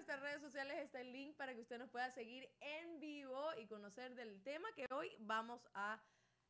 nuestras 0.00 0.22
redes 0.22 0.40
sociales 0.40 0.78
está 0.78 0.98
el 1.02 1.12
link 1.12 1.36
para 1.36 1.54
que 1.54 1.60
usted 1.60 1.78
nos 1.78 1.90
pueda 1.90 2.10
seguir 2.10 2.48
en 2.60 3.00
vivo 3.00 3.50
y 3.60 3.66
conocer 3.66 4.14
del 4.14 4.42
tema 4.42 4.66
que 4.74 4.86
hoy 4.94 5.08
vamos 5.18 5.60
a 5.74 6.02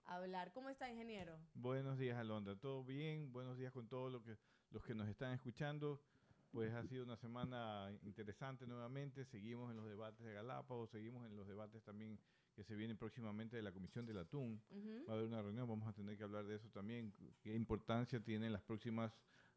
hablar. 0.05 0.53
¿Cómo 0.53 0.69
está, 0.71 0.89
ingeniero? 0.89 1.37
Buenos 1.55 1.99
días, 1.99 2.17
Alondra. 2.17 2.55
¿Todo 2.55 2.85
bien? 2.85 3.33
Buenos 3.33 3.59
días 3.59 3.73
con 3.73 3.89
todos 3.89 4.13
lo 4.13 4.23
que, 4.23 4.39
los 4.71 4.85
que 4.85 4.95
nos 4.95 5.09
están 5.09 5.33
escuchando. 5.33 6.01
Pues 6.53 6.73
ha 6.73 6.85
sido 6.85 7.03
una 7.03 7.17
semana 7.17 7.91
interesante 8.05 8.69
nuevamente. 8.69 9.25
Seguimos 9.25 9.69
en 9.73 9.79
los 9.79 9.89
debates 9.89 10.25
de 10.25 10.33
Galápagos, 10.33 10.89
seguimos 10.91 11.27
en 11.27 11.37
los 11.37 11.49
debates 11.49 11.83
también 11.83 12.21
que 12.55 12.63
se 12.63 12.77
vienen 12.77 12.97
próximamente 12.97 13.57
de 13.57 13.63
la 13.63 13.73
Comisión 13.73 14.07
del 14.07 14.19
Atún. 14.19 14.63
Va 15.09 15.15
a 15.15 15.17
haber 15.17 15.27
una 15.27 15.43
reunión, 15.43 15.69
vamos 15.69 15.89
a 15.89 15.93
tener 15.93 16.17
que 16.17 16.23
hablar 16.23 16.45
de 16.47 16.55
eso 16.55 16.69
también. 16.69 17.13
¿Qué 17.43 17.53
importancia 17.53 18.23
tienen 18.23 18.53
las 18.53 18.63
próximas 18.63 19.13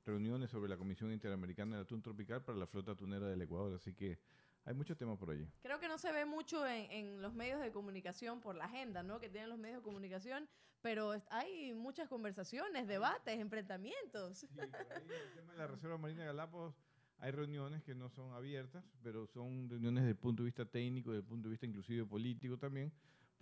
reuniones 0.06 0.50
sobre 0.50 0.70
la 0.70 0.78
Comisión 0.78 1.12
Interamericana 1.12 1.78
del 1.78 1.86
Atún 1.86 2.02
Tropical 2.02 2.44
para 2.44 2.58
la 2.58 2.68
flota 2.68 2.92
atunera 2.92 3.28
del 3.28 3.42
Ecuador? 3.42 3.74
Así 3.76 3.94
que 3.94 4.20
hay 4.66 4.74
mucho 4.74 4.96
tema 4.96 5.18
por 5.18 5.32
allí. 5.32 5.48
Creo 5.62 5.80
que 5.80 5.88
no 5.88 5.98
se 5.98 6.12
ve 6.12 6.26
mucho 6.26 6.66
en, 6.66 6.90
en, 6.92 7.22
los 7.22 7.34
medios 7.34 7.60
de 7.62 7.72
comunicación 7.72 8.40
por 8.40 8.56
la 8.56 8.66
agenda, 8.66 9.04
¿no? 9.04 9.20
Que 9.20 9.30
tienen 9.30 9.50
los 9.50 9.60
medios 9.60 9.80
de 9.80 9.84
comunicación, 9.84 10.48
pero 10.82 11.14
hay 11.30 11.74
muchas 11.74 12.08
conversaciones, 12.08 12.88
debates, 12.88 13.40
enfrentamientos. 13.40 14.38
Sí, 14.38 14.48
ahí 14.60 15.04
el 15.10 15.34
tema 15.34 15.54
de 15.54 15.58
la 15.58 15.68
Reserva 15.68 15.98
Marina 15.98 16.22
de 16.22 16.28
Galápagos 16.28 16.76
hay 17.24 17.32
reuniones 17.32 17.82
que 17.84 17.96
no 17.96 18.10
son 18.10 18.34
abiertas, 18.34 18.84
pero 19.02 19.28
son 19.28 19.70
reuniones 19.70 20.04
desde 20.04 20.12
el 20.12 20.18
punto 20.18 20.44
de 20.44 20.48
vista 20.48 20.66
técnico, 20.66 21.12
desde 21.12 21.22
el 21.22 21.28
punto 21.28 21.48
de 21.48 21.52
vista 21.52 21.66
inclusive 21.66 22.06
político 22.06 22.58
también, 22.58 22.92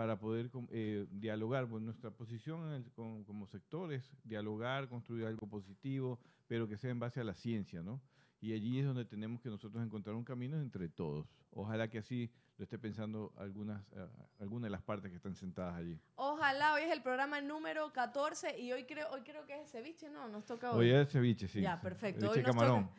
para 0.02 0.18
poder 0.18 0.50
eh, 0.72 1.06
dialogar. 1.12 1.66
Bueno, 1.68 1.86
nuestra 1.86 2.10
posición 2.10 2.66
en 2.70 2.74
el, 2.74 2.92
con, 2.92 3.24
como 3.24 3.46
sectores, 3.46 4.12
dialogar, 4.24 4.90
construir 4.90 5.28
algo 5.28 5.46
positivo, 5.48 6.20
pero 6.48 6.68
que 6.68 6.76
sea 6.76 6.90
en 6.90 6.98
base 7.00 7.20
a 7.20 7.24
la 7.24 7.36
ciencia, 7.36 7.84
¿no? 7.84 8.02
Y 8.40 8.54
allí 8.54 8.80
es 8.80 8.86
donde 8.88 9.06
tenemos 9.06 9.42
que 9.42 9.50
nosotros 9.50 9.84
encontrar 9.86 10.16
un 10.16 10.24
camino 10.24 10.60
entre 10.60 10.90
todos. 10.90 11.28
Ojalá 11.52 11.88
que 11.88 12.00
así 12.00 12.32
lo 12.58 12.64
esté 12.64 12.80
pensando 12.80 13.32
algunas, 13.38 13.80
uh, 13.92 14.08
algunas 14.40 14.64
de 14.64 14.70
las 14.72 14.82
partes 14.82 15.12
que 15.12 15.18
están 15.18 15.36
sentadas 15.36 15.76
allí. 15.76 16.00
Ojalá, 16.16 16.74
hoy 16.74 16.82
es 16.82 16.92
el 16.92 17.04
programa 17.04 17.40
número 17.40 17.94
14 17.94 18.60
y 18.60 18.72
hoy 18.72 18.86
creo, 18.86 19.08
hoy 19.12 19.22
creo 19.22 19.46
que 19.46 19.62
es 19.62 19.70
ceviche, 19.72 20.10
¿no? 20.10 20.28
Nos 20.30 20.46
toca 20.46 20.72
hoy. 20.72 20.90
Hoy 20.90 20.96
es 20.96 21.10
ceviche, 21.12 21.48
sí. 21.48 21.62
Ya, 21.62 21.80
perfecto. 21.80 22.22
Ceviche 22.22 22.40
hoy 22.40 22.44
nos 22.48 22.56
camarón. 22.56 22.84
toca- 22.88 22.98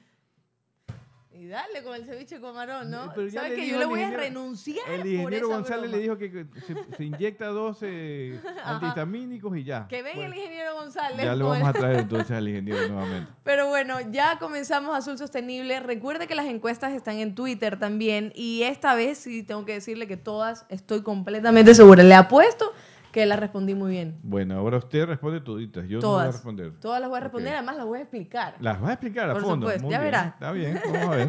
Y 1.34 1.48
dale 1.48 1.82
con 1.82 1.94
el 1.94 2.04
ceviche 2.04 2.34
de 2.36 2.40
camarón, 2.42 2.90
¿no? 2.90 3.10
Pero 3.14 3.30
¿Sabes 3.30 3.54
que 3.54 3.66
yo 3.66 3.78
le 3.78 3.86
voy 3.86 4.02
a 4.02 4.10
renunciar 4.10 4.86
El 4.90 4.98
por 5.00 5.06
ingeniero 5.06 5.46
esa 5.46 5.56
González 5.56 5.82
broma? 5.90 5.96
le 5.96 6.02
dijo 6.02 6.18
que 6.18 6.46
se, 6.66 6.96
se 6.96 7.04
inyecta 7.04 7.46
dos 7.46 7.78
eh, 7.82 8.38
Ajá. 8.58 8.74
antihistamínicos 8.74 9.56
y 9.56 9.64
ya. 9.64 9.86
Que 9.88 10.02
venga 10.02 10.16
Bueno, 10.16 10.32
el 10.34 10.38
ingeniero 10.38 10.74
González. 10.74 11.24
ya 11.24 11.34
lo 11.34 11.46
con 11.48 11.58
vamos 11.60 11.68
a 11.68 11.78
traer 11.78 11.96
entonces 12.00 12.30
al 12.36 12.48
ingeniero 12.48 12.86
nuevamente. 12.88 13.32
Pero 13.44 13.68
bueno, 13.68 13.98
ya 14.10 14.38
comenzamos 14.38 14.94
Azul 14.96 15.16
Sostenible. 15.16 15.80
Recuerde 15.80 16.26
que 16.26 16.34
las 16.34 16.46
encuestas 16.46 16.92
están 16.92 17.16
en 17.18 17.34
Twitter 17.34 17.78
también. 17.78 18.32
Y 18.34 18.62
esta 18.64 18.94
vez 18.94 19.18
sí 19.18 19.42
tengo 19.42 19.64
que 19.64 19.72
decirle 19.72 20.06
que 20.06 20.18
todas 20.18 20.66
estoy 20.68 21.02
completamente 21.02 21.74
segura. 21.74 22.02
Le 22.02 22.14
apuesto 22.14 22.72
que 23.12 23.26
las 23.26 23.38
respondí 23.38 23.74
muy 23.74 23.90
bien. 23.92 24.18
Bueno, 24.22 24.56
ahora 24.58 24.78
usted 24.78 25.04
responde 25.06 25.40
toditas. 25.40 25.84
Yo 25.86 26.00
no 26.00 26.08
voy 26.08 26.16
a 26.16 26.22
Todas. 26.22 26.32
responder. 26.34 26.72
Todas 26.80 27.00
las 27.00 27.08
voy 27.10 27.18
a 27.18 27.20
responder, 27.20 27.54
además 27.54 27.76
las 27.76 27.86
voy 27.86 27.98
a 27.98 28.02
explicar. 28.02 28.54
Las 28.58 28.80
vas 28.80 28.90
a 28.90 28.92
explicar 28.94 29.30
a 29.30 29.34
Por 29.34 29.42
fondo. 29.42 29.66
supuesto, 29.66 29.82
Muy 29.84 29.92
ya 29.92 29.98
bien. 30.00 30.10
verá. 30.10 30.24
Está 30.28 30.52
bien, 30.52 30.80
vamos 30.84 31.02
a 31.08 31.10
ver. 31.16 31.28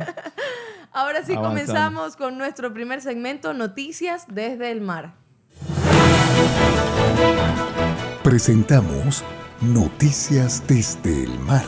Ahora 0.93 1.23
sí 1.23 1.33
Avanzando. 1.33 1.49
comenzamos 1.49 2.15
con 2.15 2.37
nuestro 2.37 2.73
primer 2.73 3.01
segmento, 3.01 3.53
Noticias 3.53 4.25
desde 4.29 4.71
el 4.71 4.81
Mar. 4.81 5.13
Presentamos 8.23 9.23
Noticias 9.61 10.63
desde 10.67 11.23
el 11.23 11.39
mar. 11.39 11.63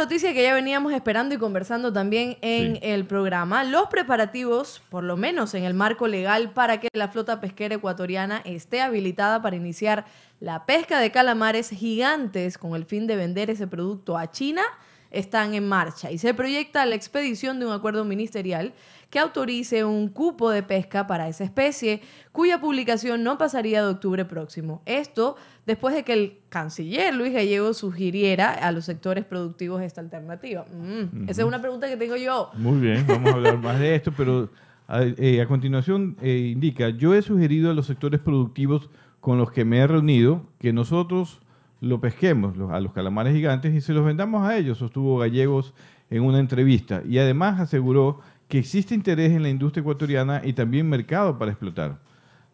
Noticia 0.00 0.32
que 0.32 0.42
ya 0.42 0.54
veníamos 0.54 0.92
esperando 0.92 1.34
y 1.34 1.38
conversando 1.38 1.92
también 1.92 2.38
en 2.40 2.76
Sí. 2.76 2.80
el 2.82 3.04
programa. 3.06 3.64
Los 3.64 3.86
preparativos, 3.88 4.80
por 4.88 5.04
lo 5.04 5.16
menos 5.16 5.54
en 5.54 5.64
el 5.64 5.74
marco 5.74 6.08
legal, 6.08 6.52
para 6.52 6.80
que 6.80 6.88
la 6.94 7.08
flota 7.08 7.40
pesquera 7.40 7.74
ecuatoriana 7.74 8.40
esté 8.44 8.80
habilitada 8.80 9.42
para 9.42 9.56
iniciar 9.56 10.06
la 10.40 10.64
pesca 10.64 10.98
de 10.98 11.10
calamares 11.10 11.68
gigantes 11.70 12.56
con 12.56 12.74
el 12.74 12.84
fin 12.86 13.06
de 13.06 13.16
vender 13.16 13.50
ese 13.50 13.66
producto 13.66 14.16
a 14.16 14.30
China, 14.30 14.62
están 15.10 15.54
en 15.54 15.68
marcha 15.68 16.10
y 16.12 16.18
se 16.18 16.32
proyecta 16.34 16.86
la 16.86 16.94
expedición 16.94 17.58
de 17.58 17.66
un 17.66 17.72
acuerdo 17.72 18.04
ministerial 18.04 18.72
que 19.10 19.18
autorice 19.18 19.84
un 19.84 20.08
cupo 20.08 20.50
de 20.50 20.62
pesca 20.62 21.08
para 21.08 21.26
esa 21.28 21.42
especie, 21.42 22.00
cuya 22.30 22.60
publicación 22.60 23.24
no 23.24 23.36
pasaría 23.36 23.82
de 23.82 23.90
octubre 23.90 24.24
próximo. 24.24 24.82
Esto 24.86 25.34
después 25.70 25.94
de 25.94 26.02
que 26.02 26.12
el 26.12 26.32
canciller 26.48 27.14
Luis 27.14 27.32
Gallego 27.32 27.72
sugiriera 27.74 28.50
a 28.52 28.72
los 28.72 28.84
sectores 28.84 29.24
productivos 29.24 29.80
esta 29.82 30.00
alternativa. 30.00 30.64
Mm, 30.72 31.28
Esa 31.28 31.42
es 31.42 31.48
una 31.48 31.60
pregunta 31.60 31.88
que 31.88 31.96
tengo 31.96 32.16
yo. 32.16 32.50
Muy 32.54 32.80
bien, 32.80 33.04
vamos 33.06 33.30
a 33.30 33.34
hablar 33.36 33.58
más 33.58 33.78
de 33.78 33.94
esto, 33.94 34.12
pero 34.16 34.48
a, 34.88 35.02
eh, 35.04 35.40
a 35.40 35.46
continuación 35.46 36.16
eh, 36.20 36.50
indica, 36.52 36.88
yo 36.90 37.14
he 37.14 37.22
sugerido 37.22 37.70
a 37.70 37.74
los 37.74 37.86
sectores 37.86 38.20
productivos 38.20 38.90
con 39.20 39.38
los 39.38 39.52
que 39.52 39.64
me 39.64 39.78
he 39.78 39.86
reunido 39.86 40.42
que 40.58 40.72
nosotros 40.72 41.40
lo 41.80 42.00
pesquemos 42.00 42.56
los- 42.56 42.70
a 42.72 42.80
los 42.80 42.92
calamares 42.92 43.32
gigantes 43.34 43.72
y 43.74 43.80
se 43.80 43.92
los 43.92 44.04
vendamos 44.04 44.46
a 44.46 44.56
ellos, 44.56 44.78
sostuvo 44.78 45.18
Gallegos 45.18 45.72
en 46.10 46.22
una 46.24 46.40
entrevista. 46.40 47.02
Y 47.08 47.18
además 47.18 47.60
aseguró 47.60 48.20
que 48.48 48.58
existe 48.58 48.94
interés 48.94 49.30
en 49.30 49.42
la 49.44 49.48
industria 49.48 49.82
ecuatoriana 49.82 50.42
y 50.44 50.52
también 50.52 50.88
mercado 50.88 51.38
para 51.38 51.52
explotar. 51.52 51.98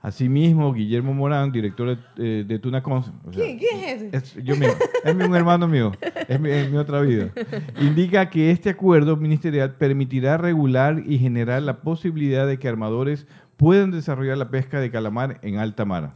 Asimismo, 0.07 0.73
Guillermo 0.73 1.13
Morán, 1.13 1.51
director 1.51 1.97
de, 2.17 2.41
eh, 2.41 2.45
de 2.47 2.61
o 3.25 3.33
sea, 3.33 3.43
¿Quién, 3.45 3.59
quién 3.59 3.81
es 3.85 4.03
ese? 4.03 4.17
es, 4.17 4.35
yo 4.45 4.55
mismo, 4.55 4.75
es 5.03 5.17
mi- 5.17 5.25
un 5.25 5.35
hermano 5.35 5.67
mío, 5.67 5.91
es 6.29 6.39
mi, 6.39 6.49
es 6.49 6.71
mi 6.71 6.77
otra 6.77 7.01
vida. 7.01 7.31
Indica 7.81 8.31
que 8.31 8.53
este 8.53 8.71
acuerdo 8.71 9.17
ministerial 9.17 9.75
permitirá 9.75 10.37
regular 10.37 11.03
y 11.05 11.19
generar 11.19 11.61
la 11.63 11.79
posibilidad 11.81 12.47
de 12.47 12.57
que 12.57 12.69
armadores 12.69 13.27
puedan 13.57 13.91
desarrollar 13.91 14.39
la 14.39 14.49
pesca 14.49 14.79
de 14.79 14.93
calamar 14.93 15.41
en 15.43 15.59
alta 15.59 15.85
mar. 15.85 16.13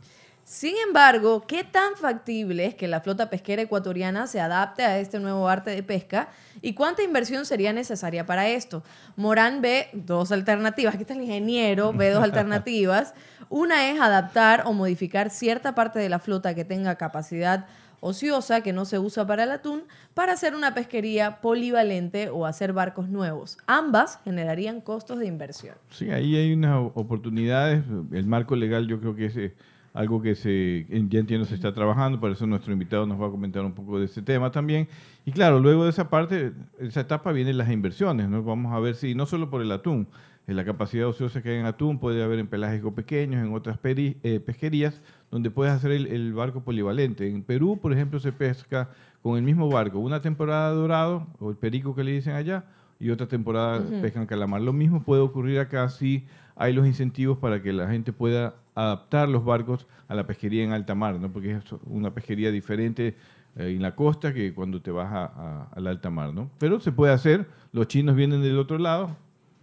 Sin 0.51 0.75
embargo, 0.85 1.45
¿qué 1.47 1.63
tan 1.63 1.95
factible 1.95 2.67
es 2.67 2.75
que 2.75 2.89
la 2.89 3.01
flota 3.01 3.31
pesquera 3.31 3.63
ecuatoriana 3.63 4.27
se 4.27 4.41
adapte 4.41 4.83
a 4.83 4.99
este 4.99 5.21
nuevo 5.21 5.49
arte 5.49 5.71
de 5.71 5.85
pesca 5.85 6.29
y 6.61 6.75
cuánta 6.75 7.05
inversión 7.05 7.47
sería 7.47 7.73
necesaria 7.73 8.27
para 8.27 8.49
esto? 8.49 8.83
Morán 9.15 9.63
ve 9.63 9.91
dos 9.93 10.33
alternativas, 10.33 10.95
aquí 10.95 11.03
está 11.03 11.15
el 11.15 11.21
ingeniero, 11.21 11.93
ve 11.93 12.11
dos 12.11 12.25
alternativas. 12.25 13.15
Una 13.49 13.91
es 13.91 14.01
adaptar 14.01 14.65
o 14.67 14.73
modificar 14.73 15.31
cierta 15.31 15.77
parte 15.77 16.01
de 16.01 16.09
la 16.09 16.19
flota 16.19 16.53
que 16.53 16.65
tenga 16.65 16.97
capacidad 16.97 17.69
ociosa 18.01 18.61
que 18.61 18.73
no 18.73 18.87
se 18.87 18.99
usa 18.99 19.25
para 19.25 19.45
el 19.45 19.53
atún 19.53 19.85
para 20.15 20.33
hacer 20.33 20.57
una 20.57 20.75
pesquería 20.75 21.41
polivalente 21.41 22.29
o 22.29 22.45
hacer 22.45 22.73
barcos 22.73 23.09
nuevos. 23.09 23.57
Ambas 23.69 24.19
generarían 24.25 24.81
costos 24.81 25.21
de 25.21 25.27
inversión. 25.27 25.77
Sí, 25.91 26.11
ahí 26.11 26.35
hay 26.35 26.53
unas 26.53 26.91
oportunidades. 26.95 27.85
El 28.11 28.27
marco 28.27 28.57
legal 28.57 28.89
yo 28.89 28.99
creo 28.99 29.15
que 29.15 29.27
es 29.27 29.37
eh, 29.37 29.55
algo 29.93 30.23
que 30.23 30.35
se, 30.35 30.87
ya 30.89 31.19
entiendo 31.19 31.45
se 31.45 31.55
está 31.55 31.75
trabajando, 31.75 32.21
por 32.21 32.31
eso 32.31 32.47
nuestro 32.47 32.73
invitado 32.73 33.07
nos 33.07 33.21
va 33.21 33.27
a 33.27 33.31
comentar 33.31 33.65
un 33.65 33.73
poco 33.73 33.99
de 33.99 34.05
ese 34.05 34.23
tema 34.23 34.51
también. 34.51 34.89
Y 35.25 35.33
claro, 35.33 35.59
luego 35.59 35.85
de 35.85 35.91
esa 35.91 36.09
parte, 36.09 36.53
esa 36.79 37.01
etapa 37.01 37.33
vienen 37.33 37.59
las 37.59 37.71
inversiones, 37.71 38.29
¿no? 38.29 38.43
Vamos 38.43 38.73
a 38.73 38.79
ver 38.79 38.95
si, 38.95 39.15
no 39.15 39.27
solo 39.27 39.51
por 39.51 39.63
el 39.63 39.73
atún, 39.73 40.07
en 40.47 40.57
la 40.57 40.65
capacidad 40.65 41.07
ociosa 41.07 41.43
que 41.43 41.51
hay 41.51 41.59
en 41.59 41.67
atún, 41.67 41.99
puede 41.99 42.23
haber 42.23 42.39
en 42.39 42.47
pelágicos 42.47 42.93
pequeños, 42.95 43.45
en 43.45 43.53
otras 43.53 43.81
peri- 43.81 44.17
eh, 44.23 44.41
pesquerías, 44.41 45.01
donde 45.31 45.51
puedes 45.51 45.73
hacer 45.73 45.93
el, 45.93 46.07
el 46.07 46.33
barco 46.33 46.63
polivalente. 46.63 47.29
En 47.29 47.43
Perú, 47.43 47.79
por 47.81 47.93
ejemplo, 47.93 48.19
se 48.19 48.33
pesca 48.33 48.89
con 49.23 49.37
el 49.37 49.43
mismo 49.43 49.69
barco, 49.69 49.99
una 49.99 50.21
temporada 50.21 50.71
dorado, 50.71 51.27
o 51.39 51.51
el 51.51 51.57
perico 51.57 51.95
que 51.95 52.03
le 52.03 52.13
dicen 52.13 52.35
allá, 52.35 52.65
y 52.99 53.11
otra 53.11 53.27
temporada 53.27 53.83
pescan 54.03 54.27
calamar. 54.27 54.61
Lo 54.61 54.73
mismo 54.73 55.03
puede 55.03 55.23
ocurrir 55.23 55.59
acá 55.59 55.89
si 55.89 56.27
hay 56.57 56.73
los 56.73 56.87
incentivos 56.87 57.39
para 57.39 57.63
que 57.63 57.73
la 57.73 57.89
gente 57.89 58.13
pueda 58.13 58.55
adaptar 58.85 59.29
los 59.29 59.45
barcos 59.45 59.87
a 60.09 60.15
la 60.15 60.27
pesquería 60.27 60.65
en 60.65 60.73
alta 60.73 60.95
mar, 60.95 61.15
¿no? 61.21 61.31
porque 61.33 61.53
es 61.53 61.65
una 61.87 62.13
pesquería 62.13 62.51
diferente 62.51 63.17
eh, 63.57 63.67
en 63.77 63.83
la 63.83 63.95
costa 63.95 64.33
que 64.33 64.53
cuando 64.55 64.81
te 64.83 64.91
vas 64.91 65.13
a, 65.13 65.25
a- 65.25 65.69
a 65.75 65.81
la 65.81 65.91
alta 65.91 66.11
mar. 66.11 66.33
¿no? 66.33 66.51
Pero 66.59 66.81
se 66.81 66.93
puede 66.93 67.13
hacer, 67.13 67.47
los 67.73 67.89
chinos 67.89 68.15
vienen 68.17 68.43
del 68.43 68.59
otro 68.59 68.79
lado, 68.79 69.17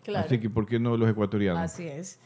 Claro. 0.03 0.25
así 0.25 0.39
que 0.39 0.49
¿por 0.49 0.65
qué 0.65 0.79
no 0.79 0.95
los 0.95 1.09
ecuatorianos? 1.09 1.61
Así 1.61 1.85
es. 1.87 2.19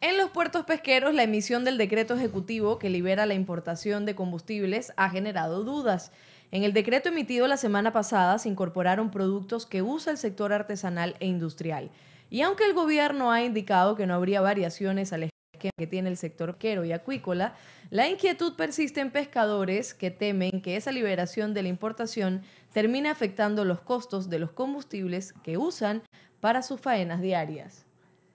En 0.00 0.18
los 0.18 0.30
puertos 0.30 0.64
pesqueros, 0.64 1.14
la 1.14 1.22
emisión 1.22 1.64
del 1.64 1.78
decreto 1.78 2.14
ejecutivo 2.14 2.80
que 2.80 2.90
libera 2.90 3.24
la 3.26 3.34
importación 3.34 4.04
de 4.06 4.16
combustibles 4.16 4.92
ha 4.96 5.08
generado 5.10 5.62
dudas. 5.62 6.10
En 6.50 6.64
el 6.64 6.72
decreto 6.72 7.10
emitido 7.10 7.46
la 7.46 7.56
semana 7.56 7.92
pasada 7.92 8.38
se 8.40 8.48
incorporaron 8.48 9.12
productos 9.12 9.64
que 9.64 9.80
usa 9.82 10.10
el 10.10 10.18
sector 10.18 10.52
artesanal 10.52 11.14
e 11.20 11.26
industrial. 11.28 11.90
Y 12.30 12.40
aunque 12.42 12.64
el 12.64 12.74
gobierno 12.74 13.30
ha 13.30 13.44
indicado 13.44 13.94
que 13.94 14.06
no 14.08 14.14
habría 14.14 14.40
variaciones 14.40 15.12
al 15.12 15.22
que 15.62 15.86
tiene 15.86 16.08
el 16.08 16.16
sector 16.16 16.54
pesquero 16.54 16.84
y 16.84 16.92
acuícola, 16.92 17.54
la 17.90 18.08
inquietud 18.08 18.54
persiste 18.54 19.00
en 19.00 19.10
pescadores 19.10 19.94
que 19.94 20.10
temen 20.10 20.60
que 20.60 20.76
esa 20.76 20.90
liberación 20.90 21.54
de 21.54 21.62
la 21.62 21.68
importación 21.68 22.42
termine 22.72 23.08
afectando 23.08 23.64
los 23.64 23.80
costos 23.80 24.28
de 24.28 24.38
los 24.38 24.50
combustibles 24.50 25.32
que 25.44 25.58
usan 25.58 26.02
para 26.40 26.62
sus 26.62 26.80
faenas 26.80 27.20
diarias. 27.20 27.86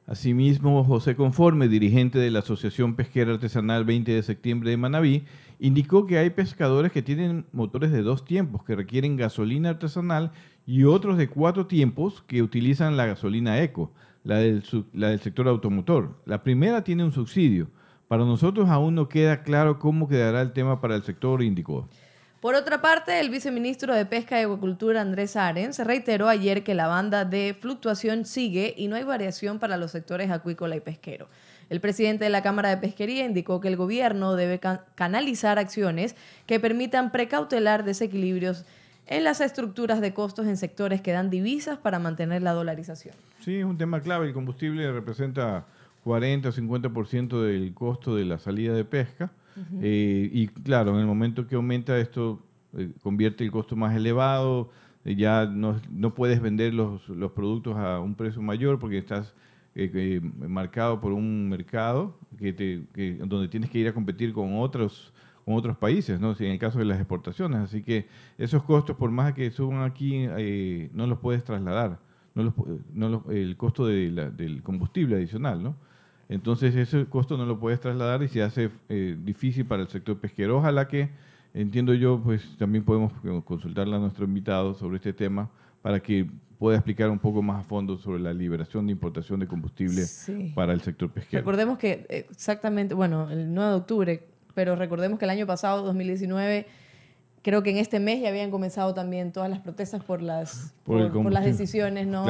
Asimismo, 0.07 0.85
José 0.85 1.17
Conforme, 1.17 1.67
dirigente 1.67 2.17
de 2.17 2.31
la 2.31 2.39
Asociación 2.39 2.95
Pesquera 2.95 3.33
Artesanal 3.33 3.83
20 3.83 4.13
de 4.13 4.23
septiembre 4.23 4.69
de 4.69 4.77
Manabí, 4.77 5.25
indicó 5.59 6.07
que 6.07 6.17
hay 6.17 6.29
pescadores 6.29 6.93
que 6.93 7.01
tienen 7.01 7.45
motores 7.51 7.91
de 7.91 8.03
dos 8.03 8.23
tiempos 8.23 8.63
que 8.63 8.77
requieren 8.77 9.17
gasolina 9.17 9.71
artesanal 9.71 10.31
y 10.65 10.85
otros 10.85 11.17
de 11.17 11.27
cuatro 11.27 11.67
tiempos 11.67 12.23
que 12.25 12.41
utilizan 12.41 12.95
la 12.95 13.05
gasolina 13.05 13.61
eco, 13.61 13.91
la 14.27 14.39
del, 14.39 14.61
la 14.93 15.09
del 15.09 15.21
sector 15.21 15.47
automotor. 15.47 16.21
La 16.25 16.43
primera 16.43 16.83
tiene 16.83 17.05
un 17.05 17.13
subsidio. 17.13 17.69
Para 18.09 18.25
nosotros 18.25 18.69
aún 18.69 18.93
no 18.95 19.07
queda 19.07 19.41
claro 19.41 19.79
cómo 19.79 20.09
quedará 20.09 20.41
el 20.41 20.51
tema 20.51 20.81
para 20.81 20.95
el 20.95 21.03
sector, 21.03 21.41
indicó. 21.41 21.87
Por 22.41 22.53
otra 22.53 22.81
parte, 22.81 23.19
el 23.21 23.29
viceministro 23.29 23.95
de 23.95 24.05
Pesca 24.05 24.39
y 24.39 24.43
Acuicultura, 24.43 25.01
Andrés 25.01 25.37
Arens, 25.37 25.79
reiteró 25.79 26.27
ayer 26.27 26.63
que 26.63 26.75
la 26.75 26.87
banda 26.87 27.23
de 27.23 27.55
fluctuación 27.59 28.25
sigue 28.25 28.73
y 28.77 28.89
no 28.89 28.97
hay 28.97 29.03
variación 29.03 29.59
para 29.59 29.77
los 29.77 29.91
sectores 29.91 30.29
acuícola 30.29 30.75
y 30.75 30.81
pesquero. 30.81 31.29
El 31.69 31.79
presidente 31.79 32.25
de 32.25 32.29
la 32.29 32.43
Cámara 32.43 32.69
de 32.69 32.77
Pesquería 32.77 33.25
indicó 33.25 33.61
que 33.61 33.69
el 33.69 33.77
gobierno 33.77 34.35
debe 34.35 34.59
canalizar 34.95 35.57
acciones 35.57 36.15
que 36.45 36.59
permitan 36.59 37.11
precautelar 37.11 37.85
desequilibrios 37.85 38.65
en 39.07 39.23
las 39.23 39.41
estructuras 39.41 40.01
de 40.01 40.13
costos 40.13 40.47
en 40.47 40.57
sectores 40.57 41.01
que 41.01 41.11
dan 41.11 41.29
divisas 41.29 41.77
para 41.77 41.99
mantener 41.99 42.41
la 42.41 42.51
dolarización. 42.51 43.15
Sí, 43.39 43.55
es 43.55 43.65
un 43.65 43.77
tema 43.77 44.01
clave. 44.01 44.27
El 44.27 44.33
combustible 44.33 44.91
representa 44.91 45.65
40 46.03 46.49
o 46.49 46.51
50% 46.51 47.41
del 47.41 47.73
costo 47.73 48.15
de 48.15 48.25
la 48.25 48.39
salida 48.39 48.73
de 48.73 48.85
pesca. 48.85 49.31
Eh, 49.81 50.29
y 50.31 50.47
claro, 50.47 50.93
en 50.93 50.99
el 50.99 51.07
momento 51.07 51.47
que 51.47 51.55
aumenta 51.55 51.97
esto, 51.97 52.43
eh, 52.77 52.91
convierte 53.01 53.43
el 53.43 53.49
costo 53.49 53.75
más 53.75 53.95
elevado, 53.95 54.69
eh, 55.03 55.15
ya 55.15 55.45
no, 55.45 55.81
no, 55.89 56.13
puedes 56.13 56.39
vender 56.41 56.75
los, 56.75 57.09
los, 57.09 57.31
productos 57.31 57.75
a 57.75 57.99
un 57.99 58.13
precio 58.13 58.39
mayor 58.41 58.77
porque 58.77 58.99
estás 58.99 59.33
marcado 60.47 60.99
por 61.01 61.11
un 61.11 61.49
mercado 61.49 62.17
que 62.37 62.53
te, 62.53 62.83
donde 63.25 63.47
tienes 63.47 63.69
que 63.69 63.79
ir 63.79 63.87
a 63.87 63.93
competir 63.93 64.31
con 64.33 64.59
otros 64.59 65.13
con 65.47 65.55
otros 65.55 65.77
países, 65.77 66.19
¿no? 66.19 66.35
en 66.37 66.51
el 66.51 66.59
caso 66.59 66.77
de 66.77 66.83
las 66.83 66.97
exportaciones. 66.99 67.61
Así 67.61 67.81
que 67.81 68.05
esos 68.37 68.63
costos, 68.63 68.97
por 68.97 69.11
más 69.11 69.31
que 69.31 69.49
suban 69.49 69.81
aquí, 69.81 70.27
no 70.91 71.07
los 71.07 71.19
puedes 71.19 71.45
trasladar, 71.45 71.99
no 72.35 72.43
los, 72.43 72.53
no 72.93 73.23
el 73.29 73.55
costo 73.55 73.85
de 73.85 74.11
del 74.11 74.61
combustible 74.61 75.15
adicional, 75.15 75.63
¿no? 75.63 75.77
Entonces 76.27 76.75
ese 76.75 77.05
costo 77.05 77.37
no 77.37 77.45
lo 77.45 77.61
puedes 77.61 77.79
trasladar 77.79 78.23
y 78.23 78.27
se 78.27 78.43
hace 78.43 78.69
eh, 78.89 79.17
difícil 79.23 79.65
para 79.65 79.83
el 79.83 79.87
sector 79.87 80.17
pesquero. 80.17 80.57
Ojalá 80.57 80.89
que, 80.89 81.11
entiendo 81.53 81.93
yo, 81.93 82.19
pues 82.21 82.57
también 82.57 82.83
podemos 82.83 83.13
consultarle 83.45 83.95
a 83.95 83.99
nuestro 83.99 84.25
invitado 84.25 84.73
sobre 84.73 84.97
este 84.97 85.13
tema 85.13 85.49
para 85.81 86.01
que 86.01 86.27
pueda 86.59 86.75
explicar 86.75 87.09
un 87.09 87.19
poco 87.19 87.41
más 87.41 87.61
a 87.61 87.63
fondo 87.63 87.97
sobre 87.97 88.21
la 88.21 88.33
liberación 88.33 88.85
de 88.85 88.91
importación 88.91 89.39
de 89.39 89.47
combustible 89.47 90.03
para 90.53 90.73
el 90.73 90.81
sector 90.81 91.09
pesquero. 91.09 91.39
Recordemos 91.39 91.77
que 91.77 92.05
exactamente, 92.09 92.93
bueno, 92.93 93.29
el 93.31 93.53
9 93.53 93.69
de 93.69 93.77
octubre, 93.77 94.36
pero 94.57 94.75
recordemos 94.75 95.19
que 95.19 95.25
el 95.25 95.29
año 95.29 95.45
pasado, 95.45 95.83
2019 95.83 96.65
creo 97.43 97.61
que 97.61 97.69
en 97.69 97.77
este 97.77 97.99
mes 97.99 98.19
ya 98.19 98.29
habían 98.29 98.49
comenzado 98.49 98.95
también 98.95 99.31
todas 99.31 99.51
las 99.51 99.59
protestas 99.59 100.03
por 100.03 100.23
las, 100.23 100.73
por, 100.83 101.31
las 101.31 101.45
decisiones 101.45 102.07
¿no? 102.07 102.25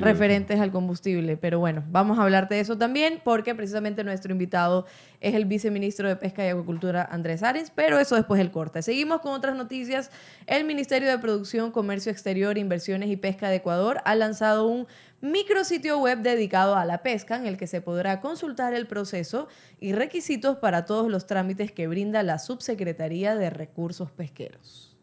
referentes 0.00 0.58
al 0.58 0.72
combustible. 0.72 1.36
Pero 1.36 1.60
bueno, 1.60 1.84
vamos 1.92 2.18
a 2.18 2.24
hablar 2.24 2.48
de 2.48 2.58
eso 2.58 2.76
también 2.76 3.20
porque 3.22 3.54
precisamente 3.54 4.02
nuestro 4.02 4.32
invitado 4.32 4.84
es 5.20 5.36
el 5.36 5.44
viceministro 5.44 6.08
de 6.08 6.16
Pesca 6.16 6.44
y 6.44 6.48
Agricultura 6.48 7.08
Andrés 7.08 7.44
Ares, 7.44 7.70
pero 7.72 8.00
eso 8.00 8.16
después 8.16 8.38
del 8.38 8.50
corte. 8.50 8.82
Seguimos 8.82 9.20
con 9.20 9.32
otras 9.32 9.54
noticias. 9.54 10.10
El 10.48 10.64
Ministerio 10.64 11.08
de 11.08 11.20
Producción, 11.20 11.70
Comercio 11.70 12.10
Exterior, 12.10 12.58
Inversiones 12.58 13.10
y 13.10 13.16
Pesca 13.16 13.48
de 13.48 13.56
Ecuador 13.56 13.98
ha 14.04 14.16
lanzado 14.16 14.66
un 14.66 14.88
micrositio 15.20 15.98
web 15.98 16.22
dedicado 16.22 16.76
a 16.76 16.84
la 16.84 17.02
pesca 17.02 17.36
en 17.36 17.46
el 17.46 17.56
que 17.56 17.66
se 17.66 17.80
podrá 17.80 18.20
consultar 18.20 18.72
el 18.72 18.86
proceso 18.86 19.48
y 19.78 19.92
requisitos 19.92 20.56
para 20.56 20.86
todos 20.86 21.10
los 21.10 21.26
trámites 21.26 21.72
que 21.72 21.86
brinda 21.86 22.22
la 22.22 22.38
Subsecretaría 22.38 23.34
de 23.34 23.50
Recursos 23.50 24.10
Pesqueros. 24.10 24.96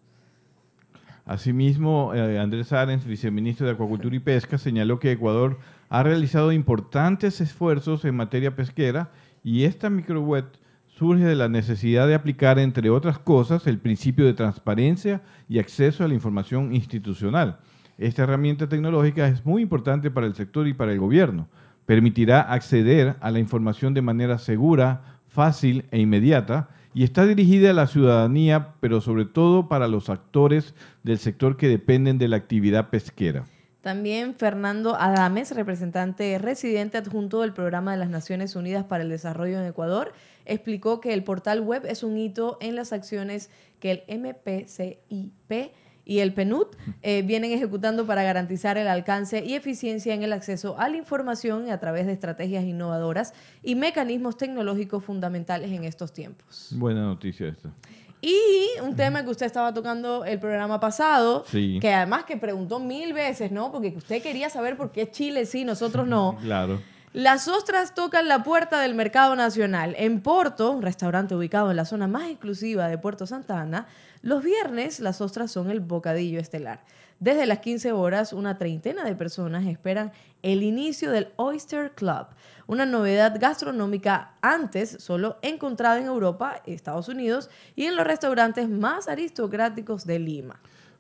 Asimismo, 1.26 2.14
eh, 2.16 2.40
Andrés 2.40 2.72
Arens, 2.72 3.06
viceministro 3.06 3.68
de 3.68 3.74
Acuacultura 3.74 4.16
y 4.16 4.20
Pesca, 4.20 4.58
señaló 4.58 5.00
que 5.00 5.12
Ecuador 5.12 5.60
ha 5.90 6.02
realizado 6.02 6.52
importantes 6.52 7.42
esfuerzos 7.42 8.06
en 8.06 8.16
materia 8.16 8.56
pesquera 8.56 9.12
y 9.44 9.66
esta 9.66 9.90
microweb 9.90 10.46
surge 10.88 11.26
de 11.26 11.36
la 11.36 11.50
necesidad 11.50 12.08
de 12.08 12.16
aplicar, 12.16 12.58
entre 12.60 12.90
otras 12.90 13.20
cosas, 13.20 13.68
el 13.68 13.78
principio 13.78 14.26
de 14.26 14.34
transparencia 14.34 15.22
y 15.48 15.60
acceso 15.60 16.04
a 16.04 16.08
la 16.08 16.16
información 16.16 16.74
institucional 16.74 17.60
esta 17.98 18.24
herramienta 18.24 18.70
tecnológica 18.70 19.28
es 19.28 19.46
muy 19.46 19.62
importante 19.62 20.12
para 20.12 20.28
el 20.28 20.36
sector 20.36 20.68
y 20.68 20.74
para 20.74 20.92
el 20.92 21.00
gobierno. 21.00 21.48
Permitirá 21.86 22.42
acceder 22.42 23.16
a 23.22 23.32
la 23.32 23.40
información 23.40 23.94
de 23.94 24.02
manera 24.02 24.38
segura, 24.38 25.20
fácil 25.28 25.86
e 25.92 26.00
inmediata 26.00 26.70
y 26.94 27.04
está 27.04 27.26
dirigida 27.26 27.72
a 27.72 27.74
la 27.74 27.88
ciudadanía, 27.88 28.74
pero 28.80 29.02
sobre 29.02 29.26
todo 29.26 29.68
para 29.68 29.88
los 29.88 30.10
actores 30.10 30.74
del 31.04 31.18
sector 31.18 31.58
que 31.58 31.68
dependen 31.68 32.18
de 32.18 32.28
la 32.28 32.38
actividad 32.38 32.90
pesquera. 32.90 33.46
También 33.82 34.36
Fernando 34.36 34.96
Adames, 35.00 35.56
representante 35.56 36.38
residente 36.40 36.98
adjunto 36.98 37.42
del 37.42 37.54
Programa 37.54 37.92
de 37.92 37.98
las 37.98 38.10
Naciones 38.10 38.56
Unidas 38.56 38.84
para 38.84 39.04
el 39.04 39.10
Desarrollo 39.10 39.60
en 39.60 39.66
Ecuador, 39.66 40.12
explicó 40.46 41.00
que 41.00 41.14
el 41.14 41.24
portal 41.24 41.62
web 41.62 41.86
es 41.86 42.04
un 42.04 42.18
hito 42.18 42.58
en 42.60 42.76
las 42.76 42.92
acciones 42.92 43.50
que 43.80 43.92
el 43.92 44.20
MPCIP 44.20 45.72
y 46.08 46.20
el 46.20 46.34
PNUD 46.34 46.68
eh, 47.04 47.22
vienen 47.22 47.52
ejecutando 47.52 48.08
para 48.08 48.24
garantizar 48.24 48.78
el 48.78 48.88
alcance 48.88 49.44
y 49.46 49.56
eficiencia 49.56 50.14
en 50.14 50.24
el 50.24 50.32
acceso 50.32 50.80
a 50.80 50.88
la 50.88 50.96
información 50.96 51.70
a 51.70 51.80
través 51.80 52.06
de 52.06 52.14
estrategias 52.14 52.64
innovadoras 52.64 53.34
y 53.62 53.76
mecanismos 53.76 54.38
tecnológicos 54.38 55.04
fundamentales 55.04 55.70
en 55.72 55.84
estos 55.84 56.14
tiempos. 56.14 56.70
Buena 56.72 57.02
noticia 57.02 57.50
esta. 57.50 57.70
Y 58.22 58.38
un 58.82 58.96
tema 58.96 59.24
que 59.24 59.30
usted 59.30 59.46
estaba 59.46 59.74
tocando 59.74 60.26
el 60.26 60.40
programa 60.40 60.80
pasado, 60.80 61.44
que 61.52 61.94
además 61.94 62.24
que 62.24 62.38
preguntó 62.38 62.80
mil 62.80 63.14
veces, 63.14 63.52
¿no? 63.52 63.72
Porque 63.72 63.94
usted 63.96 64.24
quería 64.24 64.50
saber 64.50 64.76
por 64.76 64.92
qué 64.92 65.12
Chile 65.12 65.46
sí, 65.46 65.66
nosotros 65.66 66.08
no. 66.08 66.38
Claro. 66.48 66.80
Las 67.14 67.48
ostras 67.48 67.96
tocan 67.96 68.28
la 68.28 68.44
puerta 68.44 68.80
del 68.80 68.94
mercado 68.94 69.36
nacional. 69.36 69.96
En 69.98 70.22
Porto, 70.22 70.72
un 70.72 70.82
restaurante 70.82 71.36
ubicado 71.36 71.72
en 71.72 71.78
la 71.78 71.86
zona 71.86 72.08
más 72.08 72.30
exclusiva 72.30 72.88
de 72.88 72.98
Puerto 72.98 73.26
Santa 73.26 73.60
Ana, 73.60 73.88
los 74.22 74.44
viernes 74.44 75.00
las 75.00 75.22
ostras 75.22 75.52
son 75.52 75.70
el 75.70 75.80
bocadillo 75.80 76.40
estelar. 76.40 76.84
Desde 77.20 77.48
las 77.48 77.60
15 77.60 77.94
horas, 77.94 78.32
una 78.32 78.58
treintena 78.58 79.04
de 79.04 79.16
personas 79.16 79.66
esperan 79.66 80.12
el 80.44 80.62
inicio 80.62 81.12
del 81.12 81.30
Oyster 81.36 81.94
Club, 81.96 82.28
una 82.68 82.86
novedad 82.86 83.38
gastronómica 83.40 84.34
antes 84.42 84.98
solo 85.00 85.38
encontrada 85.42 86.00
en 86.00 86.06
Europa, 86.06 86.62
Estados 86.68 87.10
Unidos 87.10 87.50
y 87.76 87.86
en 87.86 87.96
los 87.96 88.06
restaurantes 88.06 88.70
más 88.70 89.08
aristocráticos 89.08 90.06
de 90.06 90.20
Lima. 90.20 90.60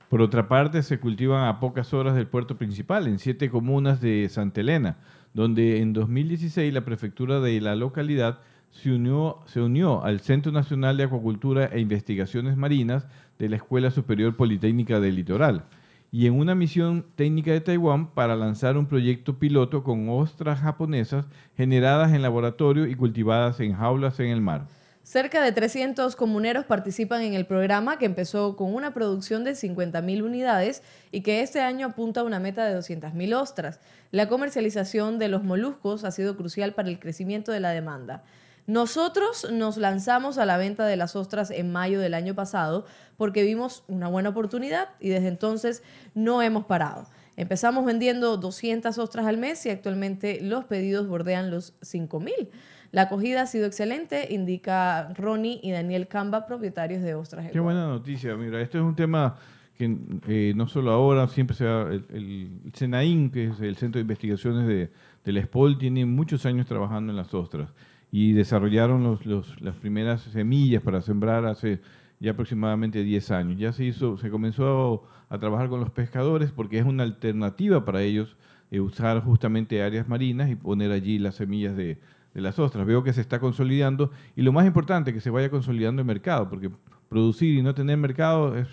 Por 0.10 0.22
otra 0.22 0.48
parte, 0.48 0.82
se 0.84 1.00
cultivan 1.00 1.48
a 1.48 1.60
pocas 1.60 1.94
horas 1.94 2.16
del 2.16 2.28
puerto 2.28 2.58
principal, 2.58 3.08
en 3.08 3.20
siete 3.20 3.52
comunas 3.52 4.00
de 4.00 4.28
Santa 4.30 4.62
Elena, 4.62 4.98
donde 5.34 5.82
en 5.82 5.94
2016 5.94 6.74
la 6.74 6.86
prefectura 6.86 7.42
de 7.42 7.60
la 7.60 7.76
localidad 7.76 8.40
se 8.72 8.92
unió, 8.92 9.40
se 9.46 9.62
unió 9.62 10.04
al 10.04 10.20
Centro 10.20 10.52
Nacional 10.52 10.98
de 10.98 11.04
Acuacultura 11.04 11.66
e 11.66 11.80
Investigaciones 11.80 12.58
Marinas 12.58 13.08
de 13.40 13.50
la 13.50 13.56
Escuela 13.56 13.92
Superior 13.92 14.36
Politécnica 14.36 15.00
del 15.00 15.16
Litoral 15.16 15.66
y 16.12 16.28
en 16.28 16.34
una 16.34 16.56
misión 16.56 17.06
técnica 17.16 17.52
de 17.52 17.62
Taiwán 17.62 18.14
para 18.14 18.36
lanzar 18.36 18.78
un 18.78 18.88
proyecto 18.88 19.40
piloto 19.40 19.84
con 19.84 20.08
ostras 20.10 20.60
japonesas 20.60 21.26
generadas 21.56 22.14
en 22.14 22.22
laboratorio 22.22 22.88
y 22.88 22.96
cultivadas 22.96 23.60
en 23.60 23.74
jaulas 23.74 24.20
en 24.20 24.28
el 24.28 24.42
mar. 24.42 24.68
Cerca 25.04 25.42
de 25.42 25.54
300 25.54 26.18
comuneros 26.18 26.66
participan 26.66 27.22
en 27.22 27.34
el 27.34 27.46
programa 27.46 27.98
que 27.98 28.06
empezó 28.06 28.58
con 28.58 28.76
una 28.76 28.94
producción 28.94 29.46
de 29.46 29.52
50.000 29.52 30.22
unidades 30.22 30.84
y 31.12 31.22
que 31.22 31.42
este 31.42 31.62
año 31.62 31.88
apunta 31.88 32.20
a 32.20 32.24
una 32.26 32.42
meta 32.42 32.66
de 32.66 32.78
200.000 32.78 33.34
ostras. 33.36 33.80
La 34.12 34.28
comercialización 34.28 35.18
de 35.18 35.30
los 35.30 35.44
moluscos 35.46 36.04
ha 36.04 36.12
sido 36.12 36.36
crucial 36.36 36.74
para 36.74 36.90
el 36.90 37.00
crecimiento 37.00 37.54
de 37.54 37.62
la 37.62 37.70
demanda. 37.70 38.24
Nosotros 38.68 39.48
nos 39.50 39.78
lanzamos 39.78 40.38
a 40.38 40.46
la 40.46 40.58
venta 40.58 40.86
de 40.86 40.98
las 40.98 41.16
ostras 41.16 41.52
en 41.52 41.72
mayo 41.72 42.02
del 42.02 42.14
año 42.14 42.36
pasado 42.36 42.86
porque 43.16 43.44
vimos 43.44 43.86
una 43.88 44.10
buena 44.10 44.30
oportunidad 44.30 44.90
y 45.00 45.08
desde 45.08 45.30
entonces 45.30 45.84
no 46.14 46.42
hemos 46.42 46.66
parado. 46.66 47.08
Empezamos 47.38 47.86
vendiendo 47.86 48.36
200 48.36 48.98
ostras 48.98 49.26
al 49.26 49.38
mes 49.38 49.66
y 49.66 49.70
actualmente 49.70 50.40
los 50.42 50.66
pedidos 50.66 51.08
bordean 51.08 51.50
los 51.50 51.76
5000. 51.82 52.50
La 52.92 53.04
acogida 53.04 53.44
ha 53.44 53.48
sido 53.48 53.68
excelente, 53.68 54.34
indica 54.34 55.14
Ronnie 55.14 55.62
y 55.64 55.72
Daniel 55.72 56.10
Camba, 56.10 56.46
propietarios 56.46 57.02
de 57.02 57.16
Ostras. 57.16 57.50
Qué 57.50 57.60
buena 57.62 57.88
noticia. 57.88 58.36
Mira, 58.36 58.60
esto 58.60 58.80
es 58.80 58.84
un 58.84 58.96
tema 58.98 59.38
que 59.78 59.96
eh, 60.28 60.54
no 60.56 60.68
solo 60.68 60.92
ahora, 60.92 61.28
siempre 61.30 61.56
se 61.56 61.66
ha, 61.66 61.84
el, 61.84 62.06
el, 62.12 63.32
que 63.32 63.46
es 63.46 63.60
el 63.62 63.78
Centro 63.78 64.00
de 64.00 64.02
Investigaciones 64.02 64.68
de, 64.68 64.90
de 65.24 65.32
la 65.32 65.42
SPOL, 65.44 65.78
tiene 65.78 66.06
muchos 66.06 66.46
años 66.46 66.66
trabajando 66.66 67.14
en 67.14 67.18
las 67.18 67.34
ostras 67.34 67.70
y 68.12 68.34
desarrollaron 68.34 69.04
los, 69.04 69.26
los, 69.26 69.62
las 69.62 69.76
primeras 69.76 70.22
semillas 70.22 70.82
para 70.82 71.02
sembrar 71.02 71.46
hace 71.46 71.82
ya 72.20 72.32
aproximadamente 72.32 73.04
10 73.04 73.32
años. 73.32 73.60
Ya 73.60 73.74
se 73.74 73.86
hizo, 73.86 74.18
se 74.18 74.30
comenzó 74.30 75.04
a, 75.30 75.38
trabajar 75.38 75.70
con 75.70 75.80
los 75.80 75.92
pescadores 75.92 76.52
porque 76.52 76.80
es 76.80 76.86
una 76.86 77.04
alternativa 77.04 77.86
para 77.86 78.02
ellos 78.02 78.38
eh, 78.72 78.80
usar 78.80 79.22
justamente 79.24 79.84
áreas 79.84 80.08
marinas 80.08 80.50
y 80.50 80.56
poner 80.56 80.92
allí 80.92 81.20
las 81.20 81.36
semillas 81.36 81.76
de, 81.76 81.98
de 82.34 82.42
las 82.42 82.58
ostras. 82.60 82.86
Veo 82.86 83.04
que 83.04 83.14
se 83.14 83.22
está 83.22 83.40
consolidando 83.40 84.12
y 84.36 84.42
lo 84.42 84.52
más 84.52 84.66
importante, 84.66 85.14
que 85.14 85.22
se 85.22 85.30
vaya 85.30 85.50
consolidando 85.50 86.02
el 86.02 86.08
mercado, 86.08 86.50
porque 86.50 86.72
producir 87.10 87.58
y 87.58 87.62
no 87.62 87.74
tener 87.74 87.98
mercado 87.98 88.58
es 88.58 88.68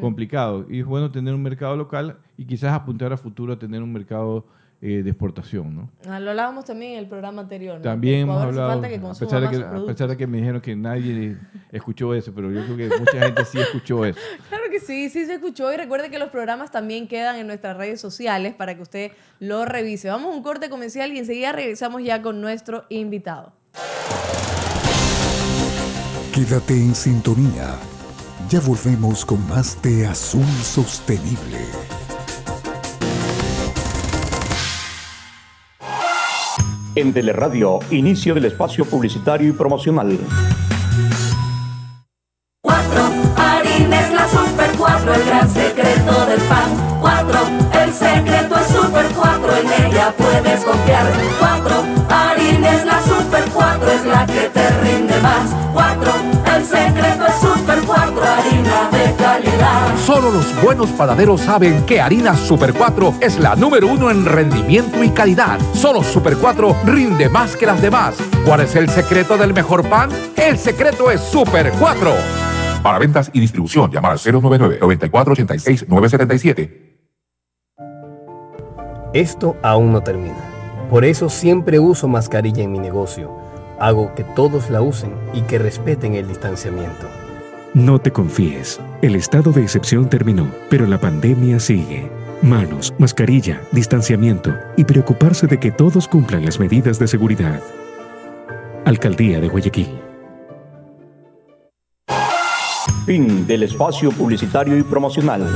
complicado. 0.00 0.66
Y 0.68 0.80
es 0.80 0.86
bueno 0.86 1.10
tener 1.10 1.34
un 1.34 1.42
mercado 1.42 1.76
local 1.76 2.18
y 2.36 2.44
quizás 2.44 2.72
apuntar 2.72 3.12
a 3.12 3.16
futuro 3.16 3.52
a 3.52 3.58
tener 3.58 3.82
un 3.82 3.92
mercado 3.92 4.46
eh, 4.84 5.04
de 5.04 5.10
exportación. 5.10 5.76
¿no? 5.76 5.90
Ah, 6.08 6.18
lo 6.18 6.30
hablábamos 6.30 6.64
también 6.64 6.94
en 6.94 6.98
el 6.98 7.06
programa 7.06 7.42
anterior. 7.42 7.76
¿no? 7.76 7.82
También 7.82 8.22
hemos 8.22 8.42
hablado, 8.42 8.68
falta 8.72 8.88
que 8.88 8.96
a 8.96 9.12
pesar, 9.12 9.40
de 9.40 9.48
que, 9.48 9.64
a 9.64 9.86
pesar 9.86 10.08
de 10.08 10.16
que 10.16 10.26
me 10.26 10.38
dijeron 10.38 10.60
que 10.60 10.74
nadie 10.74 11.36
escuchó 11.70 12.12
eso, 12.14 12.32
pero 12.34 12.50
yo 12.50 12.64
creo 12.64 12.76
que 12.76 12.98
mucha 12.98 13.18
gente 13.20 13.44
sí 13.44 13.60
escuchó 13.60 14.04
eso. 14.04 14.18
Claro 14.48 14.64
que 14.72 14.80
sí, 14.80 15.08
sí 15.08 15.24
se 15.24 15.34
escuchó 15.34 15.72
y 15.72 15.76
recuerde 15.76 16.10
que 16.10 16.18
los 16.18 16.30
programas 16.30 16.72
también 16.72 17.06
quedan 17.06 17.36
en 17.36 17.46
nuestras 17.46 17.76
redes 17.76 18.00
sociales 18.00 18.54
para 18.54 18.74
que 18.74 18.82
usted 18.82 19.12
lo 19.38 19.64
revise. 19.66 20.08
Vamos 20.08 20.34
a 20.34 20.36
un 20.36 20.42
corte 20.42 20.68
comercial 20.68 21.12
y 21.12 21.18
enseguida 21.18 21.52
regresamos 21.52 22.02
ya 22.02 22.20
con 22.20 22.40
nuestro 22.40 22.84
invitado. 22.88 23.52
Quédate 26.34 26.74
en 26.74 26.94
sintonía. 26.94 27.76
Ya 28.48 28.58
volvemos 28.60 29.24
con 29.24 29.46
más 29.48 29.80
de 29.80 30.06
Azul 30.06 30.44
Sostenible. 30.62 31.60
En 36.94 37.14
Teleradio, 37.14 37.78
inicio 37.90 38.34
del 38.34 38.44
espacio 38.44 38.84
publicitario 38.84 39.48
y 39.48 39.52
promocional. 39.52 40.18
Solo 60.22 60.38
los 60.38 60.62
buenos 60.62 60.88
panaderos 60.90 61.40
saben 61.40 61.84
que 61.84 62.00
harina 62.00 62.36
Super 62.36 62.72
4 62.74 63.14
es 63.20 63.40
la 63.40 63.56
número 63.56 63.88
uno 63.88 64.08
en 64.08 64.24
rendimiento 64.24 65.02
y 65.02 65.08
calidad. 65.08 65.58
Solo 65.74 66.04
Super 66.04 66.36
4 66.36 66.76
rinde 66.84 67.28
más 67.28 67.56
que 67.56 67.66
las 67.66 67.82
demás. 67.82 68.14
¿Cuál 68.46 68.60
es 68.60 68.76
el 68.76 68.88
secreto 68.88 69.36
del 69.36 69.52
mejor 69.52 69.84
pan? 69.88 70.10
El 70.36 70.58
secreto 70.58 71.10
es 71.10 71.20
Super 71.20 71.72
4. 71.76 72.12
Para 72.84 73.00
ventas 73.00 73.32
y 73.32 73.40
distribución, 73.40 73.90
llamar 73.90 74.12
al 74.12 74.18
099-9486-977. 74.18 76.70
Esto 79.14 79.56
aún 79.60 79.92
no 79.92 80.02
termina. 80.02 80.38
Por 80.88 81.04
eso 81.04 81.28
siempre 81.28 81.80
uso 81.80 82.06
mascarilla 82.06 82.62
en 82.62 82.70
mi 82.70 82.78
negocio. 82.78 83.36
Hago 83.80 84.14
que 84.14 84.22
todos 84.22 84.70
la 84.70 84.82
usen 84.82 85.12
y 85.34 85.42
que 85.42 85.58
respeten 85.58 86.14
el 86.14 86.28
distanciamiento. 86.28 87.08
No 87.74 87.98
te 87.98 88.12
confíes. 88.12 88.78
El 89.00 89.14
estado 89.14 89.50
de 89.50 89.62
excepción 89.62 90.10
terminó, 90.10 90.46
pero 90.68 90.86
la 90.86 91.00
pandemia 91.00 91.58
sigue. 91.58 92.10
Manos, 92.42 92.92
mascarilla, 92.98 93.62
distanciamiento 93.72 94.54
y 94.76 94.84
preocuparse 94.84 95.46
de 95.46 95.58
que 95.58 95.70
todos 95.70 96.06
cumplan 96.06 96.44
las 96.44 96.60
medidas 96.60 96.98
de 96.98 97.08
seguridad. 97.08 97.62
Alcaldía 98.84 99.40
de 99.40 99.48
Guayaquil. 99.48 99.88
Fin 103.06 103.46
del 103.46 103.62
espacio 103.62 104.10
publicitario 104.10 104.76
y 104.76 104.82
promocional. 104.82 105.48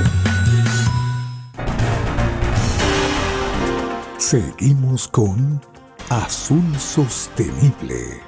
Seguimos 4.17 5.07
con 5.07 5.61
Azul 6.09 6.77
Sostenible. 6.79 8.26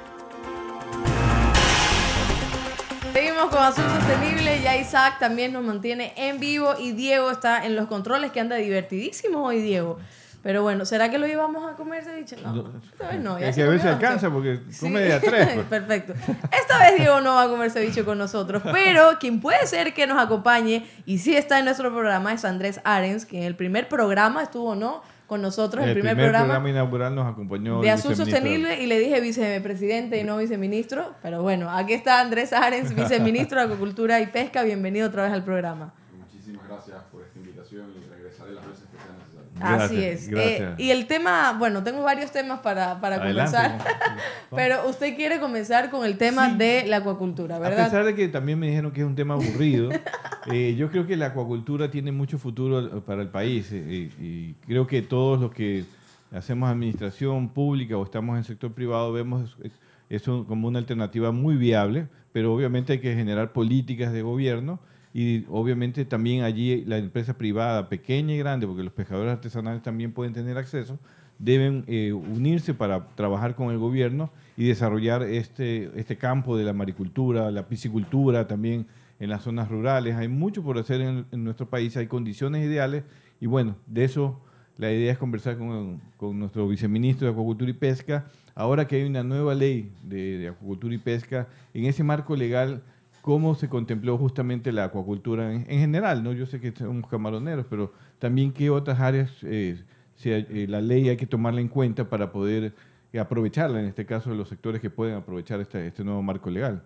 Con 3.59 3.67
Azul 3.67 3.83
Sostenible, 3.83 4.61
ya 4.61 4.77
Isaac 4.77 5.19
también 5.19 5.51
nos 5.51 5.65
mantiene 5.65 6.13
en 6.15 6.39
vivo 6.39 6.75
y 6.79 6.93
Diego 6.93 7.29
está 7.29 7.65
en 7.65 7.75
los 7.75 7.87
controles 7.87 8.31
que 8.31 8.39
anda 8.39 8.55
divertidísimo 8.55 9.43
hoy, 9.45 9.61
Diego. 9.61 9.99
Pero 10.41 10.63
bueno, 10.63 10.85
¿será 10.85 11.11
que 11.11 11.17
lo 11.17 11.27
llevamos 11.27 11.69
a 11.69 11.75
comer 11.75 12.05
ceviche? 12.05 12.37
No, 12.41 12.71
esta 12.89 13.09
vez 13.09 13.19
no. 13.19 13.37
ya 13.37 13.49
es 13.49 13.55
que 13.57 13.63
a 13.63 13.67
veces 13.67 13.87
alcanza 13.87 14.29
porque 14.29 14.61
come 14.79 15.01
de 15.01 15.11
a 15.11 15.19
tres. 15.19 15.49
pues. 15.55 15.65
Perfecto. 15.69 16.13
Esta 16.57 16.79
vez 16.79 16.95
Diego 16.99 17.19
no 17.19 17.33
va 17.33 17.43
a 17.43 17.47
comer 17.49 17.69
ceviche 17.69 18.05
con 18.05 18.17
nosotros, 18.17 18.63
pero 18.71 19.19
quien 19.19 19.41
puede 19.41 19.67
ser 19.67 19.93
que 19.93 20.07
nos 20.07 20.17
acompañe 20.17 20.87
y 21.05 21.17
sí 21.17 21.35
está 21.35 21.59
en 21.59 21.65
nuestro 21.65 21.91
programa 21.91 22.31
es 22.31 22.45
Andrés 22.45 22.79
Arens, 22.85 23.25
que 23.25 23.39
en 23.39 23.43
el 23.43 23.57
primer 23.57 23.89
programa 23.89 24.41
estuvo, 24.41 24.73
¿no? 24.75 25.03
Con 25.29 25.43
nosotros, 25.43 25.83
en 25.83 25.91
el 25.91 25.97
el 25.97 26.01
primer, 26.01 26.31
programa, 26.31 26.67
inaugural 26.67 27.13
nos 27.13 27.31
acompañó 27.31 27.81
de 27.81 27.91
Azul. 27.91 28.15
Sostenible 28.15 28.81
y 28.81 28.87
le 28.87 28.97
dije 28.97 29.21
vicepresidente 29.21 30.19
y 30.19 30.23
no 30.23 30.37
viceministro, 30.37 31.13
pero 31.21 31.43
bueno, 31.43 31.69
aquí 31.69 31.93
está 31.93 32.19
Andrés 32.19 32.51
Arens, 32.51 32.95
viceministro 32.95 33.59
de 33.59 33.65
Agricultura 33.65 34.19
y 34.21 34.25
Pesca. 34.25 34.63
Bienvenido 34.63 35.07
otra 35.07 35.21
vez 35.25 35.31
al 35.31 35.43
programa. 35.43 35.93
Muchísimas 36.17 36.67
gracias 36.67 36.97
por 37.11 37.21
esta 37.21 37.37
invitación 37.37 37.85
y 37.95 38.09
regresaré 38.11 38.53
las 38.53 38.65
veces 38.65 38.85
que 38.89 38.97
sea 38.97 39.69
necesario. 39.69 39.83
Así 39.85 40.03
es. 40.03 40.29
gracias. 40.29 40.61
Eh, 40.61 40.75
y 40.79 40.89
el 40.89 41.05
tema, 41.05 41.55
bueno, 41.59 41.83
tengo 41.83 42.01
varios 42.01 42.31
temas 42.31 42.61
para, 42.61 42.99
para 42.99 43.17
Adelante, 43.17 43.55
comenzar, 43.55 43.85
pero 44.55 44.89
usted 44.89 45.15
quiere 45.15 45.39
comenzar 45.39 45.91
con 45.91 46.05
el 46.07 46.17
tema 46.17 46.49
de 46.49 46.85
la 46.87 46.97
acuacultura, 46.97 47.57
A 47.57 47.59
¿verdad? 47.59 47.85
pesar 47.85 48.03
de 48.03 48.15
que 48.15 48.29
también 48.29 48.57
me 48.57 48.65
dijeron 48.65 48.91
que 48.91 49.01
es 49.01 49.05
un 49.05 49.15
tema 49.15 49.35
aburrido, 49.35 49.91
eh, 50.45 50.75
yo 50.77 50.89
creo 50.89 51.05
que 51.05 51.17
la 51.17 51.27
acuacultura 51.27 51.91
tiene 51.91 52.11
mucho 52.11 52.37
futuro 52.37 53.01
para 53.01 53.21
el 53.21 53.27
país 53.29 53.71
eh, 53.71 54.09
y, 54.19 54.23
y 54.25 54.55
creo 54.65 54.87
que 54.87 55.01
todos 55.01 55.39
los 55.39 55.51
que 55.51 55.83
hacemos 56.31 56.69
administración 56.69 57.49
pública 57.49 57.97
o 57.97 58.03
estamos 58.03 58.33
en 58.33 58.39
el 58.39 58.45
sector 58.45 58.71
privado 58.71 59.11
vemos 59.11 59.57
es- 59.63 59.71
eso 60.09 60.45
como 60.47 60.67
una 60.67 60.79
alternativa 60.79 61.31
muy 61.31 61.55
viable, 61.55 62.07
pero 62.31 62.51
obviamente 62.53 62.93
hay 62.93 62.99
que 62.99 63.13
generar 63.13 63.51
políticas 63.53 64.11
de 64.11 64.23
gobierno 64.23 64.79
y 65.13 65.43
obviamente 65.49 66.03
también 66.05 66.43
allí 66.43 66.83
la 66.85 66.97
empresa 66.97 67.37
privada, 67.37 67.89
pequeña 67.89 68.33
y 68.33 68.39
grande, 68.39 68.65
porque 68.65 68.81
los 68.83 68.93
pescadores 68.93 69.31
artesanales 69.33 69.83
también 69.83 70.11
pueden 70.11 70.33
tener 70.33 70.57
acceso, 70.57 70.97
deben 71.37 71.83
eh, 71.87 72.11
unirse 72.11 72.73
para 72.73 73.05
trabajar 73.15 73.53
con 73.55 73.69
el 73.71 73.77
gobierno 73.77 74.31
y 74.57 74.65
desarrollar 74.67 75.21
este, 75.23 75.91
este 75.95 76.17
campo 76.17 76.57
de 76.57 76.63
la 76.63 76.73
maricultura, 76.73 77.51
la 77.51 77.67
piscicultura 77.67 78.47
también 78.47 78.87
en 79.19 79.29
las 79.29 79.43
zonas 79.43 79.69
rurales. 79.69 80.15
Hay 80.15 80.27
mucho 80.27 80.63
por 80.63 80.77
hacer 80.77 81.01
en, 81.01 81.25
nuestro 81.43 81.69
país, 81.69 81.95
hay 81.97 82.07
condiciones 82.07 82.65
ideales 82.65 83.03
y 83.39 83.47
bueno, 83.47 83.75
de 83.87 84.05
eso 84.05 84.39
la 84.77 84.91
idea 84.91 85.11
es 85.11 85.17
conversar 85.17 85.57
con, 85.57 86.01
con 86.17 86.39
nuestro 86.39 86.67
viceministro 86.67 87.27
de 87.27 87.33
Acuacultura 87.33 87.69
y 87.69 87.73
Pesca. 87.73 88.25
Ahora 88.55 88.87
que 88.87 88.97
hay 88.97 89.03
una 89.03 89.23
nueva 89.23 89.55
ley 89.55 89.91
de, 90.03 90.49
acuacultura 90.49 90.93
y 90.93 90.97
pesca, 90.97 91.47
en 91.73 91.85
ese 91.85 92.03
marco 92.03 92.35
legal, 92.35 92.81
¿cómo 93.21 93.55
se 93.55 93.69
contempló 93.69 94.17
justamente 94.17 94.73
la 94.73 94.85
acuacultura 94.85 95.53
en, 95.53 95.65
en 95.69 95.79
general? 95.79 96.23
¿no? 96.23 96.33
Yo 96.33 96.45
sé 96.45 96.59
que 96.59 96.73
somos 96.73 97.09
camaroneros, 97.09 97.65
pero 97.69 97.93
también 98.19 98.51
qué 98.51 98.69
otras 98.69 98.99
áreas 98.99 99.31
eh, 99.43 99.81
eh, 100.25 100.65
la 100.67 100.81
ley 100.81 101.07
hay 101.07 101.15
que 101.15 101.25
tomarla 101.25 101.61
en 101.61 101.69
cuenta 101.69 102.09
para 102.09 102.31
poder 102.31 102.73
aprovecharla, 103.17 103.79
en 103.79 103.85
este 103.85 104.05
caso 104.05 104.29
de 104.29 104.35
los 104.35 104.49
sectores 104.49 104.81
que 104.81 104.89
pueden 104.89 105.15
aprovechar 105.15 105.61
este, 105.61 105.87
este 105.87 106.03
nuevo 106.03 106.21
marco 106.21 106.49
legal. 106.49 106.83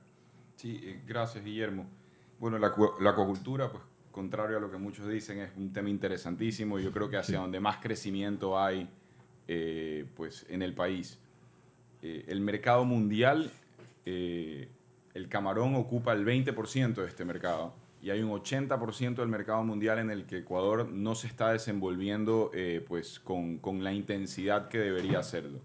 Sí, 0.57 0.79
eh, 0.83 1.01
gracias 1.07 1.43
Guillermo. 1.43 1.85
Bueno, 2.43 2.59
la, 2.59 2.73
la 3.00 3.12
acuacultura, 3.12 3.71
pues 3.71 3.81
contrario 4.12 4.57
a 4.57 4.59
lo 4.59 4.69
que 4.69 4.75
muchos 4.75 5.07
dicen, 5.07 5.39
es 5.39 5.51
un 5.55 5.71
tema 5.71 5.89
interesantísimo 5.89 6.77
y 6.77 6.83
yo 6.83 6.91
creo 6.91 7.09
que 7.09 7.15
hacia 7.15 7.39
donde 7.39 7.62
más 7.62 7.77
crecimiento 7.77 8.59
hay 8.59 8.89
eh, 9.47 10.03
pues, 10.17 10.45
en 10.50 10.62
el 10.62 10.73
país. 10.73 11.17
Eh, 12.01 12.25
el 12.27 12.41
mercado 12.41 12.83
mundial, 12.83 13.50
eh, 14.05 14.67
el 15.13 15.29
camarón 15.29 15.75
ocupa 15.75 16.12
el 16.12 16.25
20% 16.25 16.95
de 16.95 17.07
este 17.07 17.23
mercado 17.23 17.73
y 18.01 18.09
hay 18.09 18.21
un 18.21 18.31
80% 18.31 19.15
del 19.15 19.29
mercado 19.29 19.63
mundial 19.63 20.00
en 20.00 20.09
el 20.09 20.25
que 20.25 20.39
Ecuador 20.39 20.89
no 20.89 21.15
se 21.15 21.27
está 21.27 21.53
desenvolviendo 21.53 22.51
pues, 22.89 23.21
con, 23.21 23.57
con 23.57 23.85
la 23.85 23.93
intensidad 23.93 24.67
que 24.67 24.79
debería 24.79 25.19
hacerlo. 25.19 25.59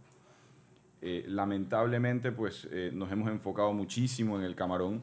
Lamentablemente, 1.02 2.30
pues 2.30 2.68
nos 2.92 3.10
hemos 3.10 3.32
enfocado 3.32 3.72
muchísimo 3.72 4.38
en 4.38 4.44
el 4.44 4.54
camarón 4.54 5.02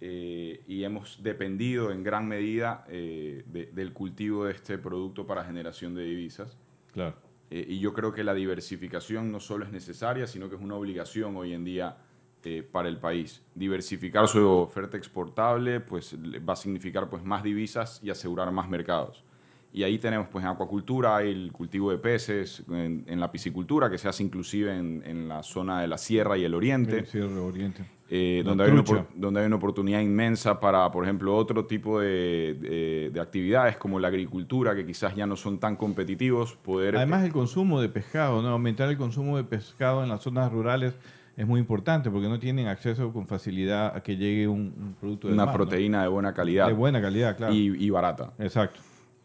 eh, 0.00 0.62
y 0.68 0.84
hemos 0.84 1.22
dependido 1.22 1.90
en 1.92 2.02
gran 2.04 2.26
medida 2.28 2.84
eh, 2.88 3.42
de- 3.46 3.66
del 3.66 3.92
cultivo 3.92 4.44
de 4.44 4.52
este 4.52 4.78
producto 4.78 5.26
para 5.26 5.44
generación 5.44 5.94
de 5.94 6.04
divisas. 6.04 6.56
Claro. 6.92 7.14
Eh, 7.50 7.64
y 7.68 7.78
yo 7.80 7.92
creo 7.92 8.12
que 8.12 8.22
la 8.24 8.34
diversificación 8.34 9.32
no 9.32 9.40
solo 9.40 9.64
es 9.64 9.72
necesaria, 9.72 10.26
sino 10.26 10.48
que 10.48 10.56
es 10.56 10.60
una 10.62 10.74
obligación 10.76 11.36
hoy 11.36 11.52
en 11.54 11.64
día 11.64 11.96
para 12.72 12.88
el 12.88 12.96
país. 12.96 13.42
Diversificar 13.54 14.26
su 14.26 14.46
oferta 14.48 14.96
exportable 14.96 15.80
pues, 15.80 16.14
va 16.48 16.54
a 16.54 16.56
significar 16.56 17.10
pues, 17.10 17.22
más 17.22 17.42
divisas 17.42 18.00
y 18.02 18.08
asegurar 18.08 18.50
más 18.52 18.68
mercados. 18.70 19.22
Y 19.78 19.84
ahí 19.84 19.98
tenemos, 19.98 20.26
pues 20.28 20.44
en 20.44 20.50
acuacultura 20.50 21.16
hay 21.16 21.30
el 21.30 21.52
cultivo 21.52 21.90
de 21.90 21.98
peces, 21.98 22.62
en, 22.68 23.04
en 23.06 23.20
la 23.20 23.30
piscicultura, 23.30 23.88
que 23.88 23.96
se 23.98 24.08
hace 24.08 24.22
inclusive 24.24 24.76
en, 24.76 25.02
en 25.06 25.28
la 25.28 25.42
zona 25.42 25.80
de 25.80 25.86
la 25.86 25.98
sierra 25.98 26.36
y 26.36 26.44
el 26.44 26.54
oriente. 26.54 26.98
El 26.98 27.06
Sierra 27.06 27.40
Oriente. 27.40 27.84
eh, 28.10 28.42
donde, 28.44 28.64
hay 28.64 28.70
una, 28.72 28.82
donde 29.14 29.40
hay 29.40 29.46
una 29.46 29.56
oportunidad 29.56 30.00
inmensa 30.00 30.58
para, 30.58 30.90
por 30.90 31.04
ejemplo, 31.04 31.36
otro 31.36 31.64
tipo 31.66 32.00
de, 32.00 32.54
de- 32.60 33.10
de 33.12 33.20
actividades 33.20 33.76
como 33.76 34.00
la 34.00 34.08
agricultura, 34.08 34.74
que 34.74 34.84
quizás 34.84 35.14
ya 35.14 35.26
no 35.26 35.36
son 35.36 35.58
tan 35.58 35.76
competitivos, 35.76 36.54
poder... 36.56 36.96
Además, 36.96 37.24
el 37.24 37.32
consumo 37.32 37.80
de 37.80 37.88
pescado, 37.88 38.42
¿no? 38.42 38.48
aumentar 38.48 38.88
el 38.88 38.96
consumo 38.96 39.36
de 39.36 39.44
pescado 39.44 40.02
en 40.02 40.08
las 40.08 40.22
zonas 40.22 40.50
rurales 40.50 40.94
es 41.36 41.46
muy 41.46 41.60
importante 41.60 42.10
porque 42.10 42.28
no 42.28 42.40
tienen 42.40 42.66
acceso 42.66 43.12
con 43.12 43.28
facilidad 43.28 43.94
a 43.94 44.02
que 44.02 44.16
llegue 44.16 44.48
un, 44.48 44.74
un 44.76 44.96
producto 44.98 45.28
de 45.28 45.34
una 45.34 45.44
mar, 45.46 45.54
¿no? 45.54 45.58
proteína 45.64 46.02
de 46.02 46.08
buena 46.08 46.34
calidad. 46.34 46.66
de 46.66 46.72
buena 46.72 47.00
calidad, 47.00 47.36
claro. 47.36 47.54
y, 47.54 47.76
y 47.78 47.90
barata. 47.90 48.32
Exacto. 48.40 48.80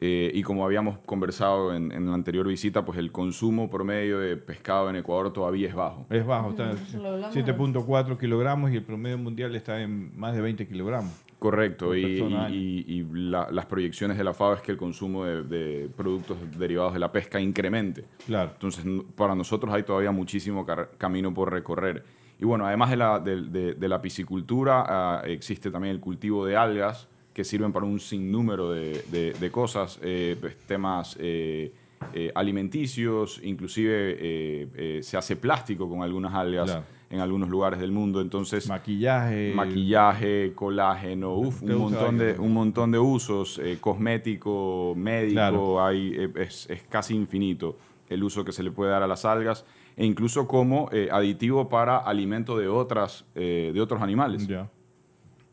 Eh, 0.06 0.32
y 0.34 0.44
como 0.44 0.66
habíamos 0.66 0.98
conversado 1.06 1.74
en, 1.74 1.94
en 1.94 2.08
la 2.08 2.14
anterior 2.14 2.46
visita, 2.46 2.84
pues 2.84 2.98
el 3.00 3.14
consumo 3.14 3.70
promedio 3.70 4.20
de 4.20 4.36
pescado 4.36 4.90
en 4.90 4.98
Ecuador 4.98 5.32
todavía 5.32 5.70
es 5.70 5.74
bajo. 5.76 6.06
Es 6.10 6.26
bajo, 6.26 6.50
está 6.50 6.72
en 6.72 6.78
Eso 6.78 6.98
lo 7.02 7.10
hablamos. 7.14 7.34
7.4 7.34 8.18
kilogramos 8.18 8.72
y 8.72 8.76
el 8.76 8.84
promedio 8.84 9.18
mundial 9.18 9.56
está 9.56 9.82
en 9.82 10.12
más 10.20 10.36
de 10.36 10.42
20 10.42 10.68
kilogramos. 10.68 11.14
Correcto, 11.40 11.96
y, 11.96 12.02
y- 12.04 12.84
y- 12.86 12.86
y 13.00 13.06
la- 13.14 13.50
las 13.50 13.66
proyecciones 13.66 14.18
de 14.18 14.26
la 14.26 14.34
FAO 14.34 14.56
es 14.56 14.62
que 14.62 14.72
el 14.74 14.78
consumo 14.78 15.24
de, 15.24 15.44
de 15.44 15.90
productos 15.96 16.38
derivados 16.58 16.92
de 16.94 17.00
la 17.00 17.10
pesca 17.12 17.40
incremente. 17.40 18.04
Claro. 18.26 18.52
Entonces, 18.54 18.84
para 19.16 19.36
nosotros 19.36 19.74
hay 19.74 19.84
todavía 19.84 20.12
muchísimo 20.12 20.66
car- 20.66 20.90
camino 20.98 21.34
por 21.34 21.50
recorrer. 21.50 22.04
Y 22.42 22.46
bueno, 22.46 22.66
además 22.66 22.90
de 22.90 22.96
la, 22.98 23.20
de, 23.20 23.42
de- 23.42 23.74
de 23.74 23.88
la 23.88 24.02
piscicultura, 24.02 24.84
ah, 24.86 25.22
existe 25.26 25.72
también 25.72 25.96
el 25.96 26.02
cultivo 26.02 26.46
de 26.46 26.58
algas 26.58 27.08
que 27.34 27.44
sirven 27.44 27.72
para 27.74 27.86
un 27.86 28.00
sinnúmero 28.00 28.72
de, 28.72 29.04
de- 29.12 29.34
de 29.34 29.52
cosas, 29.52 30.00
eh, 30.04 30.36
pues, 30.40 30.56
temas 30.68 31.18
eh, 31.20 31.72
eh, 32.14 32.32
alimenticios, 32.36 33.40
inclusive 33.44 35.02
se 35.02 35.18
hace 35.18 35.36
plástico 35.36 35.90
con 35.90 36.04
algunas 36.04 36.34
algas 36.34 36.66
Claro. 36.70 36.84
en 37.10 37.20
algunos 37.22 37.50
lugares 37.50 37.80
del 37.80 37.92
mundo. 37.92 38.22
Entonces, 38.22 38.68
Maquillaje. 38.68 39.54
maquillaje, 39.56 40.52
colágeno, 40.54 41.36
uf, 41.36 41.62
un, 41.64 41.76
montón 41.78 42.18
de, 42.18 42.34
un 42.40 42.54
montón 42.54 42.92
de 42.92 43.00
usos, 43.00 43.60
cosmético, 43.80 44.94
médico, 44.98 45.34
Claro. 45.34 45.84
hay, 45.86 46.16
es, 46.36 46.70
es 46.70 46.82
casi 46.90 47.16
infinito 47.16 47.76
el 48.10 48.24
uso 48.24 48.44
que 48.46 48.52
se 48.52 48.62
le 48.64 48.70
puede 48.72 48.92
dar 48.92 49.02
a 49.02 49.08
las 49.08 49.26
algas 49.26 49.66
e 49.96 50.06
incluso 50.06 50.48
como 50.48 50.90
eh, 50.92 51.08
aditivo 51.12 51.70
para 51.70 51.98
alimento 51.98 52.58
de, 52.58 52.68
otras, 52.68 53.24
eh, 53.36 53.72
de 53.74 53.82
otros 53.82 54.02
animales. 54.02 54.48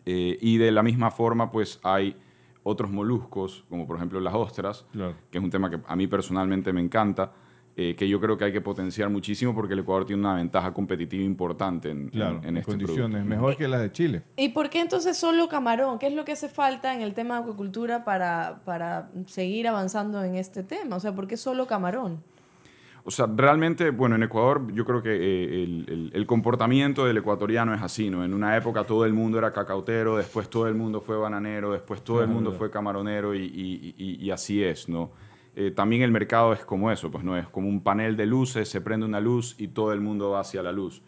Eh, 0.07 0.39
y 0.41 0.57
de 0.59 0.71
la 0.73 0.83
misma 0.83 1.11
forma, 1.11 1.51
pues 1.51 1.79
hay 1.83 2.17
otros 2.63 2.91
moluscos, 2.91 3.65
como 3.69 3.87
por 3.87 3.97
ejemplo 3.97 4.21
las 4.21 4.35
ostras, 4.35 4.85
Claro. 4.93 5.15
que 5.31 5.39
es 5.39 5.45
un 5.45 5.51
tema 5.51 5.71
que 5.71 5.79
a 5.87 5.97
mí 5.97 6.07
personalmente 6.07 6.73
me 6.73 6.81
encanta, 6.81 7.33
eh, 7.77 7.95
que 7.97 8.07
yo 8.09 8.21
creo 8.21 8.37
que 8.37 8.45
hay 8.45 8.53
que 8.53 8.61
potenciar 8.61 9.09
muchísimo 9.09 9.55
porque 9.55 9.73
el 9.73 9.79
Ecuador 9.79 10.05
tiene 10.05 10.21
una 10.21 10.35
ventaja 10.35 10.75
competitiva 10.75 11.23
importante 11.25 11.89
en, 11.91 11.99
en- 12.03 12.09
Claro, 12.11 12.39
en 12.43 12.49
en 12.49 12.57
este 12.59 12.73
condiciones 12.73 13.11
producto. 13.23 13.29
mejor 13.31 13.57
que 13.57 13.69
las 13.69 13.81
de 13.81 13.93
Chile. 13.93 14.23
¿Y 14.37 14.51
por 14.51 14.69
qué 14.69 14.81
entonces 14.81 15.17
solo 15.17 15.49
camarón? 15.49 15.99
¿Qué 15.99 16.09
es 16.09 16.13
lo 16.15 16.25
que 16.25 16.33
hace 16.33 16.49
falta 16.49 16.95
en 16.95 17.01
el 17.01 17.15
tema 17.15 17.37
de 17.37 17.43
acuicultura 17.43 18.05
para, 18.05 18.61
para 18.67 19.09
seguir 19.27 19.69
avanzando 19.69 20.23
en 20.25 20.35
este 20.35 20.63
tema? 20.63 20.97
O 20.97 21.01
sea, 21.01 21.15
¿por 21.15 21.27
qué 21.27 21.37
solo 21.39 21.67
camarón? 21.67 22.19
O 23.05 23.11
sea, 23.11 23.27
realmente, 23.35 23.91
bueno, 23.91 24.15
en 24.17 24.23
Ecuador 24.23 24.73
yo 24.75 24.85
creo 24.85 25.03
que 25.03 25.11
eh, 25.11 25.63
el, 25.65 25.85
el- 25.89 26.11
el 26.15 26.27
comportamiento 26.27 27.07
del 27.07 27.17
ecuatoriano 27.17 27.75
es 27.75 27.81
así, 27.83 28.11
¿no? 28.11 28.25
En 28.25 28.35
una 28.35 28.57
época 28.57 28.85
todo 28.85 29.05
el 29.07 29.13
mundo 29.15 29.39
era 29.39 29.53
cacautero, 29.53 30.17
después 30.19 30.51
todo 30.51 30.69
el 30.69 30.75
mundo 30.75 31.01
fue 31.01 31.17
bananero, 31.17 31.73
después 31.73 32.03
todo 32.03 32.23
el 32.23 32.29
mundo 32.29 32.53
fue 32.59 32.71
camaronero 32.71 33.35
y, 33.35 33.41
y- 33.45 33.95
y- 33.97 34.25
y 34.25 34.31
así 34.31 34.63
es, 34.63 34.89
¿no? 34.89 35.11
Eh, 35.57 35.73
también 35.75 36.03
el 36.03 36.11
mercado 36.13 36.53
es 36.53 36.65
como 36.65 36.91
eso, 36.93 37.11
pues 37.11 37.25
no 37.25 37.37
es 37.37 37.49
como 37.49 37.69
un 37.69 37.81
panel 37.83 38.17
de 38.17 38.27
luces, 38.27 38.69
se 38.69 38.81
prende 38.81 39.07
una 39.07 39.21
luz 39.21 39.57
y 39.59 39.69
todo 39.69 39.93
el 39.93 40.01
mundo 40.01 40.31
va 40.31 40.41
hacia 40.41 40.63
la 40.63 40.71
luz. 40.71 41.03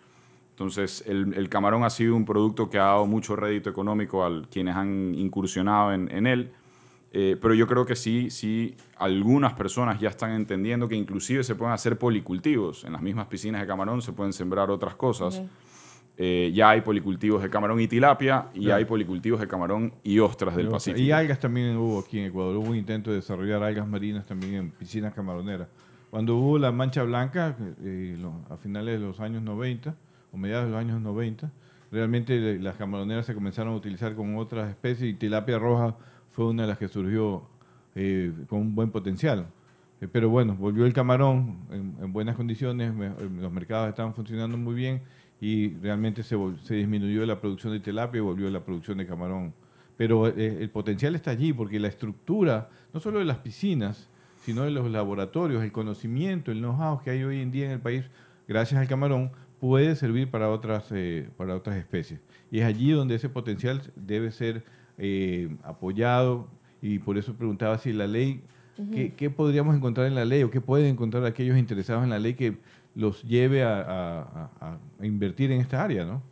Entonces, 0.51 1.05
el, 1.07 1.35
el 1.35 1.49
camarón 1.49 1.85
ha 1.85 1.91
sido 1.91 2.15
un 2.17 2.25
producto 2.25 2.69
que 2.71 2.79
ha 2.79 2.85
dado 2.85 3.07
mucho 3.07 3.37
rédito 3.37 3.71
económico 3.71 4.25
a 4.25 4.43
quienes 4.51 4.77
han 4.77 5.15
incursionado 5.15 5.93
en, 5.93 6.11
en 6.11 6.27
él. 6.27 6.51
Eh, 7.15 7.37
pero 7.41 7.53
yo 7.53 7.67
creo 7.67 7.85
que 7.85 7.95
sí, 7.95 8.31
sí, 8.31 8.75
algunas 8.97 9.53
personas 9.53 10.01
ya 10.01 10.09
están 10.09 10.33
entendiendo 10.33 10.89
que 10.89 10.97
inclusive 10.97 11.45
se 11.45 11.55
pueden 11.55 11.75
hacer 11.75 11.99
policultivos. 11.99 12.85
En 12.85 12.93
las 12.93 13.03
mismas 13.03 13.27
piscinas 13.27 13.61
de 13.61 13.67
camarón 13.67 14.01
se 14.01 14.13
pueden 14.13 14.33
sembrar 14.33 14.71
otras 14.71 14.95
cosas. 14.95 15.43
Eh, 16.17 16.53
ya 16.55 16.71
hay 16.71 16.81
policultivos 16.81 17.43
de 17.43 17.51
camarón 17.51 17.81
y 17.81 17.89
tilapia 17.89 18.47
y 18.55 18.71
hay 18.71 18.85
policultivos 18.85 19.41
de 19.41 19.49
camarón 19.49 19.93
y 20.03 20.19
ostras 20.19 20.57
del 20.57 20.67
Y 20.67 20.71
Pacífico. 20.71 21.15
algas 21.15 21.41
también 21.41 21.77
hubo 21.77 22.01
aquí 22.01 22.19
en 22.19 22.27
Ecuador. 22.27 22.57
Hubo 22.57 22.71
un 22.71 22.77
intento 22.77 23.11
de 23.11 23.17
desarrollar 23.17 23.63
algas 23.63 23.87
marinas 23.87 24.25
también 24.25 24.55
en 24.55 24.71
piscinas 24.71 25.13
camaroneras. 25.13 25.69
Cuando 26.11 26.37
hubo 26.37 26.59
la 26.59 26.73
mancha 26.73 27.03
blanca, 27.03 27.57
eh, 27.83 28.17
a 28.51 28.57
finales 28.57 29.01
de 29.01 29.07
los 29.07 29.21
años 29.21 29.43
90, 29.43 29.95
o 30.33 30.37
mediados 30.39 30.67
de 30.67 30.71
los 30.73 30.81
años 30.81 31.01
90, 31.01 31.51
realmente 31.91 32.59
las 32.59 32.77
camaroneras 32.77 33.27
se 33.27 33.35
comenzaron 33.35 33.75
a 33.75 33.77
utilizar 33.77 34.15
con 34.15 34.37
otras 34.37 34.71
especies 34.71 35.11
y 35.11 35.15
tilapia 35.15 35.59
roja 35.59 35.95
fue 36.33 36.47
una 36.47 36.63
de 36.63 36.69
las 36.69 36.79
que 36.79 36.89
surgió 36.89 37.43
eh, 37.95 38.33
con 38.49 38.61
un 38.61 38.75
buen 38.75 38.91
potencial. 38.91 39.47
Eh, 40.01 40.09
pero 40.11 40.31
bueno, 40.31 40.55
volvió 40.55 40.87
el 40.87 40.95
camarón 40.95 41.59
en, 41.71 41.95
en 42.03 42.13
buenas 42.13 42.37
condiciones, 42.37 42.93
eh, 42.99 43.29
los 43.41 43.53
mercados 43.53 43.91
estaban 43.91 44.15
funcionando 44.15 44.57
muy 44.57 44.75
bien 44.75 45.03
y 45.41 45.75
realmente 45.75 46.23
se, 46.23 46.37
disminuyó 46.75 47.27
la 47.27 47.39
producción 47.41 47.73
de 47.73 47.81
tilapia 47.81 48.19
y 48.19 48.23
volvió 48.23 48.49
la 48.49 48.61
producción 48.61 48.99
de 48.99 49.07
camarón. 49.07 49.53
Pero 49.97 50.27
el 50.27 50.69
potencial 50.71 51.15
está 51.15 51.33
allí 51.33 51.53
porque 51.53 51.79
la 51.79 51.89
estructura, 51.89 52.69
no 52.95 52.99
solo 52.99 53.19
de 53.19 53.25
las 53.25 53.39
piscinas, 53.39 54.09
sino 54.45 54.63
de 54.63 54.71
los 54.71 54.91
laboratorios, 54.91 55.63
el 55.63 55.71
conocimiento, 55.71 56.51
el 56.51 56.59
know-how 56.59 57.03
que 57.03 57.11
hay 57.11 57.23
hoy 57.23 57.41
en 57.41 57.53
día 57.53 57.67
en 57.67 57.73
el 57.73 57.79
país, 57.79 58.05
gracias 58.49 58.81
al 58.81 58.89
camarón, 58.89 59.31
puede 59.61 59.95
servir 59.95 60.29
para 60.31 60.49
otras, 60.49 60.85
para 61.37 61.55
otras 61.55 61.77
especies. 61.77 62.21
Y 62.51 62.61
es 62.61 62.65
allí 62.65 62.91
donde 62.91 63.17
ese 63.17 63.29
potencial 63.29 63.83
debe 63.95 64.33
ser 64.33 64.65
eh, 65.05 65.49
apoyado 65.65 66.47
y 66.81 67.01
por 67.01 67.19
eso 67.19 67.35
preguntaba 67.35 67.77
si 67.79 67.93
la 67.93 68.07
ley, 68.07 68.41
¿qué, 68.95 69.13
qué 69.17 69.31
podríamos 69.31 69.75
encontrar 69.77 70.07
en 70.07 70.15
la 70.15 70.25
ley 70.25 70.45
o 70.45 70.51
qué 70.51 70.61
pueden 70.61 70.87
encontrar 70.87 71.25
aquellos 71.27 71.59
interesados 71.59 72.05
en 72.05 72.11
la 72.11 72.19
ley 72.21 72.35
que 72.35 72.55
los 72.95 73.23
lleve 73.25 73.63
a, 73.65 73.81
a- 73.81 74.51
a- 74.61 74.79
a 75.01 75.07
invertir 75.07 75.51
en 75.51 75.61
esta 75.61 75.83
área, 75.83 76.05
¿no? 76.05 76.23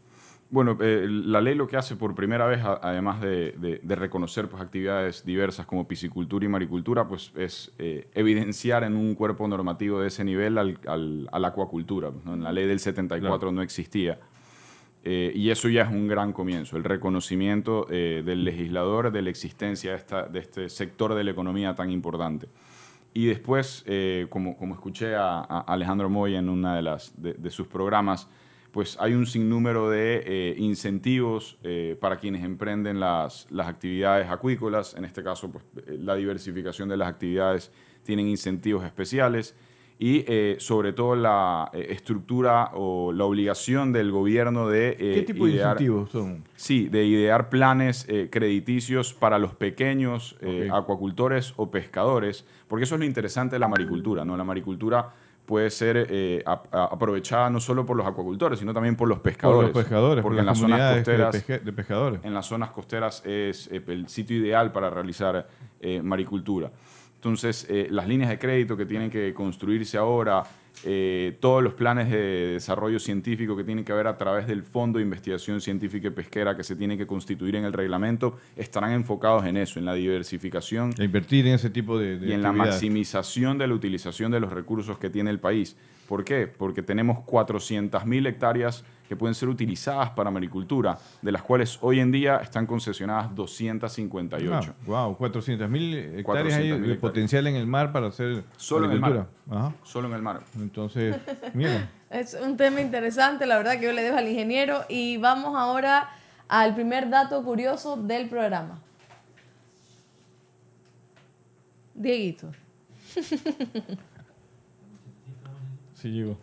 Bueno, 0.53 0.77
eh, 0.81 1.07
la 1.09 1.41
ley 1.41 1.55
lo 1.55 1.69
que 1.69 1.77
hace 1.77 1.95
por 1.97 2.15
primera 2.15 2.47
vez, 2.47 2.61
a- 2.63 2.79
además 2.83 3.21
de, 3.21 3.53
de- 3.53 3.81
de 3.83 3.95
reconocer 3.95 4.49
pues, 4.49 4.61
actividades 4.63 5.25
diversas 5.25 5.65
como 5.67 5.87
piscicultura 5.87 6.45
y 6.45 6.49
maricultura, 6.49 7.07
pues 7.07 7.31
es 7.37 7.73
eh, 7.79 8.09
evidenciar 8.15 8.83
en 8.85 8.97
un 8.97 9.15
cuerpo 9.15 9.47
normativo 9.49 10.01
de 10.01 10.09
ese 10.09 10.25
nivel 10.25 10.59
al, 10.59 10.79
al- 10.87 11.29
a 11.33 11.39
la 11.39 11.49
acuacultura. 11.49 12.11
¿no? 12.25 12.35
En 12.35 12.43
la 12.45 12.53
ley 12.53 12.67
del 12.67 12.81
74 12.81 13.53
no 13.53 13.63
existía. 13.63 14.19
Eh, 15.03 15.33
y 15.35 15.49
eso 15.51 15.69
ya 15.69 15.83
es 15.83 15.91
un 15.91 16.09
gran 16.09 16.33
comienzo, 16.33 16.77
el 16.77 16.85
reconocimiento 16.85 17.87
eh, 17.91 18.23
del 18.25 18.45
legislador 18.45 19.11
de 19.11 19.23
la 19.23 19.31
existencia 19.31 19.93
de, 19.93 19.97
esta- 19.97 20.27
de 20.27 20.41
este 20.41 20.69
sector 20.69 21.15
de 21.15 21.25
la 21.25 21.31
economía 21.31 21.75
tan 21.75 21.91
importante. 21.91 22.49
Y 23.15 23.27
después, 23.27 23.83
eh, 23.87 24.27
como, 24.29 24.57
como 24.57 24.75
escuché 24.75 25.15
a, 25.17 25.41
Alejandro 25.41 26.11
Moya 26.11 26.39
en 26.39 26.49
una 26.49 26.77
de, 27.17 27.33
de, 27.35 27.51
sus 27.51 27.67
programas, 27.67 28.29
pues 28.73 28.97
hay 29.01 29.15
un 29.15 29.27
sinnúmero 29.27 29.91
de 29.91 30.55
incentivos 30.59 31.59
para 31.99 32.19
quienes 32.19 32.45
emprenden 32.45 33.01
las, 33.01 33.49
las 33.51 33.67
actividades 33.67 34.29
acuícolas. 34.31 34.95
En 34.95 35.05
este 35.05 35.25
caso, 35.25 35.51
pues, 35.51 35.65
la 35.89 36.15
diversificación 36.15 36.89
de 36.89 36.97
las 36.97 37.09
actividades 37.09 37.73
tienen 38.05 38.29
incentivos 38.29 38.85
especiales 38.85 39.57
y 40.03 40.25
eh, 40.27 40.57
sobre 40.61 40.95
todo 40.95 41.15
la 41.15 41.69
eh, 41.75 41.89
estructura 41.91 42.71
o 42.73 43.13
la 43.13 43.25
obligación 43.27 43.93
del 43.93 44.11
gobierno 44.11 44.67
de... 44.67 44.93
eh, 44.99 45.13
¿Qué 45.17 45.23
tipo 45.27 45.45
de 45.45 45.53
idear- 45.53 45.73
incentivos 45.73 46.11
son? 46.11 46.43
Sí, 46.57 46.89
de 46.89 47.05
idear 47.05 47.51
planes 47.51 48.07
eh, 48.09 48.29
crediticios 48.33 49.13
para 49.13 49.39
los 49.39 49.53
pequeños 49.55 50.37
eh, 50.41 50.69
Ok. 50.71 50.75
acuacultores 50.85 51.53
o 51.59 51.71
pescadores, 51.71 52.47
porque 52.67 52.85
eso 52.85 52.95
es 52.95 52.99
lo 53.01 53.05
interesante 53.05 53.57
de 53.57 53.61
la 53.61 53.69
maricultura, 53.69 54.25
¿no? 54.25 54.39
La 54.39 54.45
maricultura 54.45 55.11
puede 55.45 55.69
ser 55.69 56.43
a- 56.47 56.63
aprovechada 56.93 57.51
no 57.51 57.61
solo 57.61 57.85
por 57.85 57.95
los 57.97 58.07
acuacultores, 58.07 58.59
sino 58.59 58.73
también 58.73 58.97
por 58.97 59.07
los 59.07 59.19
Por 59.19 59.25
pescadores. 59.25 59.75
los 59.75 59.83
pescadores, 59.85 60.23
por 60.23 60.31
porque 60.31 60.41
en 60.41 60.47
las 60.47 60.59
zonas 60.59 60.91
de 60.93 60.97
costeras, 61.03 61.47
de 61.65 61.73
pescadores. 61.75 62.21
en 62.25 62.33
las 62.33 62.47
zonas 62.47 62.71
costeras 62.71 63.23
es 63.27 63.69
el 63.71 64.09
sitio 64.09 64.39
ideal 64.39 64.73
para 64.73 64.89
realizar 64.89 65.47
maricultura. 66.03 66.71
Entonces, 67.21 67.67
eh, 67.69 67.87
las 67.91 68.09
líneas 68.09 68.31
de 68.31 68.39
crédito 68.39 68.79
que 68.79 68.87
tienen 68.87 69.11
que 69.11 69.35
construirse 69.35 69.99
ahora 69.99 70.43
eh, 70.85 71.37
todos 71.41 71.63
los 71.63 71.75
planes 71.75 72.11
de 72.11 72.53
desarrollo 72.55 72.99
científico 72.99 73.57
que 73.57 73.65
tienen 73.65 73.85
que 73.85 73.93
haber 73.93 74.07
a 74.07 74.17
través 74.17 74.47
del 74.47 74.63
Fondo 74.63 74.99
de 74.99 75.05
Investigación 75.05 75.61
Científica 75.61 76.09
y 76.09 76.11
Pesquera 76.11 76.57
que 76.57 76.65
se 76.65 76.77
tiene 76.77 76.97
que 76.97 77.07
constituir 77.07 77.57
en 77.57 77.65
el 77.65 77.73
reglamento 77.73 78.39
estarán 78.57 78.93
enfocados 78.93 79.45
en 79.45 79.57
eso, 79.57 79.79
en 79.79 79.85
la 79.85 79.95
diversificación 79.95 80.95
A 80.99 81.05
invertir 81.05 81.47
en 81.47 81.55
ese 81.55 81.71
tipo 81.71 81.99
de, 81.99 82.19
de 82.19 82.29
y 82.29 82.33
en 82.33 82.43
la 82.43 82.53
maximización 82.53 83.59
de 83.59 83.67
la 83.67 83.75
utilización 83.75 84.31
de 84.33 84.41
los 84.41 84.53
recursos 84.53 84.99
que 84.99 85.11
tiene 85.11 85.31
el 85.31 85.39
país. 85.39 85.77
¿Por 86.09 86.25
qué? 86.25 86.49
Porque 86.49 86.83
tenemos 86.83 87.19
400.000 87.19 88.27
hectáreas 88.27 88.85
que 89.11 89.17
pueden 89.17 89.35
ser 89.35 89.49
utilizadas 89.49 90.11
para 90.11 90.31
maricultura, 90.31 90.97
de 91.21 91.33
las 91.33 91.43
cuales 91.43 91.79
hoy 91.83 91.99
en 91.99 92.13
día 92.13 92.37
están 92.37 92.65
concesionadas 92.65 93.35
258. 93.35 94.75
wow, 94.87 95.17
400 95.17 95.69
mil 95.69 95.95
hectáreas 95.97 96.55
hay 96.55 96.69
400.000 96.69 96.69
de 96.69 96.75
hectáreas. 96.75 96.99
potencial 96.99 97.47
en 97.49 97.57
el 97.57 97.67
mar 97.67 97.91
para 97.91 98.07
hacer 98.07 98.45
Solo 98.57 98.87
en 98.87 98.93
el 98.93 99.01
mar. 99.01 99.27
Ajá. 99.51 99.75
Solo 99.85 100.09
en 100.09 100.15
el 100.15 100.23
mar. 100.23 100.43
Entonces, 100.57 101.17
mira, 101.55 101.91
Es 102.09 102.35
un 102.35 102.57
tema 102.57 102.81
interesante, 102.81 103.47
la 103.47 103.57
verdad 103.57 103.79
que 103.79 103.87
yo 103.87 103.93
le 103.93 104.03
dejo 104.03 104.17
al 104.17 104.29
ingeniero 104.29 104.85
y 104.89 105.17
vamos 105.17 105.57
ahora 105.59 106.11
al 106.49 106.75
primer 106.75 107.11
dato 107.11 107.43
curioso 107.43 107.97
del 107.97 108.29
programa. 108.29 108.81
Dieguito. 111.95 112.53
sí 116.01 116.09
llegó. 116.09 116.39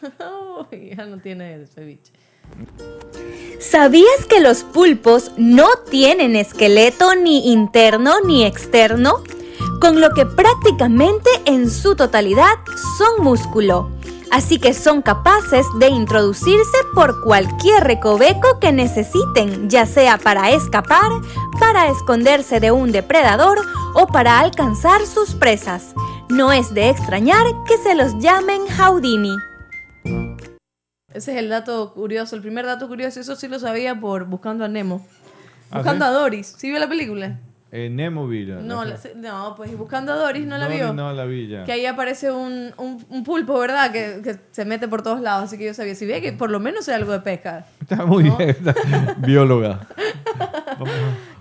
Ya 0.96 1.06
no 1.06 1.18
tiene 1.18 1.54
el 1.54 1.66
ceviche. 1.68 2.12
¿Sabías 3.60 4.26
que 4.28 4.40
los 4.40 4.64
pulpos 4.64 5.32
no 5.36 5.68
tienen 5.90 6.36
esqueleto 6.36 7.14
ni 7.14 7.52
interno 7.52 8.20
ni 8.24 8.44
externo? 8.44 9.22
Con 9.80 10.00
lo 10.00 10.10
que 10.10 10.26
prácticamente 10.26 11.30
en 11.44 11.70
su 11.70 11.94
totalidad 11.94 12.54
son 12.98 13.24
músculo. 13.24 13.90
Así 14.30 14.58
que 14.58 14.74
son 14.74 15.02
capaces 15.02 15.66
de 15.78 15.88
introducirse 15.88 16.76
por 16.94 17.22
cualquier 17.22 17.84
recoveco 17.84 18.58
que 18.60 18.72
necesiten, 18.72 19.70
ya 19.70 19.86
sea 19.86 20.18
para 20.18 20.50
escapar, 20.50 21.10
para 21.58 21.88
esconderse 21.88 22.60
de 22.60 22.72
un 22.72 22.92
depredador 22.92 23.58
o 23.94 24.06
para 24.08 24.38
alcanzar 24.40 25.06
sus 25.06 25.34
presas. 25.34 25.94
No 26.28 26.52
es 26.52 26.74
de 26.74 26.90
extrañar 26.90 27.46
que 27.66 27.78
se 27.78 27.94
los 27.94 28.18
llamen 28.18 28.62
Houdini. 28.76 29.34
Ese 31.14 31.32
es 31.32 31.38
el 31.38 31.48
dato 31.48 31.94
curioso, 31.94 32.36
el 32.36 32.42
primer 32.42 32.66
dato 32.66 32.86
curioso. 32.86 33.20
Eso 33.20 33.34
sí 33.34 33.48
lo 33.48 33.58
sabía 33.58 33.98
por 33.98 34.26
Buscando 34.26 34.64
a 34.64 34.68
Nemo. 34.68 35.06
¿Ah, 35.70 35.78
Buscando 35.78 36.04
sí? 36.04 36.10
a 36.10 36.12
Doris. 36.12 36.54
¿Sí 36.58 36.68
vio 36.68 36.78
la 36.78 36.88
película? 36.88 37.38
Eh, 37.70 37.90
Nemo 37.90 38.26
Villa. 38.26 38.56
No, 38.62 38.82
la- 38.84 38.96
no, 39.16 39.54
pues 39.54 39.76
Buscando 39.76 40.12
a 40.12 40.16
Doris 40.16 40.46
no 40.46 40.56
la 40.56 40.68
vio. 40.68 40.94
no 40.94 41.12
la 41.12 41.24
vi 41.26 41.48
ya. 41.48 41.64
Que 41.64 41.72
ahí 41.72 41.84
aparece 41.84 42.30
un, 42.32 42.72
un- 42.78 43.04
un 43.10 43.24
pulpo, 43.24 43.58
¿verdad? 43.58 43.92
Que, 43.92 44.20
que 44.24 44.36
se 44.52 44.64
mete 44.64 44.88
por 44.88 45.02
todos 45.02 45.20
lados. 45.20 45.44
Así 45.44 45.58
que 45.58 45.66
yo 45.66 45.74
sabía. 45.74 45.94
Si 45.94 46.06
ve 46.06 46.22
que 46.22 46.32
por 46.32 46.50
lo 46.50 46.60
menos 46.60 46.86
sea 46.86 46.96
algo 46.96 47.12
de 47.12 47.20
pesca. 47.20 47.66
Está 47.80 48.06
muy 48.06 48.22
bien, 48.24 48.40
está- 48.40 48.74
bióloga. 49.18 49.80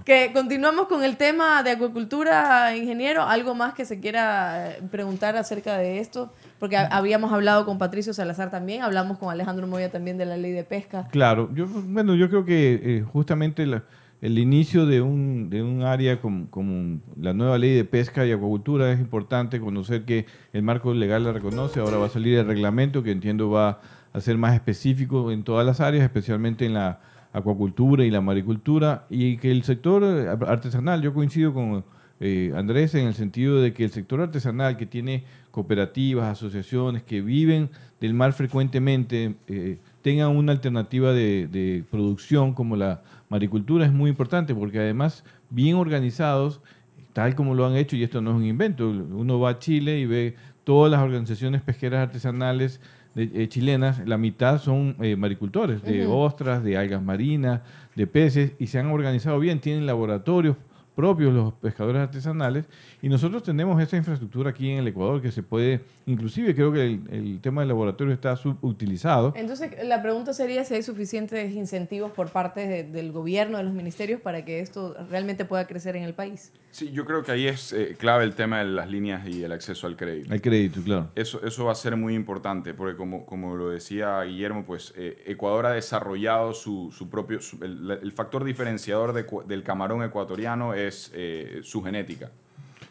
Que 0.05 0.31
continuamos 0.33 0.87
con 0.87 1.03
el 1.03 1.17
tema 1.17 1.63
de 1.63 1.71
acuicultura, 1.71 2.75
ingeniero. 2.75 3.23
¿Algo 3.23 3.55
más 3.55 3.73
que 3.73 3.83
se 3.83 3.99
quiera 3.99 4.71
eh, 4.71 4.79
preguntar 4.89 5.35
acerca 5.35 5.77
de 5.77 5.99
esto? 5.99 6.31
Porque 6.59 6.77
ha- 6.77 6.87
habíamos 6.87 7.33
hablado 7.33 7.65
con 7.65 7.77
Patricio 7.77 8.13
Salazar 8.13 8.49
también, 8.49 8.83
hablamos 8.83 9.17
con 9.17 9.29
Alejandro 9.29 9.67
Moya 9.67 9.91
también 9.91 10.17
de 10.17 10.25
la 10.25 10.37
ley 10.37 10.53
de 10.53 10.63
pesca. 10.63 11.07
Claro, 11.11 11.49
yo, 11.53 11.67
bueno, 11.67 12.15
yo 12.15 12.29
creo 12.29 12.45
que 12.45 12.79
eh, 12.81 13.01
justamente 13.11 13.65
la- 13.65 13.83
el 14.21 14.39
inicio 14.39 14.85
de 14.85 15.01
un, 15.01 15.49
de 15.49 15.61
un 15.61 15.83
área 15.83 16.19
como, 16.19 16.49
como 16.49 16.99
la 17.19 17.33
nueva 17.33 17.57
ley 17.57 17.75
de 17.75 17.85
pesca 17.85 18.25
y 18.25 18.31
acuacultura 18.31 18.91
es 18.91 18.99
importante 18.99 19.59
conocer 19.59 20.05
que 20.05 20.25
el 20.53 20.63
marco 20.63 20.93
legal 20.93 21.23
la 21.23 21.33
reconoce, 21.33 21.79
ahora 21.79 21.97
va 21.97 22.07
a 22.07 22.09
salir 22.09 22.37
el 22.37 22.47
reglamento 22.47 23.03
que 23.03 23.11
entiendo 23.11 23.51
va 23.51 23.79
a 24.13 24.21
ser 24.21 24.37
más 24.37 24.55
específico 24.55 25.31
en 25.31 25.43
todas 25.43 25.65
las 25.65 25.81
áreas, 25.81 26.03
especialmente 26.03 26.65
en 26.65 26.73
la 26.73 26.99
acuacultura 27.31 28.03
y 28.05 28.09
la 28.09 28.21
maricultura, 28.21 29.05
y 29.11 29.37
que 29.37 29.51
el 29.51 29.63
sector 29.63 30.03
artesanal, 30.47 31.03
yo 31.03 31.13
coincido 31.13 31.53
con 31.53 31.83
eh, 32.19 32.51
Andrés 32.55 32.95
en 32.95 33.05
el 33.05 33.13
sentido 33.13 33.61
de 33.61 33.73
que 33.73 33.83
el 33.83 33.91
sector 33.91 34.21
artesanal 34.21 34.77
que 34.77 34.87
tiene 34.87 35.23
cooperativas, 35.51 36.31
asociaciones 36.31 37.03
que 37.03 37.21
viven 37.21 37.69
del 38.01 38.15
mar 38.15 38.33
frecuentemente, 38.33 39.35
eh, 39.47 39.77
tengan 40.01 40.35
una 40.35 40.53
alternativa 40.53 41.13
de 41.13 41.83
producción 41.91 42.53
como 42.53 42.75
la 42.75 43.01
maricultura 43.29 43.85
es 43.85 43.91
muy 43.93 44.09
importante 44.09 44.53
porque 44.55 44.79
además 44.79 45.23
bien 45.49 45.75
organizados, 45.75 46.59
tal 47.13 47.35
como 47.35 47.55
lo 47.55 47.65
han 47.65 47.75
hecho, 47.75 47.95
y 47.95 48.03
esto 48.03 48.21
no 48.21 48.31
es 48.31 48.35
un 48.37 48.45
invento, 48.45 48.89
uno 48.89 49.39
va 49.39 49.51
a 49.51 49.59
Chile 49.59 49.99
y 49.99 50.05
ve 50.05 50.35
todas 50.63 50.91
las 50.91 51.01
organizaciones 51.01 51.61
pesqueras 51.61 52.01
artesanales 52.07 52.79
de- 53.15 53.29
eh, 53.43 53.47
chilenas, 53.49 54.05
la 54.07 54.17
mitad 54.17 54.61
son 54.61 54.95
eh, 55.01 55.15
maricultores, 55.15 55.81
de 55.81 56.05
ostras, 56.05 56.63
de 56.63 56.77
algas 56.77 57.01
marinas, 57.01 57.61
de 57.95 58.05
peces, 58.05 58.51
y 58.59 58.67
se 58.67 58.77
han 58.79 58.87
organizado 58.87 59.39
bien, 59.39 59.59
tienen 59.59 59.85
laboratorios 59.87 60.55
propios 60.97 61.31
los 61.31 61.53
pescadores 61.53 62.01
artesanales 62.01 62.65
y 63.03 63.07
nosotros 63.07 63.43
tenemos 63.43 63.79
esa 63.79 63.97
infraestructura 63.97 64.49
aquí 64.49 64.71
en 64.71 64.79
el 64.79 64.87
Ecuador 64.87 65.21
que 65.21 65.31
se 65.31 65.43
puede, 65.43 65.79
inclusive 66.07 66.55
creo 66.55 66.73
que 66.73 66.83
el, 66.85 67.01
el 67.11 67.39
tema 67.39 67.61
del 67.61 67.67
laboratorio 67.67 68.11
está 68.15 68.35
subutilizado. 68.35 69.31
Entonces, 69.35 69.71
la 69.85 70.01
pregunta 70.01 70.33
sería 70.33 70.63
si 70.65 70.73
hay 70.73 70.81
suficientes 70.81 71.53
incentivos 71.53 72.11
por 72.11 72.31
parte 72.31 72.67
de- 72.67 72.83
del 72.83 73.11
gobierno, 73.11 73.59
de 73.59 73.63
los 73.63 73.73
ministerios, 73.73 74.19
para 74.21 74.43
que 74.43 74.59
esto 74.59 74.95
realmente 75.11 75.45
pueda 75.45 75.67
crecer 75.67 75.95
en 75.95 76.03
el 76.03 76.15
país. 76.15 76.51
Sí, 76.77 76.91
yo 76.91 77.05
creo 77.05 77.23
que 77.23 77.31
ahí 77.31 77.47
es 77.47 77.73
eh, 77.73 77.95
clave 77.97 78.23
el 78.23 78.35
tema 78.35 78.59
de 78.59 78.65
las 78.65 78.87
líneas 78.87 79.27
y 79.27 79.41
el 79.41 79.51
acceso 79.51 79.87
al 79.87 79.95
crédito. 79.95 80.31
El 80.31 80.39
crédito, 80.43 80.79
claro. 80.83 81.07
Eso, 81.15 81.43
eso 81.43 81.65
va 81.65 81.71
a 81.71 81.75
ser 81.75 81.95
muy 81.97 82.13
importante, 82.13 82.75
porque 82.75 82.95
como, 82.95 83.25
como 83.25 83.55
lo 83.55 83.69
decía 83.71 84.21
Guillermo, 84.21 84.63
pues 84.63 84.93
eh, 84.95 85.23
Ecuador 85.25 85.65
ha 85.65 85.71
desarrollado 85.71 86.53
su, 86.53 86.93
su 86.95 87.09
propio... 87.09 87.41
su- 87.41 87.57
el, 87.63 87.97
el 87.99 88.11
factor 88.11 88.43
diferenciador 88.43 89.13
de 89.13 89.25
del 89.47 89.63
camarón 89.63 90.03
ecuatoriano 90.03 90.75
es 90.75 91.11
eh, 91.15 91.61
su 91.63 91.81
genética. 91.81 92.29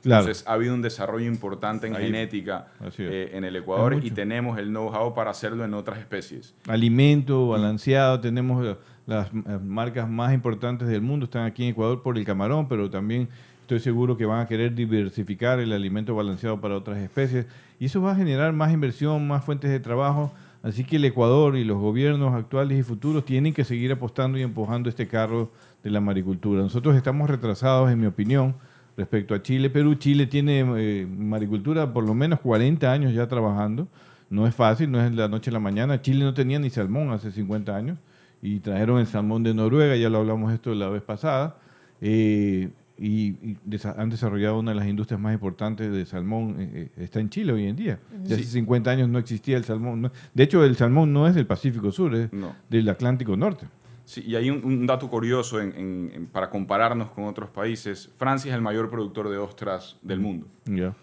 Claro. 0.03 0.23
Entonces 0.23 0.45
ha 0.49 0.55
habido 0.55 0.75
un 0.75 0.83
desarrollo 0.83 1.27
importante 1.27 1.87
en 1.87 1.95
Ahí. 1.95 2.07
genética 2.07 2.67
eh, 2.99 3.31
en 3.35 3.45
el 3.45 3.55
Ecuador 3.55 4.01
y 4.03 4.11
tenemos 4.11 4.59
el 4.59 4.67
know-how 4.71 5.15
para 5.15 5.31
hacerlo 5.31 5.65
en 5.65 5.75
otras 5.75 5.99
especies. 6.01 6.53
Alimento 6.67 7.47
balanceado, 7.47 8.19
tenemos 8.21 8.67
eh, 8.67 8.77
las 9.07 9.29
eh, 9.29 9.33
marcas 9.65 10.09
más 10.09 10.35
importantes 10.35 10.89
del 10.89 11.03
mundo, 11.03 11.27
están 11.27 11.45
aquí 11.47 11.63
en 11.63 11.71
Ecuador 11.71 12.03
por 12.03 12.19
el 12.19 12.25
camarón, 12.25 12.67
pero 12.69 12.91
también 12.91 13.29
estoy 13.67 13.81
seguro 13.81 14.17
que 14.17 14.25
van 14.27 14.41
a 14.41 14.47
querer 14.47 14.77
diversificar 14.77 15.59
el 15.59 15.73
alimento 15.73 16.15
balanceado 16.15 16.61
para 16.61 16.77
otras 16.77 16.99
especies 16.99 17.47
y 17.81 17.87
eso 17.87 18.01
va 18.01 18.13
a 18.13 18.15
generar 18.15 18.53
más 18.53 18.73
inversión, 18.73 19.27
más 19.27 19.45
fuentes 19.45 19.73
de 19.73 19.81
trabajo. 19.81 20.33
Así 20.63 20.85
que 20.85 20.97
el 20.97 21.05
Ecuador 21.05 21.57
y 21.57 21.65
los 21.65 21.77
gobiernos 21.77 22.33
actuales 22.33 22.79
y 22.79 22.85
futuros 22.85 23.25
tienen 23.25 23.53
que 23.53 23.65
seguir 23.65 23.91
apostando 23.91 24.39
y 24.39 24.43
empujando 24.43 24.89
este 24.89 25.09
carro 25.09 25.51
de 25.83 25.91
la 25.91 26.01
maricultura. 26.01 26.63
Nosotros 26.63 26.95
estamos 26.95 27.29
retrasados, 27.29 27.91
en 27.91 28.01
mi 28.01 28.07
opinión, 28.07 28.55
respecto 28.97 29.35
a 29.35 29.43
Chile. 29.43 29.69
Perú, 29.69 29.97
Chile 29.97 30.29
tiene 30.29 30.65
eh, 30.77 31.05
maricultura 31.05 31.93
por 31.93 32.05
lo 32.05 32.15
menos 32.15 32.39
40 32.39 32.93
años 32.93 33.15
ya 33.15 33.27
trabajando. 33.27 33.89
No 34.31 34.47
es 34.47 34.55
fácil, 34.55 34.93
no 34.93 35.05
es 35.05 35.13
la 35.13 35.27
noche 35.27 35.51
a 35.51 35.53
la 35.53 35.61
mañana. 35.61 36.01
Chile 36.01 36.25
no 36.25 36.35
tenía 36.35 36.61
ni 36.61 36.71
salmón 36.71 37.11
hace 37.11 37.33
50 37.33 37.77
años 37.77 37.99
y 38.41 38.61
trajeron 38.61 39.01
el 39.01 39.09
salmón 39.09 39.43
de 39.43 39.55
Noruega, 39.55 39.97
ya 39.97 40.09
lo 40.09 40.19
hablamos 40.19 40.53
esto 40.53 40.73
la 40.73 40.89
vez 40.89 41.03
pasada. 41.03 41.57
Eh, 42.01 42.69
y, 42.99 43.29
y 43.47 43.57
desa- 43.69 43.95
han 43.99 44.09
desarrollado 44.11 44.59
una 44.59 44.71
de 44.73 44.77
las 44.77 44.87
industrias 44.89 45.21
más 45.21 45.35
importantes 45.35 45.93
de 45.93 46.07
salmón, 46.07 46.57
eh, 46.59 46.89
eh, 46.97 47.03
está 47.05 47.21
en 47.21 47.29
Chile 47.31 47.53
hoy 47.53 47.67
en 47.67 47.77
día. 47.77 47.99
Ya 48.25 48.35
hace 48.37 48.45
Sí. 48.45 48.51
50 48.53 48.91
años 48.91 49.09
no 49.09 49.19
existía 49.19 49.57
el 49.57 49.65
salmón. 49.65 50.01
no- 50.03 50.11
De 50.35 50.43
hecho, 50.43 50.65
el 50.65 50.77
salmón 50.77 51.13
no 51.13 51.27
es 51.29 51.35
del 51.35 51.47
Pacífico 51.47 51.91
Sur, 51.93 52.15
es 52.15 52.33
No. 52.33 52.55
del 52.71 52.89
Atlántico 52.89 53.37
Norte. 53.37 53.67
Sí, 54.07 54.23
y 54.27 54.37
hay 54.37 54.51
un, 54.51 54.65
un 54.65 54.87
dato 54.87 55.09
curioso 55.11 55.61
en- 55.61 55.75
en- 55.77 56.11
en- 56.15 56.27
para 56.27 56.49
compararnos 56.49 57.11
con 57.11 57.25
otros 57.25 57.51
países. 57.51 58.09
Francia 58.19 58.51
es 58.51 58.55
el 58.55 58.63
mayor 58.63 58.89
productor 58.89 59.29
de 59.29 59.37
ostras 59.37 59.97
del 60.03 60.21
mundo. 60.21 60.47
Ya. 60.65 60.95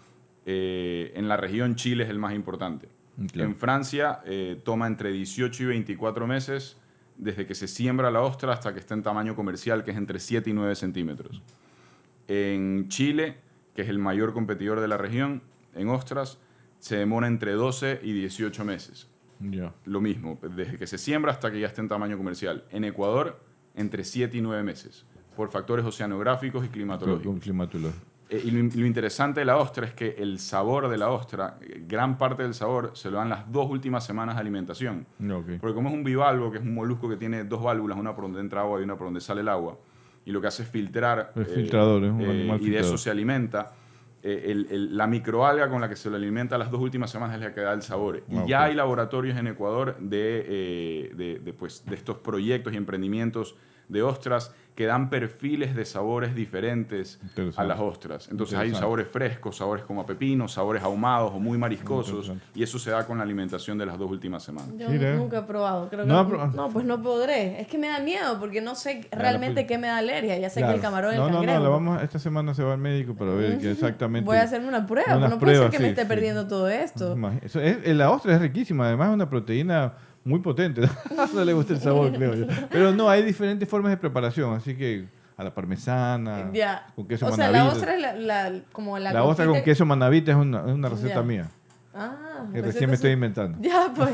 Eh, 0.46 1.12
en 1.14 1.28
la 1.28 1.36
región 1.36 1.74
Chile 1.76 2.04
es 2.04 2.10
el 2.10 2.18
más 2.18 2.34
importante. 2.34 2.88
Claro. 3.32 3.48
En 3.50 3.56
Francia 3.56 4.20
eh, 4.26 4.60
toma 4.64 4.86
entre 4.86 5.12
18 5.12 5.62
y 5.62 5.66
24 5.66 6.26
meses 6.26 6.76
desde 7.16 7.46
que 7.46 7.54
se 7.54 7.68
siembra 7.68 8.10
la 8.10 8.20
ostra 8.22 8.52
hasta 8.52 8.74
que 8.74 8.80
está 8.80 8.94
en 8.94 9.02
tamaño 9.04 9.36
comercial, 9.36 9.84
que 9.84 9.92
es 9.92 9.96
entre 9.96 10.18
7 10.18 10.50
y 10.50 10.52
9 10.52 10.74
centímetros. 10.74 11.40
En 12.28 12.88
Chile, 12.88 13.36
que 13.74 13.82
es 13.82 13.88
el 13.88 13.98
mayor 13.98 14.32
competidor 14.32 14.80
de 14.80 14.88
la 14.88 14.96
región, 14.96 15.42
en 15.74 15.88
ostras, 15.88 16.38
se 16.80 16.96
demora 16.96 17.26
entre 17.26 17.52
12 17.52 18.00
y 18.02 18.12
18 18.12 18.64
meses. 18.64 19.06
Ya. 19.40 19.72
Lo 19.84 20.00
mismo, 20.00 20.38
desde 20.54 20.78
que 20.78 20.86
se 20.86 20.98
siembra 20.98 21.32
hasta 21.32 21.50
que 21.50 21.60
ya 21.60 21.66
esté 21.66 21.80
en 21.80 21.88
tamaño 21.88 22.16
comercial. 22.16 22.64
En 22.70 22.84
Ecuador, 22.84 23.38
entre 23.74 24.04
7 24.04 24.36
y 24.36 24.40
9 24.40 24.62
meses, 24.62 25.04
por 25.36 25.50
factores 25.50 25.84
oceanográficos 25.84 26.64
y 26.64 26.68
climatológicos. 26.68 27.34
Eh, 28.30 28.42
y 28.44 28.50
lo, 28.50 28.62
lo 28.62 28.86
interesante 28.86 29.40
de 29.40 29.46
la 29.46 29.56
ostra 29.56 29.86
es 29.86 29.92
que 29.92 30.16
el 30.18 30.38
sabor 30.38 30.88
de 30.88 30.96
la 30.96 31.10
ostra, 31.10 31.58
gran 31.86 32.16
parte 32.16 32.42
del 32.42 32.54
sabor, 32.54 32.92
se 32.94 33.10
lo 33.10 33.18
dan 33.18 33.28
las 33.28 33.50
dos 33.50 33.70
últimas 33.70 34.04
semanas 34.04 34.36
de 34.36 34.40
alimentación. 34.40 35.06
Ok. 35.20 35.58
Porque 35.60 35.74
como 35.74 35.88
es 35.88 35.94
un 35.94 36.04
bivalvo, 36.04 36.50
que 36.50 36.58
es 36.58 36.64
un 36.64 36.74
molusco 36.74 37.08
que 37.08 37.16
tiene 37.16 37.44
dos 37.44 37.62
válvulas, 37.62 37.98
una 37.98 38.14
por 38.14 38.24
donde 38.24 38.40
entra 38.40 38.62
agua 38.62 38.80
y 38.80 38.84
una 38.84 38.96
por 38.96 39.08
donde 39.08 39.20
sale 39.20 39.42
el 39.42 39.48
agua, 39.48 39.76
y 40.26 40.32
lo 40.32 40.40
que 40.40 40.46
hace 40.46 40.62
es 40.62 40.68
filtrar, 40.68 41.32
Es 41.36 41.48
filtrador, 41.54 42.04
es 42.04 42.10
un 42.10 42.20
animal 42.30 42.60
y 42.60 42.70
de 42.70 42.78
eso 42.80 42.98
se 42.98 43.10
alimenta, 43.10 43.72
eh, 44.22 44.44
el- 44.46 44.66
el- 44.70 44.96
la 44.96 45.06
microalga 45.06 45.68
con 45.68 45.80
la 45.82 45.88
que 45.88 45.96
se 45.96 46.08
lo 46.08 46.16
alimenta 46.16 46.56
las 46.56 46.70
dos 46.70 46.80
últimas 46.80 47.10
semanas 47.10 47.36
es 47.36 47.42
la 47.42 47.52
que 47.52 47.60
da 47.60 47.72
el 47.74 47.82
sabor. 47.82 48.22
Y 48.28 48.48
ya 48.48 48.64
hay 48.64 48.74
laboratorios 48.74 49.36
en 49.36 49.46
Ecuador 49.48 49.96
de, 49.98 50.44
eh, 50.48 51.12
de, 51.14 51.38
de, 51.40 51.52
pues, 51.52 51.84
de 51.84 51.94
estos 51.94 52.16
proyectos 52.18 52.72
y 52.72 52.76
emprendimientos 52.76 53.54
de 53.88 54.02
ostras 54.02 54.52
que 54.74 54.86
dan 54.86 55.08
perfiles 55.08 55.76
de 55.76 55.84
sabores 55.84 56.34
diferentes 56.34 57.20
a 57.56 57.62
las 57.62 57.78
ostras. 57.78 58.26
Entonces 58.28 58.58
hay 58.58 58.74
sabores 58.74 59.06
frescos, 59.06 59.58
sabores 59.58 59.84
como 59.84 60.00
a 60.00 60.06
pepino, 60.06 60.48
sabores 60.48 60.82
ahumados 60.82 61.30
o 61.32 61.38
muy 61.38 61.56
mariscosos. 61.56 62.32
Y 62.56 62.64
eso 62.64 62.80
se 62.80 62.90
da 62.90 63.06
con 63.06 63.18
la 63.18 63.22
alimentación 63.22 63.78
de 63.78 63.86
las 63.86 63.96
dos 63.96 64.10
últimas 64.10 64.42
semanas. 64.42 64.70
Yo 64.76 64.88
Mira. 64.88 65.14
nunca 65.14 65.38
he 65.38 65.42
probado. 65.42 65.88
Creo 65.90 66.02
que 66.02 66.08
No 66.08 66.24
no, 66.48 66.70
pues 66.70 66.84
no 66.84 67.00
podré. 67.00 67.60
Es 67.60 67.68
que 67.68 67.78
me 67.78 67.86
da 67.86 68.00
miedo 68.00 68.40
porque 68.40 68.60
no 68.60 68.74
sé 68.74 69.06
realmente 69.12 69.60
pues- 69.60 69.68
qué 69.68 69.78
me 69.78 69.86
da 69.86 69.98
alergia. 69.98 70.36
Ya 70.38 70.50
sé 70.50 70.56
que 70.56 70.62
Claro. 70.62 70.74
el 70.74 70.80
camarón 70.82 71.12
el 71.12 71.20
no, 71.20 71.28
no, 71.28 71.34
cangrejo. 71.34 71.58
no, 71.58 71.62
la 71.62 71.68
vamos, 71.68 72.02
esta 72.02 72.18
semana 72.18 72.52
se 72.52 72.64
va 72.64 72.72
al 72.72 72.80
médico 72.80 73.14
para 73.14 73.30
ver 73.30 73.58
que 73.60 73.70
exactamente. 73.70 74.26
Voy 74.26 74.38
a 74.38 74.42
hacerme 74.42 74.66
una 74.66 74.84
prueba. 74.84 75.16
unas 75.16 75.30
no 75.30 75.38
puede 75.38 75.54
ser 75.56 75.70
que 75.70 75.78
me 75.78 75.84
sí, 75.84 75.90
esté 75.90 76.02
sí. 76.02 76.08
perdiendo 76.08 76.48
todo 76.48 76.68
esto. 76.68 77.16
Eso 77.42 77.60
es- 77.60 77.78
eh, 77.84 77.94
la 77.94 78.10
ostra 78.10 78.34
es 78.34 78.40
riquísima, 78.40 78.88
además 78.88 79.10
es 79.10 79.14
una 79.14 79.30
proteína 79.30 79.92
muy 80.24 80.40
potente. 80.40 80.82
no 81.34 81.44
le 81.44 81.52
gusta 81.52 81.74
el 81.74 81.80
sabor, 81.80 82.12
creo 82.12 82.34
yo. 82.34 82.46
Pero 82.70 82.92
no, 82.92 83.08
hay 83.08 83.22
diferentes 83.22 83.68
formas 83.68 83.90
de 83.90 83.96
preparación, 83.96 84.54
así 84.54 84.74
que 84.74 85.04
a 85.36 85.44
la 85.44 85.52
parmesana, 85.52 86.50
Ya. 86.52 86.86
con 86.94 87.06
queso 87.08 87.26
o 87.26 87.32
sea, 87.32 87.50
la 87.50 87.58
manavita. 87.58 87.74
ostra 87.76 87.94
es 87.96 88.00
la, 88.02 88.12
la- 88.50 88.60
como 88.72 88.98
la 88.98 89.12
La 89.12 89.24
ostra 89.24 89.46
con 89.46 89.62
queso 89.62 89.84
manavita 89.84 90.30
es 90.32 90.36
una, 90.36 90.60
es 90.60 90.72
una 90.72 90.88
receta 90.88 91.14
Ya. 91.16 91.22
mía, 91.22 91.48
Ah, 91.96 92.46
que 92.52 92.60
recién 92.60 92.90
me 92.90 92.96
estoy 92.96 93.12
inventando. 93.12 93.56
Ya, 93.60 93.92
pues. 93.94 94.10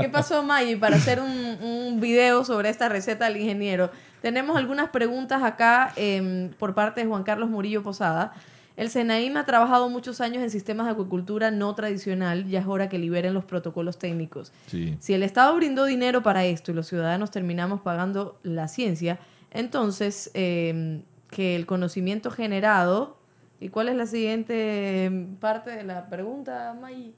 ¿Qué 0.00 0.08
pasó, 0.08 0.42
Maggi? 0.44 0.76
Para 0.76 0.94
hacer 0.96 1.18
un, 1.20 1.28
un 1.62 2.00
video 2.00 2.44
sobre 2.44 2.68
esta 2.68 2.88
receta 2.88 3.24
del 3.24 3.38
ingeniero. 3.38 3.90
Tenemos 4.22 4.56
algunas 4.56 4.88
preguntas 4.90 5.42
acá 5.42 5.92
em, 5.96 6.50
por 6.50 6.74
parte 6.74 7.00
de 7.02 7.08
Juan 7.08 7.24
Carlos 7.24 7.50
Murillo 7.50 7.82
Posada. 7.82 8.32
El 8.76 8.90
SENAIM 8.90 9.36
ha 9.36 9.44
trabajado 9.44 9.88
muchos 9.88 10.20
años 10.20 10.42
en 10.42 10.50
sistemas 10.50 10.86
de 10.86 10.92
acuicultura 10.92 11.50
no 11.50 11.74
tradicional. 11.74 12.46
Ya 12.48 12.60
es 12.60 12.66
hora 12.66 12.88
que 12.88 12.98
liberen 12.98 13.32
los 13.32 13.44
protocolos 13.44 13.98
técnicos. 13.98 14.52
Sí. 14.66 14.96
Si 15.00 15.14
el 15.14 15.22
Estado 15.22 15.54
brindó 15.54 15.84
dinero 15.84 16.22
para 16.22 16.44
esto 16.44 16.72
y 16.72 16.74
los 16.74 16.88
ciudadanos 16.88 17.30
terminamos 17.30 17.80
pagando 17.80 18.36
la 18.42 18.66
ciencia, 18.66 19.18
entonces 19.52 20.30
em, 20.34 21.02
que 21.30 21.56
el 21.56 21.66
conocimiento 21.66 22.30
generado... 22.30 23.16
¿Y 23.60 23.68
cuál 23.70 23.88
es 23.88 23.96
la 23.96 24.06
siguiente 24.06 25.04
em, 25.04 25.36
parte 25.36 25.70
de 25.70 25.84
la 25.84 26.06
pregunta, 26.10 26.76
Maggi? 26.78 27.14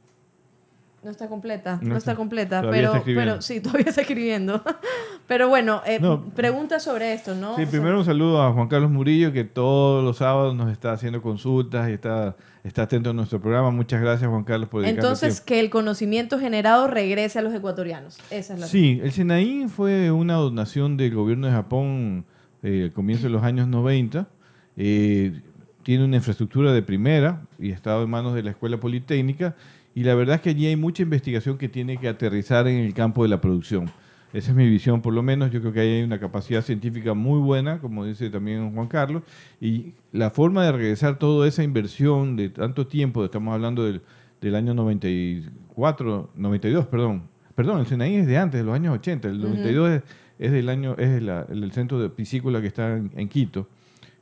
No 1.06 1.12
está 1.12 1.28
completa, 1.28 1.78
no, 1.80 1.90
No 1.90 1.96
está 1.96 2.10
está- 2.10 2.16
completa, 2.16 2.60
pero, 2.68 2.92
está 2.94 3.04
pero 3.06 3.40
sí, 3.40 3.60
todavía 3.62 3.86
está 3.90 4.00
escribiendo. 4.00 4.60
pero 5.28 5.48
bueno, 5.48 5.80
eh, 5.86 6.00
No. 6.00 6.20
pregunta 6.34 6.80
sobre 6.80 7.12
esto, 7.12 7.36
¿no? 7.36 7.54
Sí, 7.54 7.62
O 7.62 7.64
sea, 7.64 7.70
primero 7.70 7.96
un 8.00 8.04
saludo 8.04 8.42
a 8.42 8.52
Juan 8.52 8.66
Carlos 8.66 8.90
Murillo, 8.90 9.32
que 9.32 9.44
todos 9.44 10.02
los 10.02 10.16
sábados 10.16 10.56
nos 10.56 10.72
está 10.72 10.90
haciendo 10.90 11.22
consultas 11.22 11.88
y 11.88 11.92
está, 11.92 12.34
está 12.64 12.82
atento 12.82 13.10
a 13.10 13.12
nuestro 13.12 13.40
programa. 13.40 13.70
Muchas 13.70 14.00
gracias, 14.02 14.28
Juan 14.28 14.42
Carlos, 14.42 14.68
por 14.68 14.84
entonces, 14.84 15.40
que 15.40 15.60
el 15.60 15.70
conocimiento 15.70 16.40
generado 16.40 16.88
regrese 16.88 17.38
a 17.38 17.42
los 17.42 17.54
ecuatorianos. 17.54 18.18
Esa 18.32 18.54
es 18.54 18.58
la 18.60 18.66
Sí, 18.66 19.00
el 19.00 19.12
Senaí 19.12 19.68
fue 19.68 20.10
una 20.10 20.34
donación 20.34 20.96
del 20.96 21.14
gobierno 21.14 21.46
de 21.46 21.52
Japón 21.52 22.24
eh, 22.64 22.82
al 22.86 22.92
comienzo 22.92 23.28
de 23.28 23.30
los 23.30 23.44
años 23.44 23.68
90. 23.68 24.26
Eh, 24.76 25.40
tiene 25.86 26.04
una 26.04 26.16
infraestructura 26.16 26.72
de 26.72 26.82
primera 26.82 27.42
y 27.60 27.70
está 27.70 28.02
en 28.02 28.10
manos 28.10 28.34
de 28.34 28.42
la 28.42 28.50
Escuela 28.50 28.76
Politécnica. 28.76 29.54
Y 29.94 30.02
la 30.02 30.16
verdad 30.16 30.34
es 30.34 30.40
que 30.42 30.50
allí 30.50 30.66
hay 30.66 30.74
mucha 30.74 31.04
investigación 31.04 31.58
que 31.58 31.68
tiene 31.68 31.96
que 31.98 32.08
aterrizar 32.08 32.66
en 32.66 32.78
el 32.78 32.92
campo 32.92 33.22
de 33.22 33.28
la 33.28 33.40
producción. 33.40 33.88
Esa 34.32 34.50
es 34.50 34.56
mi 34.56 34.68
visión, 34.68 35.00
por 35.00 35.14
lo 35.14 35.22
menos. 35.22 35.52
Yo 35.52 35.60
creo 35.60 35.72
que 35.72 35.78
ahí 35.78 35.88
hay 35.90 36.02
una 36.02 36.18
capacidad 36.18 36.62
científica 36.62 37.14
muy 37.14 37.38
buena, 37.38 37.78
como 37.78 38.04
dice 38.04 38.30
también 38.30 38.74
Juan 38.74 38.88
Carlos. 38.88 39.22
Y 39.60 39.92
la 40.10 40.30
forma 40.30 40.64
de 40.64 40.72
regresar 40.72 41.20
toda 41.20 41.46
esa 41.46 41.62
inversión 41.62 42.34
de 42.34 42.48
tanto 42.48 42.88
tiempo, 42.88 43.24
estamos 43.24 43.54
hablando 43.54 43.84
del, 43.84 44.00
del 44.40 44.56
año 44.56 44.74
94, 44.74 46.30
92, 46.34 46.86
perdón. 46.86 47.22
Perdón, 47.54 47.78
el 47.78 47.86
Senaí 47.86 48.16
es 48.16 48.26
de 48.26 48.38
antes, 48.38 48.58
de 48.58 48.66
los 48.66 48.74
años 48.74 48.92
80. 48.96 49.28
El 49.28 49.40
92 49.40 49.90
es, 49.90 50.02
es 50.40 50.50
del 50.50 50.68
año, 50.68 50.96
es 50.98 51.10
el, 51.10 51.70
centro 51.70 52.00
de 52.00 52.08
piscícola 52.08 52.60
que 52.60 52.66
está 52.66 52.96
en, 52.96 53.12
en 53.14 53.28
Quito. 53.28 53.68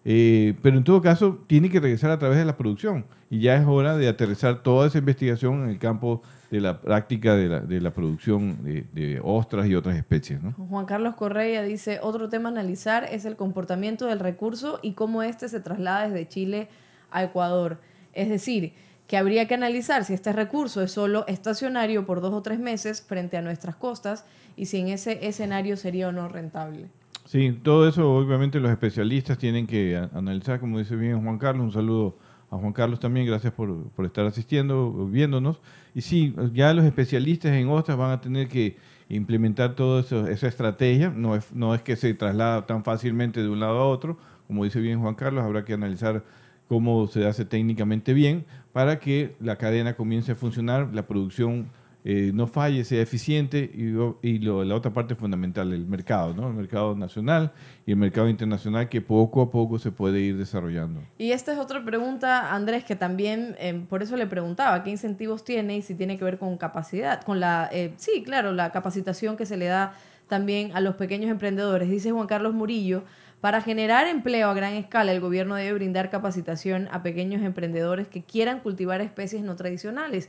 Eh, 0.04 0.54
pero 0.62 0.76
en 0.76 0.84
todo 0.84 1.00
caso, 1.00 1.38
tiene 1.46 1.70
que 1.70 1.80
regresar 1.80 2.10
a 2.10 2.18
través 2.18 2.38
de 2.38 2.44
la 2.44 2.56
producción. 2.56 3.04
Y 3.30 3.40
ya 3.40 3.56
es 3.56 3.66
hora 3.66 3.96
de 3.96 4.08
aterrizar 4.08 4.62
toda 4.62 4.86
esa 4.86 4.98
investigación 4.98 5.64
en 5.64 5.70
el 5.70 5.78
campo 5.78 6.22
de 6.50 6.60
la 6.60 6.80
práctica 6.80 7.34
de 7.34 7.80
la, 7.80 7.90
producción 7.90 8.62
de, 8.62 9.20
ostras 9.24 9.66
y 9.66 9.74
otras 9.74 9.96
especies. 9.96 10.38
Juan 10.68 10.86
Carlos 10.86 11.16
Correa 11.16 11.62
dice, 11.62 11.98
otro 12.00 12.28
tema 12.28 12.50
a 12.50 12.52
analizar 12.52 13.08
es 13.10 13.24
el 13.24 13.34
comportamiento 13.34 14.06
del 14.06 14.20
recurso 14.20 14.78
y 14.80 14.92
cómo 14.92 15.22
éste 15.24 15.48
se 15.48 15.58
traslada 15.58 16.08
desde 16.08 16.28
Chile 16.28 16.68
a 17.10 17.24
Ecuador. 17.24 17.78
Es 18.12 18.28
decir, 18.28 18.72
que 19.08 19.16
habría 19.16 19.48
que 19.48 19.54
analizar 19.54 20.04
si 20.04 20.14
este 20.14 20.32
recurso 20.32 20.80
es 20.82 20.92
solo 20.92 21.26
estacionario 21.26 22.06
por 22.06 22.20
dos 22.20 22.32
o 22.32 22.42
tres 22.42 22.58
meses 22.58 23.02
frente 23.02 23.36
a 23.36 23.42
nuestras 23.42 23.74
costas 23.74 24.24
y 24.56 24.66
si 24.66 24.78
en 24.78 24.88
ese 24.88 25.26
escenario 25.26 25.76
sería 25.76 26.08
o 26.08 26.12
no 26.12 26.28
rentable. 26.28 26.86
Sí, 27.24 27.58
todo 27.62 27.88
eso 27.88 28.14
obviamente 28.14 28.60
los 28.60 28.70
especialistas 28.70 29.38
tienen 29.38 29.66
que 29.66 29.96
analizar, 30.12 30.60
como 30.60 30.78
dice 30.78 30.94
bien 30.94 31.22
Juan 31.22 31.38
Carlos, 31.38 31.64
un 31.64 31.72
saludo 31.72 32.14
a 32.50 32.56
Juan 32.56 32.72
Carlos 32.72 33.00
también, 33.00 33.26
gracias 33.26 33.52
por, 33.52 33.88
por 33.90 34.04
estar 34.04 34.26
asistiendo, 34.26 35.08
viéndonos. 35.10 35.58
Y 35.94 36.02
sí, 36.02 36.34
ya 36.52 36.74
los 36.74 36.84
especialistas 36.84 37.52
en 37.52 37.68
ostras 37.68 37.96
van 37.96 38.10
a 38.10 38.20
tener 38.20 38.48
que 38.48 38.76
implementar 39.08 39.74
toda 39.74 40.00
esa 40.30 40.48
estrategia, 40.48 41.10
no 41.10 41.34
es, 41.34 41.52
no 41.52 41.74
es 41.74 41.82
que 41.82 41.96
se 41.96 42.12
traslada 42.14 42.66
tan 42.66 42.84
fácilmente 42.84 43.42
de 43.42 43.48
un 43.48 43.60
lado 43.60 43.78
a 43.78 43.88
otro, 43.88 44.18
como 44.46 44.64
dice 44.64 44.80
bien 44.80 45.00
Juan 45.00 45.14
Carlos, 45.14 45.44
habrá 45.44 45.64
que 45.64 45.72
analizar 45.72 46.22
cómo 46.68 47.06
se 47.06 47.26
hace 47.26 47.44
técnicamente 47.44 48.12
bien 48.12 48.44
para 48.72 48.98
que 48.98 49.34
la 49.40 49.56
cadena 49.56 49.94
comience 49.94 50.32
a 50.32 50.34
funcionar, 50.34 50.88
la 50.92 51.02
producción 51.02 51.66
eh, 52.06 52.32
no 52.34 52.46
falle, 52.46 52.84
sea 52.84 53.00
eficiente 53.00 53.58
y, 53.74 53.84
y 54.28 54.38
lo- 54.38 54.62
la 54.62 54.74
otra 54.74 54.92
parte 54.92 55.14
fundamental, 55.14 55.72
el 55.72 55.86
mercado, 55.86 56.34
¿no? 56.34 56.48
el 56.48 56.54
mercado 56.54 56.94
nacional 56.94 57.52
y 57.86 57.92
el 57.92 57.96
mercado 57.96 58.28
internacional 58.28 58.90
que 58.90 59.00
poco 59.00 59.40
a 59.40 59.50
poco 59.50 59.78
se 59.78 59.90
puede 59.90 60.20
ir 60.20 60.36
desarrollando. 60.36 61.00
Y 61.16 61.32
esta 61.32 61.52
es 61.52 61.58
otra 61.58 61.82
pregunta, 61.84 62.54
Andrés, 62.54 62.84
que 62.84 62.94
también 62.94 63.56
eh, 63.58 63.82
por 63.88 64.02
eso 64.02 64.16
le 64.16 64.26
preguntaba, 64.26 64.84
¿qué 64.84 64.90
incentivos 64.90 65.44
tiene 65.44 65.78
y 65.78 65.82
si 65.82 65.94
tiene 65.94 66.18
que 66.18 66.24
ver 66.24 66.38
con 66.38 66.56
capacidad? 66.58 67.22
Con 67.22 67.40
la, 67.40 67.70
eh, 67.72 67.94
sí, 67.96 68.22
claro, 68.22 68.52
la 68.52 68.70
capacitación 68.70 69.36
que 69.38 69.46
se 69.46 69.56
le 69.56 69.66
da 69.66 69.94
también 70.28 70.72
a 70.74 70.80
los 70.80 70.96
pequeños 70.96 71.30
emprendedores. 71.30 71.88
Dice 71.88 72.10
Juan 72.10 72.26
Carlos 72.26 72.52
Murillo, 72.54 73.02
para 73.40 73.60
generar 73.62 74.06
empleo 74.06 74.48
a 74.48 74.54
gran 74.54 74.72
escala, 74.74 75.12
el 75.12 75.20
gobierno 75.20 75.54
debe 75.54 75.74
brindar 75.74 76.10
capacitación 76.10 76.88
a 76.92 77.02
pequeños 77.02 77.42
emprendedores 77.42 78.08
que 78.08 78.22
quieran 78.22 78.60
cultivar 78.60 79.00
especies 79.00 79.42
no 79.42 79.54
tradicionales. 79.56 80.28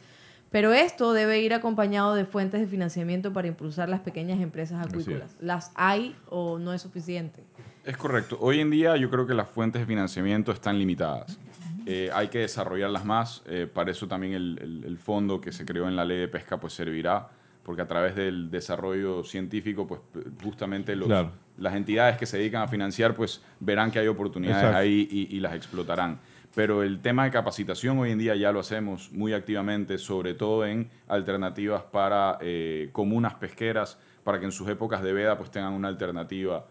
Pero 0.51 0.71
esto 0.73 1.11
debe 1.13 1.41
ir 1.41 1.53
acompañado 1.53 2.15
de 2.15 2.23
fuentes 2.25 2.61
de 2.61 2.67
financiamiento 2.67 3.33
para 3.33 3.47
impulsar 3.47 3.89
las 3.89 3.99
pequeñas 4.01 4.39
empresas 4.39 4.85
acuícolas. 4.85 5.35
¿Las 5.41 5.71
hay 5.75 6.15
o 6.29 6.59
no 6.59 6.71
es 6.73 6.81
suficiente? 6.81 7.43
Es 7.83 7.97
correcto. 7.97 8.37
Hoy 8.39 8.61
en 8.61 8.69
día 8.71 8.95
yo 8.95 9.09
creo 9.09 9.27
que 9.27 9.33
las 9.33 9.49
fuentes 9.49 9.81
de 9.81 9.85
financiamiento 9.85 10.51
están 10.51 10.79
limitadas. 10.79 11.37
Eh, 11.85 12.09
hay 12.13 12.29
que 12.29 12.39
desarrollarlas 12.39 13.05
más. 13.05 13.43
eh, 13.47 13.67
para 13.71 13.91
eso 13.91 14.07
también 14.07 14.33
el, 14.33 14.57
el- 14.61 14.83
el 14.85 14.97
fondo 14.97 15.39
que 15.41 15.51
se 15.51 15.65
creó 15.65 15.87
en 15.87 15.95
la 15.95 16.03
ley 16.05 16.17
de 16.19 16.27
pesca 16.27 16.57
pues 16.59 16.73
servirá, 16.73 17.27
porque 17.63 17.81
a 17.81 17.87
través 17.87 18.15
del 18.15 18.49
desarrollo 18.49 19.23
científico 19.23 19.85
pues 19.85 19.99
justamente 20.43 20.95
los- 20.95 21.07
Claro. 21.07 21.31
las 21.59 21.75
entidades 21.75 22.17
que 22.17 22.25
se 22.25 22.37
dedican 22.37 22.61
a 22.63 22.67
financiar 22.67 23.13
pues 23.13 23.41
verán 23.59 23.91
que 23.91 23.99
hay 23.99 24.07
oportunidades 24.07 24.63
Exacto. 24.63 24.77
ahí 24.79 25.07
y, 25.11 25.35
y 25.35 25.39
las 25.41 25.53
explotarán. 25.53 26.17
Pero 26.55 26.83
el 26.83 26.99
tema 26.99 27.25
de 27.25 27.31
capacitación 27.31 27.99
hoy 27.99 28.11
en 28.11 28.17
día 28.19 28.35
ya 28.35 28.51
lo 28.53 28.61
hacemos 28.61 29.11
muy 29.11 29.33
activamente, 29.33 29.97
sobre 29.97 30.33
todo 30.33 30.65
en 30.65 30.87
alternativas 31.07 31.81
para 31.91 32.37
eh, 32.41 32.89
comunas 32.93 33.33
pesqueras, 33.35 33.97
para 34.23 34.39
que 34.39 34.45
en 34.45 34.51
sus 34.53 34.67
épocas 34.69 35.03
de 35.03 35.11
veda 35.13 35.37
pues 35.37 35.51
tengan 35.51 35.73
una 35.73 35.89
alternativa 35.89 36.63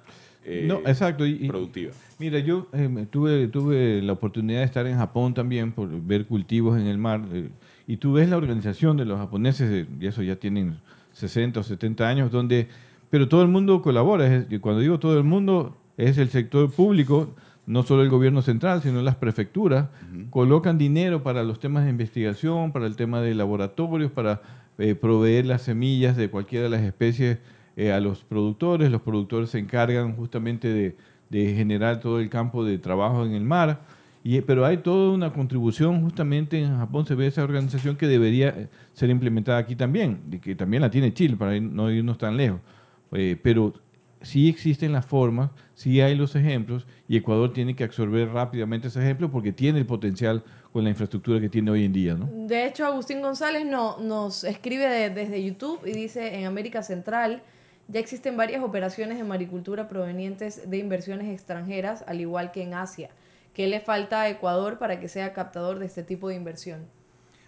eh, 0.47 0.65
No, 0.67 0.81
exacto. 0.87 1.27
y- 1.27 1.39
y- 1.45 1.49
productiva. 1.49 1.93
Mira, 2.19 2.39
yo 2.39 2.67
eh, 2.73 3.07
tuve, 3.11 3.49
tuve 3.49 4.01
la 4.03 4.13
oportunidad 4.15 4.61
de 4.61 4.65
estar 4.67 4.87
en 4.87 4.97
Japón 4.97 5.35
también 5.35 5.73
por 5.73 5.89
ver 5.89 6.25
cultivos 6.27 6.79
en 6.81 6.87
el 6.87 6.99
mar. 6.99 7.21
eh, 7.33 7.49
y 7.87 7.99
tú 7.99 8.15
ves 8.15 8.31
la 8.31 8.39
organización 8.39 8.97
de 8.97 9.05
los 9.05 9.19
japoneses, 9.19 9.71
eh, 9.71 9.87
y 10.01 10.07
eso 10.07 10.23
ya 10.23 10.37
tienen 10.37 10.77
60 11.13 11.61
o 11.61 11.63
70 11.63 12.09
años, 12.09 12.31
donde, 12.33 12.69
pero 13.11 13.29
todo 13.29 13.43
el 13.43 13.49
mundo 13.49 13.83
colabora. 13.83 14.45
y 14.49 14.59
cuando 14.59 14.81
digo 14.81 14.99
todo 14.99 15.19
el 15.19 15.25
mundo, 15.25 15.77
es 15.99 16.17
el 16.19 16.31
sector 16.31 16.71
público, 16.73 17.29
no 17.67 17.83
solo 17.83 18.03
el 18.03 18.11
gobierno 18.11 18.43
central, 18.43 18.83
sino 18.83 19.01
las 19.03 19.17
prefecturas, 19.17 19.89
colocan 20.31 20.79
dinero 20.79 21.23
para 21.23 21.43
los 21.43 21.61
temas 21.61 21.85
de 21.85 21.91
investigación, 21.91 22.73
para 22.73 22.87
el 22.87 22.97
tema 22.97 23.21
de 23.21 23.35
laboratorios, 23.35 24.13
para 24.13 24.41
eh, 24.79 24.95
proveer 24.95 25.47
las 25.47 25.63
semillas 25.63 26.17
de 26.17 26.29
cualquiera 26.29 26.65
de 26.65 26.71
las 26.71 26.83
especies 26.83 27.39
eh, 27.77 27.93
a 27.93 28.01
los 28.01 28.19
productores. 28.21 28.91
Los 28.91 29.03
productores 29.03 29.51
se 29.51 29.59
encargan 29.59 30.15
justamente 30.15 30.69
de, 30.69 30.95
de 31.31 31.55
generar 31.55 32.01
todo 32.01 32.21
el 32.21 32.29
campo 32.29 32.65
de 32.65 32.79
trabajo 32.79 33.25
en 33.25 33.33
el 33.33 33.45
mar. 33.45 33.81
Y, 34.23 34.41
pero 34.41 34.65
hay 34.65 34.79
toda 34.79 35.13
una 35.13 35.33
contribución, 35.33 36.01
justamente 36.03 36.59
en 36.59 36.79
Japón 36.79 37.05
se 37.07 37.15
ve 37.15 37.27
esa 37.27 37.45
organización 37.45 37.97
que 37.97 38.07
debería 38.07 38.49
eh, 38.49 38.69
ser 38.95 39.11
implementada 39.11 39.59
aquí 39.59 39.77
también, 39.77 40.19
y 40.33 40.39
que 40.39 40.55
también 40.55 40.81
la 40.81 40.91
tiene 40.91 41.13
Chile, 41.13 41.37
para 41.37 41.61
no 41.61 41.91
irnos 41.91 42.17
tan 42.17 42.37
lejos. 42.37 42.61
Eh, 43.13 43.37
pero 43.43 43.75
sí 44.25 44.49
existen 44.49 44.93
las 44.93 45.07
formas, 45.07 45.51
sí 45.75 46.01
hay 46.01 46.15
los 46.15 46.35
ejemplos, 46.37 46.87
y 47.09 47.17
Ecuador 47.17 47.53
tiene 47.53 47.77
que 47.77 47.85
absorber 47.85 48.29
rápidamente 48.31 48.89
ese 48.89 49.01
ejemplo 49.01 49.31
porque 49.31 49.53
tiene 49.53 49.79
el 49.79 49.87
potencial 49.87 50.43
con 50.73 50.83
la 50.85 50.91
infraestructura 50.91 51.41
que 51.41 51.49
tiene 51.49 51.71
hoy 51.71 51.85
en 51.85 51.93
día, 51.93 52.15
¿no? 52.15 52.29
De 52.49 52.67
hecho, 52.67 52.85
Agustín 52.85 53.23
González 53.23 53.65
no, 53.65 53.99
nos 53.99 54.43
escribe 54.45 54.87
de- 54.89 55.11
desde 55.11 55.45
YouTube 55.45 55.81
y 55.87 55.93
dice, 55.93 56.37
en 56.41 56.47
América 56.47 56.83
Central 56.83 57.43
ya 57.87 58.01
existen 58.01 58.37
varias 58.37 58.63
operaciones 58.65 59.19
de 59.19 59.25
maricultura 59.25 59.89
provenientes 59.89 60.69
de 60.69 60.79
inversiones 60.79 61.29
extranjeras, 61.33 62.03
al 62.09 62.21
igual 62.21 62.51
que 62.51 62.63
en 62.63 62.75
Asia. 62.75 63.11
¿Qué 63.53 63.67
le 63.69 63.79
falta 63.81 64.23
a 64.23 64.29
Ecuador 64.31 64.79
para 64.79 64.99
que 64.99 65.07
sea 65.09 65.33
captador 65.33 65.79
de 65.79 65.87
este 65.87 66.03
tipo 66.03 66.29
de 66.29 66.35
inversión? 66.35 66.81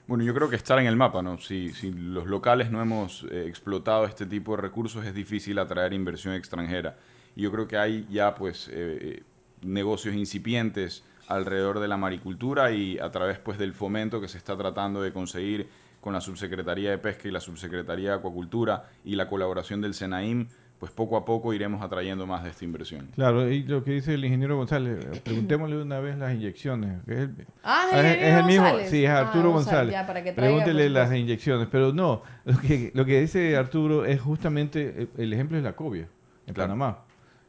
Bueno, 0.06 0.22
yo 0.22 0.32
creo 0.34 0.48
que 0.48 0.54
estar 0.54 0.78
en 0.78 0.86
el 0.86 0.94
mapa, 0.94 1.20
¿no? 1.20 1.36
Si, 1.38 1.72
si 1.72 1.90
los 1.90 2.26
locales 2.26 2.70
no 2.70 2.80
hemos 2.80 3.24
eh, 3.24 3.46
explotado 3.48 4.04
este 4.04 4.24
tipo 4.24 4.54
de 4.54 4.62
recursos, 4.62 5.04
es 5.04 5.12
difícil 5.12 5.58
atraer 5.58 5.92
inversión 5.92 6.34
extranjera. 6.34 6.96
Y 7.34 7.42
yo 7.42 7.50
creo 7.50 7.66
que 7.66 7.76
hay 7.76 8.06
ya, 8.08 8.36
pues, 8.36 8.70
eh, 8.72 9.24
negocios 9.62 10.14
incipientes 10.14 11.02
alrededor 11.26 11.80
de 11.80 11.88
la 11.88 11.96
maricultura 11.96 12.70
y 12.70 13.00
a 13.00 13.10
través, 13.10 13.40
pues, 13.40 13.58
del 13.58 13.72
fomento 13.72 14.20
que 14.20 14.28
se 14.28 14.38
está 14.38 14.56
tratando 14.56 15.02
de 15.02 15.12
conseguir 15.12 15.68
con 16.00 16.12
la 16.12 16.20
Subsecretaría 16.20 16.90
de 16.90 16.98
Pesca 16.98 17.26
y 17.26 17.32
la 17.32 17.40
Subsecretaría 17.40 18.10
de 18.10 18.16
Acuacultura 18.18 18.84
y 19.04 19.16
la 19.16 19.28
colaboración 19.28 19.80
del 19.80 19.92
SENAIM, 19.92 20.46
pues 20.78 20.92
poco 20.92 21.16
a 21.16 21.24
poco 21.24 21.54
iremos 21.54 21.80
atrayendo 21.80 22.26
más 22.26 22.44
de 22.44 22.50
esta 22.50 22.64
inversión. 22.64 23.08
Claro, 23.14 23.50
y 23.50 23.62
lo 23.62 23.82
que 23.82 23.92
dice 23.92 24.12
el 24.14 24.24
ingeniero 24.24 24.56
González, 24.58 25.04
eh, 25.04 25.20
preguntémosle 25.24 25.80
una 25.80 26.00
vez 26.00 26.18
las 26.18 26.34
inyecciones. 26.34 26.98
es 27.08 27.16
el, 27.18 27.30
Ah, 27.64 27.86
es, 27.92 27.98
el 27.98 28.06
es 28.06 28.34
el 28.38 28.44
mismo, 28.44 28.66
sí, 28.88 29.04
es 29.04 29.10
Ah, 29.10 29.20
Arturo 29.20 29.52
González, 29.52 29.64
González. 29.78 29.92
ya, 29.92 30.06
para 30.06 30.22
que 30.22 30.32
traiga, 30.32 30.56
Pregúntele 30.56 30.90
las 30.90 31.12
inyecciones, 31.14 31.68
pero 31.70 31.92
no, 31.94 32.22
lo 32.44 32.58
que, 32.58 32.90
lo 32.94 33.04
que 33.06 33.20
dice 33.22 33.56
Arturo 33.56 34.04
es 34.04 34.20
justamente, 34.20 34.94
eh, 34.96 35.06
el 35.16 35.32
ejemplo 35.32 35.56
es 35.56 35.64
la 35.64 35.72
cobia 35.72 36.06
en 36.46 36.54
Claro. 36.54 36.68
Panamá. 36.72 36.98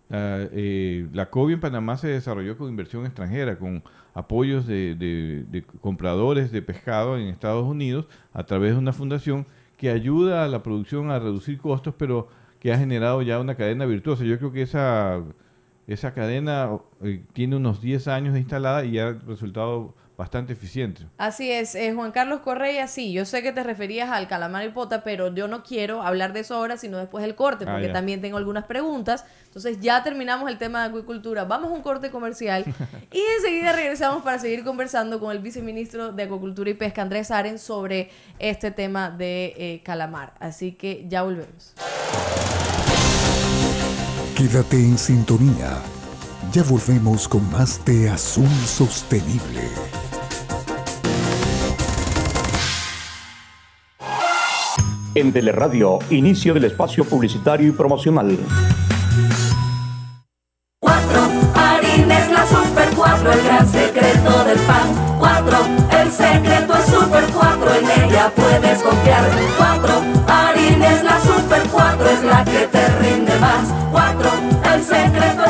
La, 0.09 0.47
eh, 0.53 1.05
la 1.13 1.25
cobia 1.29 1.55
en 1.55 1.59
Panamá 1.59 1.97
se 1.97 2.07
desarrolló 2.07 2.57
con 2.57 2.69
inversión 2.69 3.05
extranjera, 3.05 3.57
con 3.57 3.83
apoyos 4.13 4.65
de, 4.65 4.95
de- 4.95 5.43
de 5.51 5.63
compradores 5.81 6.49
de 6.51 6.61
pescado 6.61 7.17
en 7.17 7.27
Estados 7.27 7.65
Unidos 7.65 8.05
a 8.33 8.43
través 8.43 8.71
de 8.71 8.77
una 8.79 8.93
fundación 8.93 9.45
que 9.77 9.89
ayuda 9.91 10.45
a 10.45 10.47
la 10.47 10.63
producción 10.63 11.11
a 11.11 11.19
reducir 11.19 11.57
costos, 11.59 11.93
pero 11.97 12.29
que 12.59 12.73
ha 12.73 12.77
generado 12.77 13.21
ya 13.21 13.39
una 13.39 13.55
cadena 13.55 13.85
virtuosa. 13.85 14.23
Yo 14.23 14.37
creo 14.37 14.51
que 14.51 14.63
esa, 14.63 15.21
esa 15.87 16.13
cadena 16.13 16.69
eh, 17.03 17.21
tiene 17.33 17.55
unos 17.55 17.81
10 17.81 18.07
años 18.07 18.37
instalada 18.37 18.85
y 18.85 18.99
ha 18.99 19.13
resultado 19.27 19.93
bastante 20.17 20.53
eficiente. 20.53 21.03
Así 21.17 21.51
es, 21.51 21.75
eh, 21.75 21.93
Juan 21.93 22.11
Carlos 22.11 22.41
Correa, 22.41 22.87
sí, 22.87 23.13
yo 23.13 23.23
sé 23.23 23.43
que 23.43 23.51
te 23.51 23.61
referías 23.61 24.09
al 24.09 24.27
calamar 24.27 24.65
y 24.65 24.69
pota, 24.69 25.03
pero 25.03 25.33
yo 25.33 25.47
no 25.47 25.61
quiero 25.61 26.01
hablar 26.01 26.33
de 26.33 26.39
eso 26.39 26.55
ahora, 26.55 26.75
sino 26.77 26.97
después 26.97 27.23
del 27.23 27.35
corte, 27.35 27.65
Ah, 27.67 27.73
porque 27.73 27.89
también 27.89 28.19
tengo 28.19 28.37
algunas 28.37 28.65
preguntas. 28.65 29.25
Entonces 29.45 29.79
ya 29.79 30.03
terminamos 30.03 30.49
el 30.49 30.57
tema 30.57 30.81
de 30.81 30.89
acuicultura, 30.89 31.45
vamos 31.45 31.71
a 31.71 31.73
un 31.73 31.81
corte 31.81 32.09
comercial 32.09 32.65
y 33.11 33.21
enseguida 33.37 33.73
regresamos 33.73 34.23
para 34.23 34.39
seguir 34.39 34.63
conversando 34.63 35.19
con 35.19 35.31
el 35.31 35.39
viceministro 35.39 36.11
de 36.11 36.23
Acuacultura 36.23 36.69
y 36.71 36.73
Pesca, 36.73 37.03
Andrés 37.03 37.29
Aren, 37.29 37.59
sobre 37.59 38.09
este 38.39 38.71
tema 38.71 39.11
de 39.11 39.53
eh, 39.55 39.81
calamar. 39.83 40.33
Así 40.39 40.71
que 40.71 41.05
ya 41.07 41.21
volvemos. 41.21 41.73
Quédate 44.35 44.77
en 44.77 44.97
sintonía. 44.97 45.77
Ya 46.51 46.63
volvemos 46.63 47.27
con 47.27 47.49
más 47.51 47.83
de 47.85 48.09
Azul 48.09 48.49
Sostenible. 48.65 49.61
En 55.17 55.33
Teleradio, 55.33 55.97
inicio 56.11 56.53
del 56.53 56.65
espacio 56.65 57.03
publicitario 57.03 57.69
y 57.69 57.71
promocional. 57.71 58.37
4. 60.79 61.21
Harines 61.55 62.29
la 62.29 62.45
Super 62.45 62.89
4, 62.95 63.31
el 63.31 63.43
gran 63.43 63.67
secreto 63.67 64.43
del 64.43 64.59
pan. 64.59 65.17
4. 65.17 65.57
El 66.01 66.11
secreto 66.11 66.73
es 66.75 66.85
Super 66.85 67.23
4, 67.33 67.73
en 67.73 68.03
ella 68.03 68.31
puedes 68.35 68.83
confiar. 68.83 69.23
4. 69.57 70.01
Harines 70.27 71.03
la 71.03 71.19
Super 71.19 71.63
4, 71.71 72.09
es 72.11 72.23
la 72.23 72.45
que 72.45 72.67
te 72.67 72.87
rinde 72.99 73.39
más. 73.39 73.73
4. 73.91 74.29
El 74.71 74.83
secreto 74.83 75.46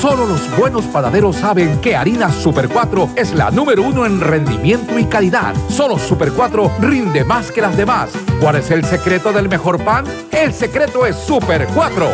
Solo 0.00 0.26
los 0.26 0.58
buenos 0.58 0.84
panaderos 0.86 1.36
saben 1.36 1.80
que 1.80 1.94
Harina 1.96 2.30
Super 2.30 2.68
4 2.68 3.10
es 3.16 3.34
la 3.34 3.50
número 3.50 3.82
uno 3.82 4.04
en 4.04 4.20
rendimiento 4.20 4.98
y 4.98 5.04
calidad. 5.04 5.54
Solo 5.68 5.98
Super 5.98 6.32
4 6.32 6.72
rinde 6.80 7.24
más 7.24 7.50
que 7.50 7.62
las 7.62 7.76
demás. 7.76 8.10
¿Cuál 8.40 8.56
es 8.56 8.70
el 8.70 8.84
secreto 8.84 9.32
del 9.32 9.48
mejor 9.48 9.82
pan? 9.82 10.04
El 10.30 10.52
secreto 10.52 11.06
es 11.06 11.16
Super 11.16 11.66
4. 11.74 12.06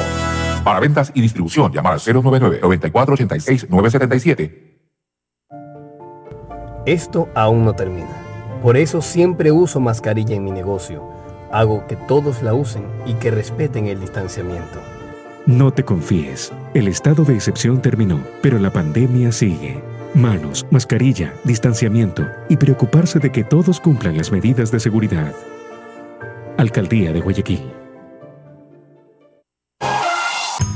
Para 0.65 0.79
ventas 0.79 1.11
y 1.15 1.21
distribución, 1.21 1.73
llamar 1.73 1.95
al 1.95 2.01
099-9486-977. 2.01 4.69
Esto 6.87 7.29
aún 7.35 7.65
no 7.65 7.75
termina. 7.75 8.09
Por 8.63 8.77
eso 8.77 9.03
siempre 9.03 9.53
uso 9.53 9.81
mascarilla 9.81 10.37
en 10.37 10.45
mi 10.45 10.51
negocio. 10.51 11.03
Hago 11.51 11.87
que 11.87 11.97
todos 11.97 12.43
la 12.43 12.53
usen 12.55 12.85
y 13.07 13.15
que 13.15 13.31
respeten 13.31 13.87
el 13.87 14.01
distanciamiento. 14.01 14.79
No 15.51 15.73
te 15.73 15.85
confíes. 15.85 16.53
El 16.75 16.87
estado 16.87 17.25
de 17.25 17.35
excepción 17.35 17.83
terminó, 17.83 18.21
pero 18.41 18.57
la 18.61 18.73
pandemia 18.73 19.33
sigue. 19.33 19.83
Manos, 20.15 20.65
mascarilla, 20.71 21.35
distanciamiento 21.43 22.25
y 22.49 22.57
preocuparse 22.57 23.19
de 23.19 23.33
que 23.33 23.43
todos 23.43 23.81
cumplan 23.81 24.17
las 24.17 24.31
medidas 24.31 24.71
de 24.71 24.79
seguridad. 24.79 25.35
Alcaldía 26.57 27.13
de 27.13 27.21
Guayaquil. 27.21 27.69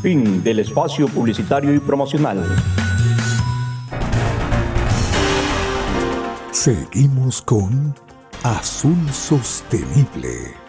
Fin 0.02 0.42
del 0.42 0.58
espacio 0.58 1.06
publicitario 1.06 1.72
y 1.72 1.78
promocional. 1.78 2.44
Seguimos 6.50 7.40
con 7.42 7.94
Azul 8.42 9.08
Sostenible. 9.12 10.63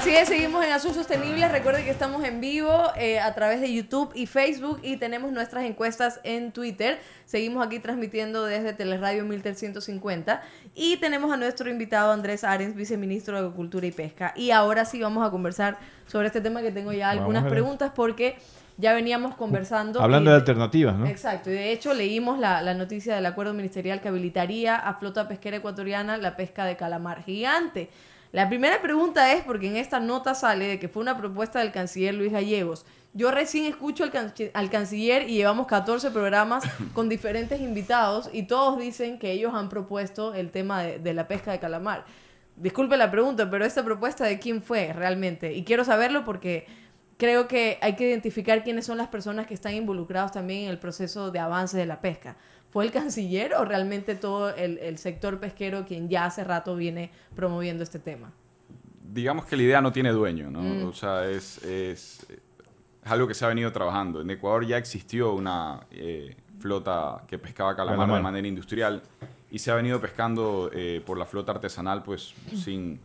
Así 0.00 0.16
es, 0.16 0.28
seguimos 0.28 0.64
en 0.64 0.72
Azul 0.72 0.94
Sostenible. 0.94 1.46
Recuerden 1.48 1.84
que 1.84 1.90
estamos 1.90 2.24
en 2.24 2.40
vivo 2.40 2.84
eh, 2.96 3.20
a 3.20 3.34
través 3.34 3.60
de 3.60 3.70
YouTube 3.70 4.10
y 4.14 4.24
Facebook 4.24 4.80
y 4.82 4.96
tenemos 4.96 5.30
nuestras 5.30 5.64
encuestas 5.64 6.20
en 6.24 6.52
Twitter. 6.52 6.98
Seguimos 7.26 7.66
aquí 7.66 7.80
transmitiendo 7.80 8.46
desde 8.46 8.72
Teleradio 8.72 9.26
1350 9.26 10.40
y 10.74 10.96
tenemos 10.96 11.30
a 11.30 11.36
nuestro 11.36 11.68
invitado 11.68 12.12
Andrés 12.12 12.44
Arens, 12.44 12.74
viceministro 12.74 13.34
de 13.36 13.42
Agricultura 13.44 13.86
y 13.86 13.92
Pesca. 13.92 14.32
Y 14.36 14.52
ahora 14.52 14.86
sí 14.86 15.02
vamos 15.02 15.26
a 15.26 15.30
conversar 15.30 15.76
sobre 16.06 16.28
este 16.28 16.40
tema 16.40 16.62
que 16.62 16.72
tengo 16.72 16.92
ya 16.94 17.10
algunas 17.10 17.44
preguntas 17.44 17.92
porque 17.94 18.38
ya 18.78 18.94
veníamos 18.94 19.34
conversando. 19.34 20.00
Hablando 20.00 20.30
y- 20.30 20.32
de 20.32 20.38
alternativas, 20.38 20.96
¿no? 20.96 21.06
Exacto, 21.06 21.50
y 21.50 21.52
de 21.52 21.72
hecho 21.72 21.92
leímos 21.92 22.38
la, 22.38 22.62
la 22.62 22.72
noticia 22.72 23.14
del 23.16 23.26
acuerdo 23.26 23.52
ministerial 23.52 24.00
que 24.00 24.08
habilitaría 24.08 24.76
a 24.76 24.94
flota 24.94 25.28
pesquera 25.28 25.58
ecuatoriana 25.58 26.16
la 26.16 26.36
pesca 26.36 26.64
de 26.64 26.76
calamar 26.76 27.22
gigante. 27.22 27.90
La 28.32 28.48
primera 28.48 28.80
pregunta 28.80 29.32
es, 29.32 29.42
porque 29.42 29.66
en 29.68 29.76
esta 29.76 29.98
nota 29.98 30.34
sale 30.34 30.66
de 30.66 30.78
que 30.78 30.88
fue 30.88 31.02
una 31.02 31.16
propuesta 31.18 31.58
del 31.58 31.72
canciller 31.72 32.14
Luis 32.14 32.30
Gallegos. 32.32 32.86
Yo 33.12 33.32
recién 33.32 33.64
escucho 33.64 34.04
al, 34.04 34.12
canci- 34.12 34.50
al 34.54 34.70
canciller 34.70 35.28
y 35.28 35.34
llevamos 35.34 35.66
14 35.66 36.12
programas 36.12 36.62
con 36.94 37.08
diferentes 37.08 37.60
invitados 37.60 38.30
y 38.32 38.44
todos 38.44 38.78
dicen 38.78 39.18
que 39.18 39.32
ellos 39.32 39.52
han 39.54 39.68
propuesto 39.68 40.32
el 40.34 40.50
tema 40.50 40.82
de, 40.82 40.98
de 41.00 41.12
la 41.12 41.26
pesca 41.26 41.50
de 41.50 41.58
calamar. 41.58 42.04
Disculpe 42.54 42.96
la 42.96 43.10
pregunta, 43.10 43.50
pero 43.50 43.64
esta 43.64 43.84
propuesta 43.84 44.24
de 44.24 44.38
quién 44.38 44.62
fue 44.62 44.92
realmente. 44.92 45.52
Y 45.54 45.64
quiero 45.64 45.84
saberlo 45.84 46.24
porque 46.24 46.66
creo 47.16 47.48
que 47.48 47.78
hay 47.80 47.96
que 47.96 48.08
identificar 48.08 48.62
quiénes 48.62 48.86
son 48.86 48.96
las 48.98 49.08
personas 49.08 49.46
que 49.48 49.54
están 49.54 49.74
involucrados 49.74 50.30
también 50.30 50.64
en 50.64 50.70
el 50.70 50.78
proceso 50.78 51.32
de 51.32 51.38
avance 51.40 51.76
de 51.76 51.86
la 51.86 52.00
pesca. 52.00 52.36
¿Fue 52.70 52.84
el 52.84 52.92
canciller 52.92 53.54
o 53.54 53.64
realmente 53.64 54.14
todo 54.14 54.54
el, 54.54 54.78
el 54.78 54.98
sector 54.98 55.38
pesquero 55.40 55.84
quien 55.86 56.08
ya 56.08 56.26
hace 56.26 56.44
rato 56.44 56.76
viene 56.76 57.10
promoviendo 57.34 57.82
este 57.82 57.98
tema? 57.98 58.30
digamos 59.12 59.44
que 59.44 59.56
la 59.56 59.62
idea 59.62 59.80
no 59.80 59.92
tiene 59.92 60.10
dueño, 60.12 60.50
¿no? 60.50 60.62
Mm. 60.62 60.84
O 60.88 60.92
sea, 60.92 61.28
es, 61.28 61.58
es, 61.64 62.24
es 62.30 63.10
algo 63.10 63.26
que 63.26 63.34
se 63.34 63.44
ha 63.44 63.48
venido 63.48 63.72
trabajando. 63.72 64.20
En 64.20 64.30
Ecuador 64.30 64.64
ya 64.66 64.78
existió 64.78 65.32
una 65.34 65.80
eh, 65.90 66.36
flota 66.58 67.22
que 67.26 67.38
pescaba 67.38 67.74
calamar, 67.74 67.98
Calamar. 67.98 68.16
de 68.18 68.22
manera 68.22 68.48
industrial 68.48 69.02
y 69.50 69.58
se 69.58 69.70
ha 69.70 69.74
venido 69.74 70.00
pescando 70.00 70.70
eh, 70.72 71.02
por 71.04 71.18
la 71.18 71.26
flota 71.26 71.52
artesanal, 71.52 72.02
pues 72.02 72.34
sin... 72.54 73.00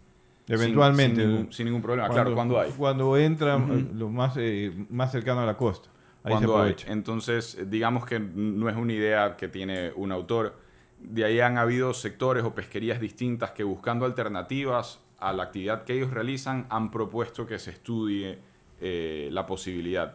Eventualmente. 0.48 1.22
Sin, 1.22 1.26
sin 1.26 1.36
ningún, 1.38 1.54
sin 1.54 1.66
ningún 1.66 1.82
problema. 1.82 2.08
claro, 2.10 2.36
cuando 2.36 2.60
hay. 2.60 2.70
Cuando 2.70 3.18
entra 3.18 3.58
Ujú. 3.58 3.74
eh, 3.74 3.86
lo 3.96 4.10
más, 4.10 4.36
eh, 4.38 4.72
más 4.92 5.12
cercano 5.12 5.42
a 5.42 5.46
la 5.48 5.58
costa. 5.58 5.90
Cuando 6.32 6.62
hay. 6.62 6.76
Entonces, 6.88 7.56
eh, 7.56 7.66
digamos 7.68 8.06
que 8.06 8.20
no 8.20 8.70
es 8.70 8.76
una 8.76 8.94
idea 8.94 9.36
que 9.38 9.48
tiene 9.48 9.92
un 9.96 10.12
autor. 10.12 10.56
De 11.00 11.24
ahí 11.26 11.40
han 11.40 11.58
habido 11.58 11.94
sectores 11.94 12.44
o 12.44 12.54
pesquerías 12.54 13.00
distintas 13.00 13.52
que 13.52 13.64
buscando 13.64 14.06
alternativas 14.06 15.00
a 15.20 15.34
la 15.34 15.44
actividad 15.44 15.84
que 15.84 15.94
ellos 15.94 16.12
realizan 16.12 16.66
han 16.70 16.92
propuesto 16.92 17.46
que 17.46 17.60
se 17.60 17.72
estudie 17.72 18.38
eh, 18.82 19.30
la 19.32 19.46
posibilidad. 19.46 20.14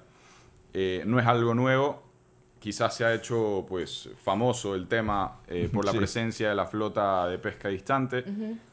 Eh, 0.75 1.03
no 1.07 1.19
es 1.19 1.27
algo 1.27 1.55
nuevo, 1.55 2.03
quizás 2.61 2.95
se 2.95 3.05
ha 3.05 3.15
hecho 3.15 3.65
pues 3.69 4.09
famoso 4.23 4.75
el 4.75 4.87
tema 4.87 5.39
eh, 5.49 5.69
por 5.73 5.85
la 5.85 5.93
Sí. 5.93 5.99
presencia 5.99 6.49
de 6.51 6.55
la 6.55 6.67
flota 6.67 7.27
de 7.29 7.39
pesca 7.39 7.69
distante, 7.69 8.25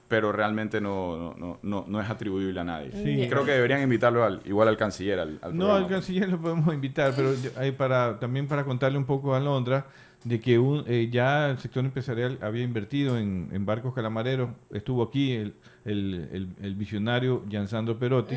pero 0.08 0.32
realmente 0.32 0.80
no, 0.82 1.18
no, 1.18 1.36
no, 1.38 1.60
no, 1.62 1.86
no 1.88 2.02
es 2.02 2.10
atribuible 2.10 2.60
a 2.60 2.64
nadie. 2.64 2.92
Sí. 2.94 3.22
Y 3.24 3.28
creo 3.28 3.44
que 3.46 3.52
deberían 3.52 3.82
invitarlo 3.82 4.24
al, 4.24 4.42
igual 4.46 4.68
al 4.70 4.78
canciller. 4.78 5.20
Al, 5.20 5.40
al 5.42 5.58
No, 5.58 5.74
al 5.74 5.88
canciller 5.88 6.30
lo 6.30 6.40
podemos 6.40 6.74
invitar, 6.74 7.14
pero 7.16 7.34
yo- 7.34 7.50
ahí 7.58 7.72
para, 7.72 8.20
también 8.20 8.48
para 8.48 8.64
contarle 8.64 8.98
un 8.98 9.06
poco 9.06 9.36
a 9.36 9.40
Londra 9.40 9.86
de 10.24 10.40
que 10.42 10.58
un- 10.60 10.84
eh, 10.88 11.10
ya 11.12 11.50
el 11.52 11.58
sector 11.60 11.86
empresarial 11.86 12.38
había 12.42 12.64
invertido 12.64 13.18
en, 13.18 13.50
en 13.52 13.66
barcos 13.66 13.94
calamareros. 13.94 14.50
Estuvo 14.72 15.04
aquí 15.04 15.34
el, 15.34 15.54
el, 15.86 16.28
el- 16.34 16.48
el 16.62 16.76
visionario 16.76 17.44
Giansandro 17.50 17.98
Perotti. 18.00 18.36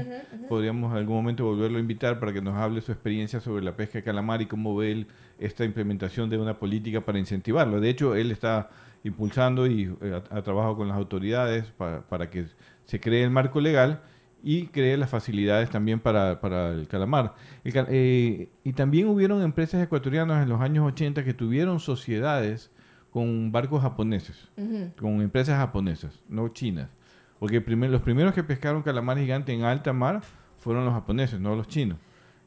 Podríamos 0.49 0.93
en 0.93 0.99
algún 0.99 1.17
momento 1.17 1.45
volverlo 1.45 1.79
a 1.79 1.81
invitar 1.81 2.19
para 2.21 2.33
que 2.33 2.43
nos 2.43 2.55
hable 2.57 2.81
su 2.81 2.93
experiencia 2.93 3.41
sobre 3.41 3.65
la 3.65 3.73
pesca 3.77 3.99
de 3.99 4.05
calamar 4.05 4.43
y 4.43 4.47
cómo 4.47 4.77
ve 4.77 4.93
él 4.93 5.07
esta 5.39 5.65
implementación 5.65 6.29
de 6.29 6.37
una 6.39 6.55
política 6.55 7.01
para 7.01 7.19
incentivarlo. 7.19 7.81
De 7.81 7.89
hecho, 7.89 8.15
él 8.15 8.31
está 8.31 8.69
impulsando 9.05 9.67
y 9.67 9.95
eh, 10.01 10.21
ha, 10.31 10.37
ha 10.39 10.43
trabajado 10.43 10.77
con 10.77 10.89
las 10.89 10.97
autoridades 10.97 11.65
para, 11.77 12.01
para 12.03 12.31
que 12.31 12.47
se 12.87 13.01
cree 13.01 13.25
el 13.25 13.31
marco 13.31 13.61
legal 13.61 14.01
y 14.43 14.67
cree 14.69 14.97
las 14.97 15.11
facilidades 15.11 15.69
también 15.71 16.01
para, 16.01 16.41
para 16.41 16.71
el 16.71 16.87
calamar. 16.89 17.35
El 17.65 17.73
eh, 17.89 18.49
y 18.65 18.73
también 18.73 19.09
hubieron 19.09 19.43
empresas 19.43 19.83
ecuatorianas 19.83 20.43
en 20.43 20.49
los 20.49 20.61
años 20.61 20.87
80 20.87 21.25
que 21.25 21.35
tuvieron 21.35 21.79
sociedades 21.81 22.71
con 23.13 23.51
barcos 23.53 23.83
japoneses, 23.83 24.49
Ujú. 24.57 24.91
con 24.99 25.21
empresas 25.21 25.57
japonesas, 25.59 26.13
no 26.29 26.49
chinas. 26.49 26.89
Porque 27.39 27.61
primer- 27.61 27.91
los 27.91 28.03
primeros 28.03 28.35
que 28.35 28.43
pescaron 28.45 28.83
calamar 28.83 29.19
gigante 29.19 29.53
en 29.53 29.63
alta 29.65 29.93
mar 29.93 30.21
fueron 30.61 30.85
los 30.85 30.95
japoneses, 30.95 31.41
no 31.41 31.55
los 31.57 31.67
chinos. 31.69 31.99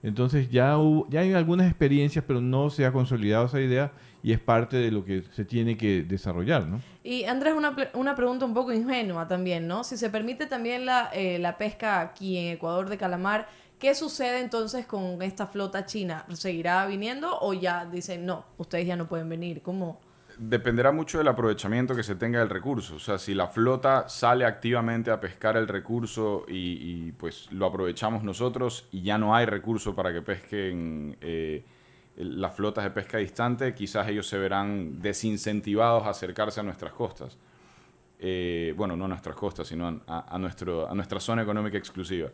Entonces 0.03 0.49
ya, 0.51 0.77
hubo- 0.77 1.07
ya 1.09 1.21
hay 1.21 1.33
algunas 1.33 1.67
experiencias, 1.67 2.23
pero 2.27 2.41
no 2.41 2.69
se 2.69 2.85
ha 2.85 2.91
consolidado 2.91 3.45
esa 3.45 3.59
idea 3.61 3.91
y 4.23 4.31
es 4.31 4.39
parte 4.39 4.77
de 4.77 4.89
lo 4.89 5.03
que 5.03 5.21
se 5.35 5.43
tiene 5.43 5.77
que 5.77 6.01
desarrollar, 6.03 6.65
¿no? 6.65 6.81
Y 7.03 7.25
Andrés, 7.25 7.53
una, 7.55 7.75
una 7.93 8.15
pregunta 8.15 8.45
un 8.45 8.53
poco 8.53 8.71
ingenua 8.71 9.27
también, 9.27 9.67
¿no? 9.67 9.83
Si 9.83 9.97
se 9.97 10.09
permite 10.09 10.45
también 10.45 10.85
la, 10.85 11.09
eh, 11.13 11.37
la 11.39 11.57
pesca 11.57 11.99
aquí 11.99 12.37
en 12.37 12.53
Ecuador 12.53 12.87
de 12.87 12.97
calamar, 12.97 13.49
¿qué 13.79 13.93
sucede 13.93 14.39
entonces 14.39 14.85
con 14.85 15.21
esta 15.21 15.45
flota 15.45 15.85
china? 15.85 16.25
¿Seguirá 16.33 16.85
viniendo 16.87 17.37
o 17.41 17.53
ya 17.53 17.85
dicen, 17.85 18.25
no, 18.25 18.45
ustedes 18.57 18.87
ya 18.87 18.95
no 18.95 19.07
pueden 19.07 19.27
venir? 19.27 19.61
¿Cómo? 19.61 19.99
Dependerá 20.37 20.93
mucho 20.93 21.17
del 21.17 21.27
aprovechamiento 21.27 21.93
que 21.93 22.01
se 22.01 22.15
tenga 22.15 22.39
del 22.39 22.49
recurso. 22.49 22.95
O 22.95 22.99
sea, 22.99 23.17
si 23.17 23.33
la 23.33 23.49
flota 23.49 24.07
sale 24.07 24.45
activamente 24.45 25.11
a 25.11 25.19
pescar 25.19 25.57
el 25.57 25.67
recurso 25.67 26.45
y, 26.47 26.77
y, 27.07 27.11
pues 27.11 27.51
lo 27.51 27.65
aprovechamos 27.65 28.23
nosotros 28.23 28.87
y 28.89 29.01
ya 29.01 29.17
no 29.17 29.35
hay 29.35 29.45
recurso 29.45 29.93
para 29.93 30.13
que 30.13 30.21
pesquen 30.21 31.17
eh, 31.19 31.65
las 32.17 32.53
flotas 32.55 32.83
de 32.83 32.91
pesca 32.91 33.17
distante, 33.17 33.73
quizás 33.73 34.07
ellos 34.07 34.27
se 34.27 34.37
verán 34.37 35.01
desincentivados 35.01 36.03
a 36.05 36.09
acercarse 36.11 36.59
a 36.59 36.63
nuestras 36.63 36.93
costas. 36.93 37.37
Eh, 38.19 38.73
bueno, 38.77 38.95
no 38.95 39.05
a 39.05 39.07
nuestras 39.09 39.35
costas, 39.35 39.67
sino 39.67 40.01
a, 40.07 40.33
a 40.35 40.37
nuestro, 40.37 40.89
a 40.89 40.93
nuestra 40.95 41.19
zona 41.19 41.41
económica 41.41 41.77
exclusiva. 41.77 42.29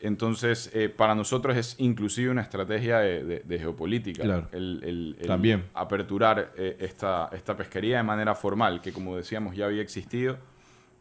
Entonces, 0.00 0.70
eh, 0.74 0.88
para 0.90 1.14
nosotros 1.14 1.56
es 1.56 1.74
inclusive 1.78 2.30
una 2.30 2.42
estrategia 2.42 2.98
de, 2.98 3.24
de- 3.24 3.40
de 3.40 3.58
geopolítica. 3.58 4.22
Claro. 4.22 4.48
El, 4.52 4.80
el- 4.84 5.16
el 5.20 5.26
También. 5.26 5.64
aperturar 5.74 6.52
eh, 6.56 6.76
esta, 6.80 7.30
esta 7.32 7.56
pesquería 7.56 7.96
de 7.98 8.02
manera 8.02 8.34
formal, 8.34 8.80
que 8.82 8.92
como 8.92 9.16
decíamos 9.16 9.56
ya 9.56 9.64
había 9.66 9.80
existido, 9.82 10.36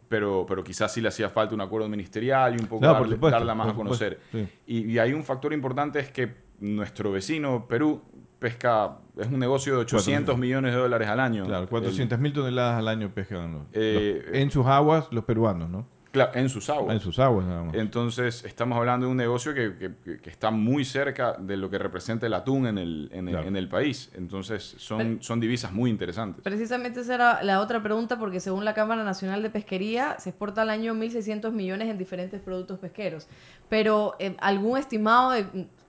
pero, 0.07 0.45
pero 0.47 0.63
quizás 0.63 0.93
sí 0.93 1.01
le 1.01 1.09
hacía 1.09 1.29
falta 1.29 1.53
un 1.53 1.61
acuerdo 1.61 1.89
ministerial 1.89 2.55
y 2.55 2.61
un 2.61 2.67
poco 2.67 2.85
No, 2.85 2.93
por 2.97 3.01
darle- 3.07 3.15
supuesto, 3.15 3.37
darla 3.37 3.55
más 3.55 3.67
a 3.69 3.73
conocer. 3.73 4.17
supuesto, 4.31 4.51
sí. 4.65 4.73
Y, 4.73 4.91
y 4.93 4.99
hay 4.99 5.11
un 5.13 5.23
factor 5.25 5.51
importante 5.51 5.99
es 5.99 6.09
que 6.11 6.44
nuestro 6.59 7.11
vecino, 7.11 7.65
Perú, 7.67 8.01
pesca, 8.39 8.91
es 9.17 9.27
un 9.27 9.39
negocio 9.39 9.73
de 9.73 9.79
800 9.79 10.25
Cuatro- 10.25 10.37
millones 10.37 10.73
de 10.73 10.79
dólares 10.79 11.07
al 11.07 11.19
año. 11.19 11.45
Claro, 11.45 11.67
400 11.67 12.19
mil 12.19 12.33
toneladas 12.33 12.77
al 12.79 12.87
año 12.87 13.09
pescan 13.13 13.51
los- 13.53 13.61
Eh, 13.73 14.23
los- 14.27 14.35
en 14.35 14.51
sus 14.51 14.65
aguas 14.65 15.07
los 15.11 15.23
peruanos, 15.23 15.69
¿no? 15.69 15.85
Claro, 16.11 16.31
en 16.35 16.47
sus 16.47 16.69
aguas. 16.69 16.95
En 16.95 17.01
sus 17.01 17.19
aguas 17.19 17.45
nada 17.45 17.63
más. 17.63 17.75
Entonces, 17.75 18.45
estamos 18.45 18.77
hablando 18.77 19.05
de 19.05 19.11
un 19.11 19.17
negocio 19.17 19.53
que, 19.53 19.73
que- 19.77 20.19
que 20.21 20.29
está 20.29 20.49
muy 20.49 20.85
cerca 20.85 21.33
de 21.33 21.57
lo 21.57 21.69
que 21.69 21.77
representa 21.77 22.25
el 22.25 22.33
atún 22.33 22.67
en 22.67 22.77
el, 22.77 23.09
en 23.11 23.27
el, 23.27 23.33
Claro. 23.33 23.47
en 23.49 23.57
el 23.57 23.67
país. 23.67 24.09
Entonces, 24.15 24.75
son, 24.77 24.97
Pero- 24.99 25.17
son 25.23 25.41
divisas 25.41 25.73
muy 25.73 25.89
interesantes. 25.89 26.41
Precisamente 26.41 27.01
esa 27.01 27.15
era 27.15 27.43
la 27.43 27.59
otra 27.59 27.83
pregunta, 27.83 28.17
porque 28.17 28.39
según 28.39 28.63
la 28.63 28.73
Cámara 28.73 29.03
Nacional 29.03 29.43
de 29.43 29.49
Pesquería, 29.49 30.15
se 30.17 30.29
exporta 30.29 30.61
al 30.61 30.69
año 30.69 30.93
1.600 30.93 31.51
millones 31.51 31.89
en 31.89 31.97
diferentes 31.97 32.39
productos 32.39 32.79
pesqueros. 32.79 33.27
Pero, 33.67 34.13
eh, 34.19 34.37
¿algún 34.39 34.77
estimado 34.77 35.31
de, 35.31 35.45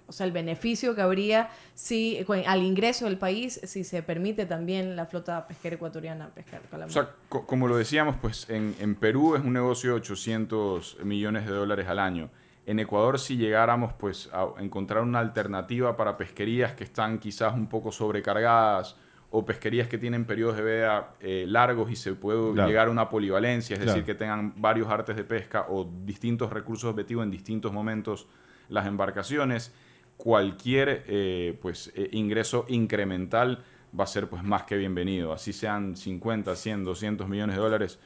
o 0.08 0.12
sea, 0.12 0.26
el 0.26 0.32
beneficio 0.32 0.94
que 0.94 1.02
habría 1.02 1.48
si 1.74 2.24
al 2.46 2.62
ingreso 2.62 3.06
del 3.06 3.18
país, 3.18 3.60
si 3.64 3.84
se 3.84 4.02
permite 4.02 4.46
también 4.46 4.94
la 4.96 5.06
flota 5.06 5.46
pesquera 5.46 5.76
ecuatoriana 5.76 6.28
pescar 6.28 6.60
calamar? 6.70 6.90
O 6.90 6.92
sea, 6.92 7.08
co- 7.28 7.46
como 7.46 7.66
lo 7.68 7.76
decíamos, 7.76 8.16
pues 8.20 8.48
en, 8.48 8.74
en 8.80 8.94
Perú 8.94 9.34
es 9.36 9.42
un 9.42 9.52
negocio 9.52 9.90
de 9.90 9.96
800 9.96 10.98
millones 11.04 11.46
de 11.46 11.52
dólares 11.52 11.88
al 11.88 11.98
año. 11.98 12.28
En 12.66 12.78
Ecuador, 12.80 13.18
si 13.18 13.36
llegáramos 13.36 13.92
pues, 13.94 14.28
a 14.32 14.48
encontrar 14.60 15.02
una 15.02 15.20
alternativa 15.20 15.96
para 15.96 16.16
pesquerías 16.16 16.72
que 16.72 16.84
están 16.84 17.18
quizás 17.18 17.54
un 17.54 17.68
poco 17.68 17.92
sobrecargadas 17.92 18.96
o 19.30 19.44
pesquerías 19.44 19.88
que 19.88 19.98
tienen 19.98 20.24
periodos 20.24 20.56
de 20.56 20.62
veda 20.62 21.08
eh, 21.20 21.44
largos 21.48 21.90
y 21.90 21.96
se 21.96 22.12
puede 22.14 22.52
Claro. 22.54 22.68
llegar 22.68 22.88
a 22.88 22.90
una 22.90 23.08
polivalencia, 23.10 23.74
es 23.76 23.84
decir, 23.84 24.04
que 24.04 24.14
tengan 24.14 24.52
varios 24.56 24.88
artes 24.88 25.16
de 25.16 25.24
pesca 25.24 25.66
o 25.68 25.84
distintos 26.04 26.52
recursos 26.52 26.90
objetivos 26.90 27.24
en 27.24 27.30
distintos 27.30 27.72
momentos 27.72 28.26
las 28.68 28.86
embarcaciones, 28.86 29.72
cualquier 30.16 31.04
eh, 31.08 31.58
pues, 31.60 31.92
eh, 31.94 32.08
ingreso 32.12 32.64
incremental 32.68 33.62
va 33.98 34.04
a 34.04 34.06
ser 34.06 34.28
pues, 34.28 34.42
más 34.42 34.64
que 34.64 34.76
bienvenido. 34.76 35.32
Así 35.32 35.52
sean 35.52 35.96
50, 35.96 36.54
100, 36.56 36.84
200 36.84 37.28
millones 37.28 37.56
de 37.56 37.62
dólares, 37.62 37.98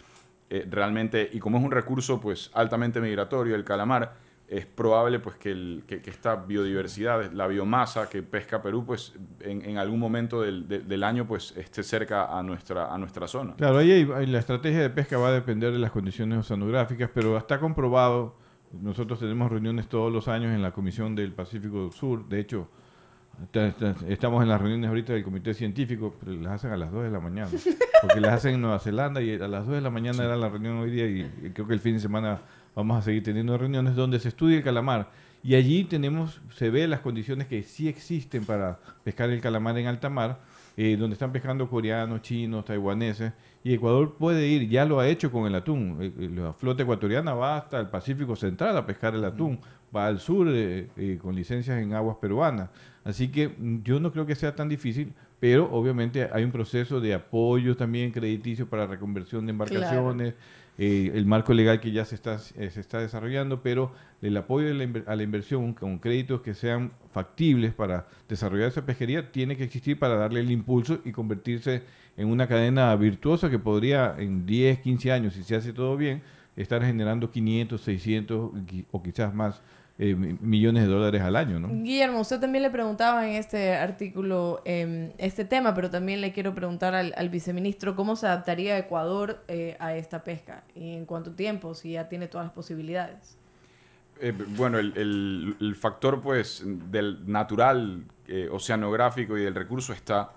eh, 0.50 0.66
realmente, 0.70 1.28
y 1.32 1.38
como 1.38 1.58
es 1.58 1.64
un 1.64 1.70
recurso 1.70 2.20
pues, 2.20 2.50
altamente 2.54 3.00
migratorio, 3.00 3.54
el 3.54 3.64
calamar, 3.64 4.12
es 4.48 4.66
probable 4.66 5.20
pues, 5.20 5.36
que, 5.36 5.52
el- 5.52 5.84
que- 5.86 6.02
que 6.02 6.11
esta 6.11 6.34
biodiversidad, 6.34 7.30
la 7.32 7.46
biomasa 7.46 8.08
que 8.08 8.20
pesca 8.24 8.61
Perú, 8.61 8.84
pues, 8.84 9.12
en, 9.40 9.64
en 9.64 9.78
algún 9.78 10.00
momento 10.00 10.42
del, 10.42 10.66
de- 10.66 10.80
del 10.80 11.04
año 11.04 11.24
pues, 11.24 11.54
esté 11.56 11.84
cerca 11.84 12.36
a 12.36 12.42
nuestra, 12.42 12.92
a 12.92 12.98
nuestra 12.98 13.28
zona. 13.28 13.54
Claro, 13.54 13.78
ahí 13.78 13.92
hay- 13.92 14.26
la 14.26 14.40
estrategia 14.40 14.80
de 14.80 14.90
pesca 14.90 15.18
va 15.18 15.28
a 15.28 15.32
depender 15.32 15.72
de 15.72 15.78
las 15.78 15.92
condiciones 15.92 16.38
oceanográficas, 16.40 17.08
pero 17.14 17.38
está 17.38 17.61
comprobado, 17.61 18.34
nosotros 18.73 19.18
tenemos 19.18 19.51
reuniones 19.51 19.89
todos 19.89 20.12
los 20.12 20.29
años 20.29 20.55
en 20.55 20.62
la 20.62 20.73
Comisión 20.73 21.14
del 21.14 21.33
Pacífico 21.33 21.91
Sur, 21.93 22.29
de 22.29 22.41
hecho, 22.41 22.68
estamos 24.09 24.43
en 24.43 24.49
las 24.49 24.61
reuniones 24.61 24.89
ahorita 24.89 25.12
del 25.12 25.25
Comité 25.25 25.55
Científico, 25.55 26.14
pero 26.21 26.37
las 26.37 26.53
hacen 26.55 26.73
a 26.73 26.77
las 26.77 26.93
2 26.93 27.05
de 27.05 27.11
la 27.11 27.21
mañana, 27.21 27.49
porque 28.03 28.21
las 28.21 28.35
hacen 28.35 28.55
en 28.55 28.61
Nueva 28.61 28.79
Zelanda 28.79 29.23
y 29.23 29.35
a 29.35 29.49
las 29.49 29.66
2 29.66 29.77
de 29.77 29.81
la 29.81 29.91
mañana 29.91 30.25
era 30.25 30.37
la 30.37 30.49
reunión 30.49 30.79
hoy 30.79 30.91
día 30.91 31.07
y 31.07 31.51
creo 31.53 31.66
que 31.66 31.75
el 31.75 31.81
fin 31.81 31.95
de 31.95 32.01
semana 32.01 32.41
vamos 32.75 32.99
a 32.99 33.03
seguir 33.03 33.23
teniendo 33.23 33.57
reuniones 33.57 33.95
donde 33.95 34.21
se 34.21 34.29
estudia 34.29 34.59
el 34.59 34.62
calamar. 34.62 35.09
Y 35.43 35.55
allí 35.55 35.85
tenemos, 35.85 36.41
se 36.57 36.68
ve 36.68 36.87
las 36.87 37.01
condiciones 37.01 37.47
que 37.47 37.62
sí 37.62 37.89
existen 37.89 38.45
para 38.45 38.79
pescar 39.05 39.31
el 39.31 39.41
calamar 39.41 39.79
en 39.79 39.87
alta 39.87 40.11
mar, 40.11 40.39
eh, 40.83 40.97
donde 40.97 41.12
están 41.12 41.31
pescando 41.31 41.68
coreanos, 41.68 42.22
chinos, 42.22 42.64
taiwaneses, 42.64 43.35
y 43.62 43.74
Ecuador 43.74 44.14
puede 44.18 44.47
ir, 44.47 44.66
ya 44.66 44.87
lo 44.87 44.99
ha 44.99 45.07
hecho 45.07 45.31
con 45.31 45.47
el 45.47 45.55
atún. 45.55 45.99
Eh, 46.01 46.11
eh, 46.18 46.31
La 46.35 46.55
flota 46.55 46.83
ecuatoriana 46.85 47.35
va 47.35 47.59
hasta 47.59 47.78
el 47.78 47.89
Pacífico 47.89 48.35
Central 48.35 48.74
a 48.78 48.87
pescar 48.87 49.14
el 49.14 49.22
atún, 49.22 49.59
va 49.95 50.07
al 50.07 50.20
sur 50.20 50.49
eh, 50.49 50.89
eh, 50.97 51.18
con 51.20 51.35
licencias 51.35 51.78
en 51.83 51.93
aguas 51.93 52.16
peruanas. 52.16 52.70
Así 53.05 53.28
que 53.28 53.49
mm, 53.49 53.83
yo 53.83 54.01
no 54.01 54.11
creo 54.11 54.24
que 54.24 54.35
sea 54.35 54.55
tan 54.55 54.70
difícil, 54.70 55.12
pero 55.39 55.70
obviamente 55.70 56.31
hay 56.33 56.45
un 56.45 56.51
proceso 56.51 56.99
de 56.99 57.12
apoyo 57.12 57.76
también 57.76 58.11
crediticio 58.11 58.66
para 58.66 58.87
reconversión 58.87 59.45
de 59.45 59.51
embarcaciones, 59.51 60.33
eh, 60.83 61.12
el 61.14 61.26
marco 61.26 61.53
legal 61.53 61.78
que 61.78 61.93
ya 61.93 62.07
se 62.07 62.14
está, 62.14 62.41
eh, 62.57 62.70
se 62.70 62.81
está 62.81 63.01
desarrollando, 63.01 63.61
pero 63.62 63.93
el 64.22 64.35
apoyo 64.35 64.72
la 64.72 64.89
a 65.07 65.14
la 65.14 65.22
inversión 65.22 65.74
con 65.74 65.99
créditos 65.99 66.41
que 66.41 66.55
sean 66.55 66.91
factibles 67.12 67.74
para 67.74 68.07
desarrollar 68.31 68.68
esa 68.68 68.87
pesquería 68.87 69.31
tiene 69.31 69.57
que 69.59 69.64
existir 69.64 69.99
para 69.99 70.16
darle 70.16 70.41
el 70.41 70.51
impulso 70.51 70.99
y 71.05 71.12
convertirse 71.12 71.83
en 72.16 72.28
una 72.28 72.47
cadena 72.47 72.97
virtuosa 72.97 73.51
que 73.51 73.59
podría 73.59 74.14
en 74.18 74.47
10, 74.47 74.78
15 74.81 75.12
años, 75.12 75.35
si 75.35 75.43
se 75.43 75.55
hace 75.55 75.74
todo 75.74 75.99
bien, 75.99 76.22
estar 76.57 76.83
generando 76.83 77.31
500, 77.31 77.78
600 77.83 78.51
qui- 78.66 78.87
o 78.91 79.03
quizás 79.03 79.35
más 79.35 79.61
eh, 80.03 80.14
mi- 80.14 80.36
millones 80.40 80.84
de 80.84 80.88
dólares 80.88 81.20
al 81.20 81.36
año, 81.36 81.61
¿no? 81.61 81.68
Guillermo, 81.68 82.20
usted 82.20 82.40
también 82.40 82.62
le 82.62 82.70
preguntaba 82.70 83.28
en 83.28 83.36
este 83.36 83.74
artículo 83.76 84.62
eh, 84.64 85.12
este 85.18 85.44
tema, 85.44 85.74
pero 85.74 85.90
también 85.90 86.22
le 86.22 86.32
quiero 86.32 86.55
preguntar 86.55 86.94
al, 86.94 87.12
al 87.16 87.28
viceministro 87.28 87.94
cómo 87.94 88.16
se 88.16 88.26
adaptaría 88.26 88.78
Ecuador 88.78 89.42
eh, 89.48 89.76
a 89.78 89.94
esta 89.94 90.24
pesca 90.24 90.62
y 90.74 90.94
en 90.94 91.05
cuánto 91.05 91.32
tiempo, 91.32 91.74
si 91.74 91.92
ya 91.92 92.09
tiene 92.09 92.28
todas 92.28 92.46
las 92.46 92.55
posibilidades. 92.55 93.36
Eh, 94.22 94.32
bueno, 94.57 94.78
el, 94.78 94.92
el- 94.96 95.57
el 95.61 95.74
factor 95.76 96.20
pues 96.22 96.62
del 96.64 97.18
natural, 97.30 98.03
eh, 98.26 98.48
oceanográfico 98.51 99.36
y 99.36 99.42
del 99.42 99.55
recurso 99.55 99.92
está. 99.92 100.30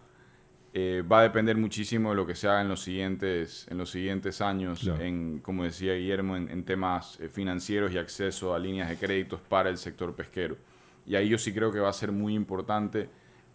Eh, 0.73 1.03
va 1.09 1.19
a 1.19 1.23
depender 1.23 1.55
muchísimo 1.57 2.09
de 2.09 2.15
lo 2.15 2.25
que 2.25 2.33
se 2.35 2.47
haga 2.47 2.61
en 2.61 2.67
los 2.67 2.81
siguientes, 2.81 3.67
en 3.69 3.77
los 3.77 3.91
siguientes 3.91 4.41
años, 4.41 4.79
Claro. 4.79 5.01
en, 5.03 5.39
como 5.39 5.63
decía 5.63 5.93
Guillermo, 5.93 6.35
en, 6.35 6.49
en 6.49 6.63
temas 6.63 7.19
eh, 7.19 7.29
financieros 7.29 7.91
y 7.93 7.97
acceso 7.99 8.53
a 8.55 8.59
líneas 8.59 8.89
de 8.89 8.97
créditos 8.97 9.39
para 9.41 9.69
el 9.69 9.77
sector 9.77 10.15
pesquero. 10.15 10.57
Y 11.05 11.15
ahí 11.15 11.29
yo 11.29 11.37
sí 11.37 11.53
creo 11.53 11.71
que 11.71 11.79
va 11.79 11.89
a 11.89 11.93
ser 11.93 12.11
muy 12.11 12.33
importante 12.33 13.07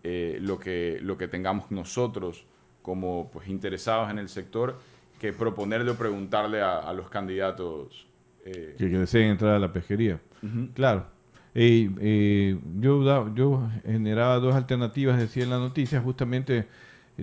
eh, 0.05 0.39
lo, 0.41 0.59
que, 0.61 0.99
lo 1.03 1.19
que 1.19 1.27
tengamos 1.27 1.71
nosotros 1.73 2.45
como 2.83 3.31
pues, 3.33 3.49
interesados 3.49 4.11
en 4.11 4.19
el 4.19 4.29
sector 4.29 4.79
que 5.21 5.33
proponerle 5.33 5.91
o 5.91 5.97
preguntarle 5.97 6.61
a, 6.63 6.79
a 6.79 6.93
los 6.93 7.09
candidatos. 7.11 8.07
eh, 8.45 8.77
que, 8.79 8.89
que 8.91 8.99
deseen 8.99 9.31
entrar 9.31 9.55
a 9.55 9.59
la 9.59 9.73
pesquería. 9.73 10.21
Ujú. 10.43 10.69
Claro. 10.75 11.05
Eh, 11.55 12.57
yo, 12.79 13.35
yo 13.35 13.69
generaba 13.85 14.39
dos 14.39 14.55
alternativas, 14.55 15.19
decía 15.19 15.43
en 15.43 15.51
la 15.51 15.59
noticia, 15.59 16.01
justamente 16.01 16.67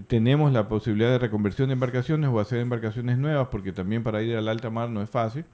tenemos 0.04 0.52
la 0.52 0.68
posibilidad 0.68 1.10
de 1.10 1.20
reconversión 1.20 1.70
de 1.70 1.74
embarcaciones 1.74 2.30
o 2.30 2.40
hacer 2.40 2.60
embarcaciones 2.60 3.18
nuevas, 3.18 3.48
porque 3.50 3.72
también 3.72 4.04
para 4.04 4.22
ir 4.22 4.36
al 4.36 4.48
alta 4.48 4.70
mar 4.70 4.90
no 4.90 5.02
es 5.02 5.10
fácil. 5.10 5.46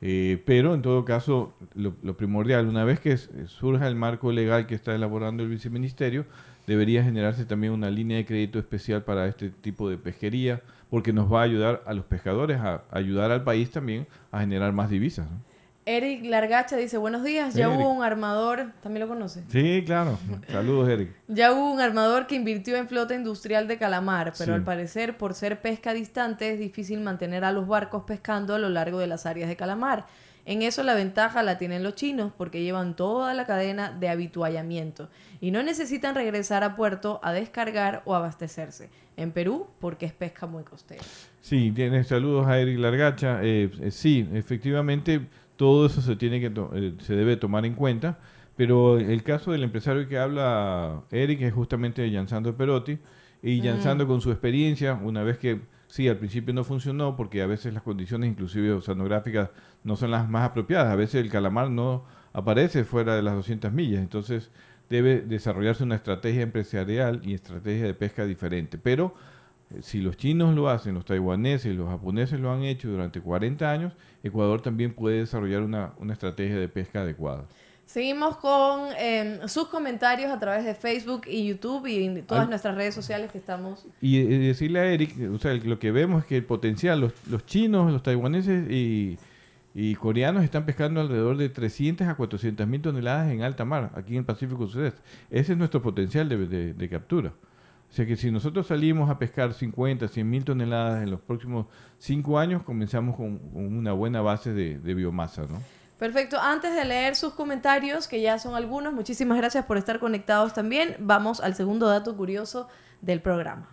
Eh, 0.00 0.42
pero 0.44 0.74
en 0.74 0.82
todo 0.82 1.04
caso, 1.04 1.54
lo, 1.74 1.92
primordial, 2.14 2.66
una 2.66 2.84
vez 2.84 3.00
que 3.00 3.16
surja 3.16 3.86
el 3.86 3.94
marco 3.94 4.32
legal 4.32 4.66
que 4.66 4.74
está 4.74 4.94
elaborando 4.94 5.42
el 5.42 5.48
viceministerio, 5.48 6.24
debería 6.66 7.04
generarse 7.04 7.44
también 7.44 7.72
una 7.72 7.90
línea 7.90 8.16
de 8.16 8.26
crédito 8.26 8.58
especial 8.58 9.02
para 9.02 9.26
este 9.28 9.50
tipo 9.50 9.88
de 9.88 9.96
pesquería, 9.96 10.60
porque 10.90 11.12
nos 11.12 11.32
va 11.32 11.40
a 11.40 11.44
ayudar 11.44 11.82
a 11.86 11.94
los 11.94 12.04
pescadores, 12.04 12.58
a, 12.58 12.82
a 12.90 12.98
ayudar 12.98 13.30
al 13.30 13.44
país 13.44 13.70
también 13.70 14.06
a 14.30 14.40
generar 14.40 14.72
más 14.72 14.90
divisas. 14.90 15.26
¿no? 15.30 15.53
Eric 15.86 16.24
Largacha 16.24 16.76
dice, 16.78 16.96
buenos 16.96 17.22
días, 17.24 17.52
ya 17.54 17.66
Eric. 17.66 17.78
hubo 17.78 17.90
un 17.92 18.02
armador, 18.02 18.72
también 18.82 19.06
lo 19.06 19.08
conoce. 19.12 19.42
Sí, 19.50 19.82
claro. 19.84 20.18
Saludos, 20.50 20.88
Eric. 20.88 21.10
Ya 21.28 21.52
hubo 21.52 21.70
un 21.72 21.80
armador 21.80 22.26
que 22.26 22.36
invirtió 22.36 22.76
en 22.76 22.88
flota 22.88 23.14
industrial 23.14 23.68
de 23.68 23.76
calamar, 23.76 24.32
pero 24.38 24.52
Sí. 24.52 24.54
al 24.54 24.62
parecer 24.64 25.18
por 25.18 25.34
ser 25.34 25.60
pesca 25.60 25.92
distante 25.92 26.50
es 26.52 26.58
difícil 26.58 27.00
mantener 27.00 27.44
a 27.44 27.52
los 27.52 27.66
barcos 27.68 28.04
pescando 28.04 28.54
a 28.54 28.58
lo 28.58 28.70
largo 28.70 28.98
de 28.98 29.06
las 29.08 29.26
áreas 29.26 29.48
de 29.48 29.56
calamar. 29.56 30.06
En 30.46 30.62
eso 30.62 30.82
la 30.82 30.94
ventaja 30.94 31.42
la 31.42 31.58
tienen 31.58 31.82
los 31.82 31.94
chinos 31.94 32.32
porque 32.36 32.62
llevan 32.62 32.94
toda 32.96 33.32
la 33.34 33.46
cadena 33.46 33.90
de 33.92 34.08
habituallamiento 34.10 35.08
y 35.40 35.50
no 35.50 35.62
necesitan 35.62 36.14
regresar 36.14 36.64
a 36.64 36.76
puerto 36.76 37.18
a 37.22 37.32
descargar 37.32 38.02
o 38.06 38.14
abastecerse. 38.14 38.88
En 39.16 39.32
Perú 39.32 39.66
porque 39.80 40.06
es 40.06 40.12
pesca 40.12 40.46
muy 40.46 40.62
costera. 40.64 41.02
Sí, 41.40 41.70
tienes 41.74 42.08
saludos 42.08 42.46
a 42.46 42.58
Eric 42.58 42.78
Largacha. 42.78 43.38
Eh, 43.42 43.70
eh, 43.80 43.90
sí, 43.90 44.28
efectivamente, 44.34 45.20
todo 45.56 45.86
eso 45.86 46.00
se 46.00 46.16
tiene 46.16 46.40
que 46.40 46.50
to- 46.50 46.70
eh, 46.74 46.94
se 47.00 47.14
debe 47.14 47.36
tomar 47.36 47.64
en 47.64 47.74
cuenta. 47.74 48.18
Pero 48.56 48.98
el 48.98 49.22
caso 49.24 49.50
del 49.52 49.64
empresario 49.64 50.08
que 50.08 50.18
habla 50.18 51.00
Eric 51.10 51.42
es 51.42 51.52
justamente 51.52 52.08
Yansando 52.10 52.54
Perotti. 52.56 52.98
Y 53.42 53.60
Mm. 53.60 53.64
Yansando 53.64 54.06
con 54.06 54.20
su 54.20 54.30
experiencia, 54.30 54.94
una 54.94 55.22
vez 55.22 55.38
que 55.38 55.58
sí, 55.88 56.08
al 56.08 56.16
principio 56.16 56.54
no 56.54 56.64
funcionó 56.64 57.16
porque 57.16 57.42
a 57.42 57.46
veces 57.46 57.74
las 57.74 57.82
condiciones 57.82 58.30
inclusive 58.30 58.72
oceanográficas 58.72 59.50
no 59.82 59.96
son 59.96 60.12
las 60.12 60.28
más 60.28 60.48
apropiadas. 60.50 60.92
A 60.92 60.96
veces 60.96 61.16
el 61.16 61.30
calamar 61.30 61.68
no 61.70 62.04
aparece 62.32 62.84
fuera 62.84 63.14
de 63.16 63.22
las 63.22 63.34
200 63.34 63.72
millas. 63.72 64.00
Entonces 64.00 64.50
debe 64.88 65.20
desarrollarse 65.20 65.82
una 65.82 65.96
estrategia 65.96 66.42
empresarial 66.42 67.20
y 67.24 67.34
estrategia 67.34 67.86
de 67.86 67.94
pesca 67.94 68.24
diferente. 68.24 68.78
Pero 68.78 69.14
eh, 69.74 69.80
si 69.82 70.00
los 70.00 70.16
chinos 70.16 70.54
lo 70.54 70.68
hacen, 70.68 70.94
los 70.94 71.04
taiwaneses, 71.04 71.74
los 71.76 71.88
japoneses 71.88 72.38
lo 72.40 72.52
han 72.52 72.62
hecho 72.62 72.88
durante 72.88 73.20
40 73.20 73.70
años, 73.70 73.92
Ecuador 74.24 74.60
también 74.60 74.92
puede 74.92 75.18
desarrollar 75.20 75.62
una, 75.62 75.92
una 75.98 76.12
estrategia 76.14 76.56
de 76.58 76.68
pesca 76.68 77.02
adecuada. 77.02 77.44
Seguimos 77.86 78.38
con 78.38 78.88
eh, 78.98 79.38
sus 79.46 79.68
comentarios 79.68 80.32
a 80.32 80.40
través 80.40 80.64
de 80.64 80.74
Facebook 80.74 81.22
y 81.28 81.46
YouTube 81.46 81.86
y 81.86 82.04
en 82.04 82.22
todas 82.26 82.44
Al- 82.44 82.50
nuestras 82.50 82.74
redes 82.74 82.94
sociales 82.94 83.30
que 83.30 83.38
estamos 83.38 83.86
Y 84.00 84.16
eh, 84.18 84.24
decirle 84.38 84.80
a 84.80 84.86
Eric, 84.86 85.14
o 85.32 85.38
sea, 85.38 85.52
lo 85.54 85.78
que 85.78 85.92
vemos 85.92 86.22
es 86.22 86.26
que 86.28 86.36
el 86.38 86.44
potencial, 86.44 87.00
los, 87.00 87.12
los 87.30 87.44
chinos, 87.46 87.92
los 87.92 88.02
taiwaneses 88.02 88.68
y, 88.70 89.18
y 89.74 89.94
coreanos 89.96 90.42
están 90.42 90.64
pescando 90.64 91.02
alrededor 91.02 91.36
de 91.36 91.50
300 91.50 92.08
a 92.08 92.14
400 92.16 92.66
mil 92.66 92.80
toneladas 92.80 93.30
en 93.30 93.42
alta 93.42 93.64
mar, 93.66 93.90
aquí 93.94 94.12
en 94.14 94.20
el 94.20 94.24
Pacífico 94.24 94.66
Sudeste. 94.66 95.00
Ese 95.30 95.52
es 95.52 95.58
nuestro 95.58 95.82
potencial 95.82 96.28
de, 96.28 96.46
de- 96.48 96.72
de 96.74 96.88
captura. 96.88 97.32
O 97.94 97.96
sea 97.96 98.06
que 98.06 98.16
si 98.16 98.32
nosotros 98.32 98.66
salimos 98.66 99.08
a 99.08 99.20
pescar 99.20 99.54
50, 99.54 100.08
100 100.08 100.28
mil 100.28 100.44
toneladas 100.44 101.04
en 101.04 101.12
los 101.12 101.20
próximos 101.20 101.68
5 102.00 102.40
años, 102.40 102.64
comenzamos 102.64 103.14
con, 103.14 103.38
con 103.38 103.66
una 103.66 103.92
buena 103.92 104.20
base 104.20 104.52
de, 104.52 104.80
de 104.80 104.94
biomasa, 104.94 105.42
¿no? 105.42 105.62
Perfecto. 105.96 106.40
Antes 106.40 106.74
de 106.74 106.84
leer 106.84 107.14
sus 107.14 107.34
comentarios, 107.34 108.08
que 108.08 108.20
ya 108.20 108.40
son 108.40 108.56
algunos, 108.56 108.92
muchísimas 108.92 109.38
gracias 109.38 109.66
por 109.66 109.76
estar 109.76 110.00
conectados 110.00 110.54
también. 110.54 110.96
Vamos 110.98 111.40
al 111.40 111.54
segundo 111.54 111.86
dato 111.86 112.16
curioso 112.16 112.66
del 113.00 113.20
programa. 113.20 113.68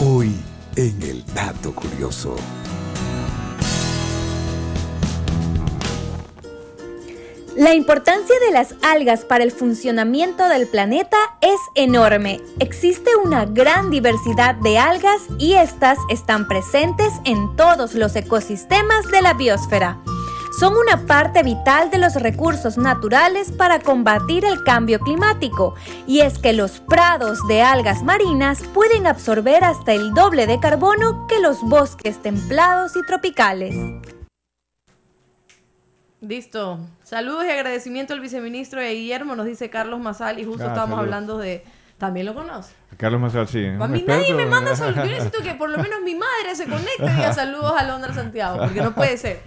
Hoy 0.00 0.34
en 0.74 1.00
el 1.02 1.24
dato 1.32 1.72
curioso. 1.72 2.34
La 7.60 7.74
importancia 7.74 8.34
de 8.40 8.52
las 8.52 8.74
algas 8.80 9.26
para 9.26 9.44
el 9.44 9.52
funcionamiento 9.52 10.48
del 10.48 10.66
planeta 10.66 11.18
es 11.42 11.60
enorme. 11.74 12.40
Existe 12.58 13.14
una 13.22 13.44
gran 13.44 13.90
diversidad 13.90 14.54
de 14.54 14.78
algas 14.78 15.20
y 15.36 15.52
estas 15.56 15.98
están 16.08 16.48
presentes 16.48 17.12
en 17.26 17.54
todos 17.56 17.94
los 17.94 18.16
ecosistemas 18.16 19.10
de 19.10 19.20
la 19.20 19.34
biosfera. 19.34 19.98
Son 20.58 20.74
una 20.74 21.06
parte 21.06 21.42
vital 21.42 21.90
de 21.90 21.98
los 21.98 22.14
recursos 22.14 22.78
naturales 22.78 23.52
para 23.52 23.78
combatir 23.78 24.46
el 24.46 24.64
cambio 24.64 24.98
climático, 24.98 25.74
y 26.06 26.20
es 26.20 26.38
que 26.38 26.54
los 26.54 26.80
prados 26.80 27.46
de 27.46 27.60
algas 27.60 28.02
marinas 28.02 28.62
pueden 28.72 29.06
absorber 29.06 29.64
hasta 29.64 29.92
el 29.92 30.14
doble 30.14 30.46
de 30.46 30.58
carbono 30.60 31.26
que 31.26 31.40
los 31.40 31.60
bosques 31.60 32.22
templados 32.22 32.96
y 32.96 33.02
tropicales. 33.02 33.74
Listo. 36.22 36.78
Saludos 37.10 37.44
y 37.44 37.50
agradecimiento 37.50 38.14
al 38.14 38.20
viceministro 38.20 38.80
de 38.80 38.94
Guillermo, 38.94 39.34
nos 39.34 39.44
dice 39.44 39.68
Carlos 39.68 39.98
Mazal, 39.98 40.38
y 40.38 40.44
justo 40.44 40.62
Ah, 40.62 40.68
estábamos 40.68 40.98
saludos. 40.98 41.04
hablando 41.06 41.38
de... 41.38 41.64
También 41.98 42.24
lo 42.24 42.34
conoce. 42.34 42.72
Carlos 42.96 43.20
Mazal, 43.20 43.48
sí. 43.48 43.66
A 43.66 43.88
mí 43.88 44.04
nadie 44.06 44.32
me 44.32 44.46
manda 44.46 44.76
saludos. 44.76 45.08
Yo 45.08 45.10
necesito 45.10 45.42
que 45.42 45.54
por 45.54 45.70
lo 45.70 45.78
menos 45.78 46.02
mi 46.04 46.14
madre 46.14 46.54
se 46.54 46.66
conecte 46.66 47.04
y 47.04 47.08
diga 47.08 47.32
saludos 47.32 47.72
a 47.76 47.82
Londra 47.82 48.14
Santiago, 48.14 48.58
porque 48.60 48.80
no 48.80 48.94
puede 48.94 49.16
ser. 49.16 49.40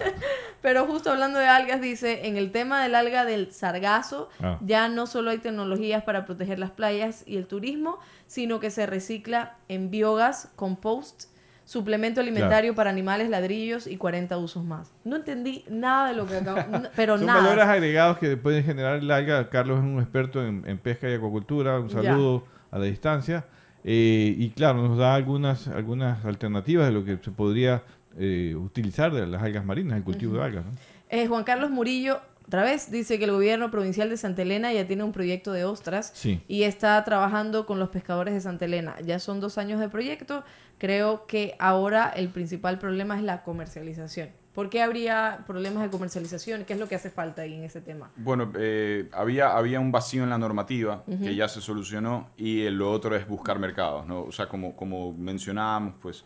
Pero 0.60 0.84
justo 0.84 1.10
hablando 1.10 1.38
de 1.38 1.46
algas, 1.48 1.80
dice, 1.80 2.26
en 2.26 2.36
el 2.36 2.52
tema 2.52 2.82
del 2.82 2.94
alga 2.94 3.24
del 3.24 3.52
sargazo, 3.54 4.28
Ah. 4.42 4.58
ya 4.60 4.88
no 4.90 5.06
solo 5.06 5.30
hay 5.30 5.38
tecnologías 5.38 6.04
para 6.04 6.26
proteger 6.26 6.58
las 6.58 6.72
playas 6.72 7.22
y 7.26 7.38
el 7.38 7.46
turismo, 7.46 7.98
sino 8.26 8.60
que 8.60 8.70
se 8.70 8.84
recicla 8.84 9.54
en 9.68 9.90
biogás, 9.90 10.50
compost, 10.56 11.24
suplemento 11.68 12.22
alimentario 12.22 12.74
para 12.74 12.88
animales, 12.88 13.28
ladrillos 13.28 13.86
y 13.86 13.98
40 13.98 14.38
usos 14.38 14.64
más. 14.64 14.90
No 15.04 15.16
entendí 15.16 15.64
nada 15.68 16.08
de 16.08 16.14
lo 16.14 16.26
que 16.26 16.36
acabo, 16.38 16.60
pero 16.96 17.18
Son 17.18 17.26
nada. 17.26 17.42
valores 17.42 17.66
agregados 17.66 18.16
que 18.16 18.38
pueden 18.38 18.64
generar 18.64 18.96
el 18.96 19.10
alga. 19.10 19.50
Carlos 19.50 19.78
es 19.78 19.84
un 19.84 20.00
experto 20.00 20.42
en, 20.42 20.62
en 20.66 20.78
pesca 20.78 21.10
y 21.10 21.14
acuacultura. 21.14 21.78
Un 21.78 21.88
Ya. 21.88 22.02
saludo 22.02 22.44
a 22.70 22.78
la 22.78 22.86
distancia. 22.86 23.44
Eh, 23.84 24.34
y 24.38 24.48
claro, 24.50 24.82
nos 24.88 24.96
da 24.96 25.14
algunas, 25.14 25.68
algunas 25.68 26.24
alternativas 26.24 26.86
de 26.86 26.92
lo 26.92 27.04
que 27.04 27.18
se 27.22 27.30
podría 27.30 27.82
eh, 28.18 28.54
utilizar 28.56 29.12
de 29.12 29.26
las 29.26 29.42
algas 29.42 29.64
marinas, 29.66 29.98
el 29.98 30.04
cultivo 30.04 30.38
de 30.38 30.44
algas. 30.44 30.64
¿no? 30.64 30.70
Eh, 31.10 31.26
Juan 31.26 31.44
Carlos 31.44 31.70
Murillo, 31.70 32.18
otra 32.48 32.62
vez, 32.64 32.90
dice 32.90 33.18
que 33.18 33.26
el 33.26 33.30
gobierno 33.32 33.70
provincial 33.70 34.08
de 34.08 34.16
Santa 34.16 34.42
Elena 34.42 34.72
ya 34.72 34.86
tiene 34.86 35.04
un 35.04 35.12
proyecto 35.12 35.52
de 35.52 35.64
ostras 35.64 36.10
Sí. 36.14 36.40
y 36.48 36.64
está 36.64 37.02
trabajando 37.04 37.66
con 37.66 37.78
los 37.78 37.90
pescadores 37.90 38.34
de 38.34 38.40
Santa 38.40 38.64
Elena. 38.64 38.96
Ya 39.04 39.18
son 39.18 39.38
dos 39.40 39.58
años 39.58 39.78
de 39.80 39.88
proyecto. 39.88 40.42
Creo 40.78 41.26
que 41.26 41.54
ahora 41.58 42.08
el 42.16 42.28
principal 42.28 42.78
problema 42.78 43.16
es 43.16 43.22
la 43.22 43.42
comercialización. 43.42 44.30
¿Por 44.54 44.70
qué 44.70 44.82
habría 44.82 45.40
problemas 45.46 45.82
de 45.84 45.90
comercialización? 45.90 46.64
¿Qué 46.64 46.72
es 46.72 46.80
lo 46.80 46.88
que 46.88 46.94
hace 46.96 47.10
falta 47.10 47.42
ahí 47.42 47.54
en 47.54 47.64
ese 47.64 47.80
tema? 47.80 48.10
Bueno, 48.16 48.50
eh, 48.58 49.08
había, 49.12 49.56
había 49.56 49.78
un 49.78 49.92
vacío 49.92 50.24
en 50.24 50.30
la 50.30 50.38
normativa 50.38 51.04
que 51.06 51.34
ya 51.34 51.48
se 51.48 51.60
solucionó 51.60 52.28
y 52.36 52.68
lo 52.70 52.90
otro 52.90 53.14
es 53.14 53.28
buscar 53.28 53.58
mercados, 53.58 54.06
¿no? 54.06 54.22
O 54.22 54.32
sea, 54.32 54.48
como, 54.48 54.74
como 54.74 55.12
mencionábamos, 55.12 55.94
pues 56.00 56.24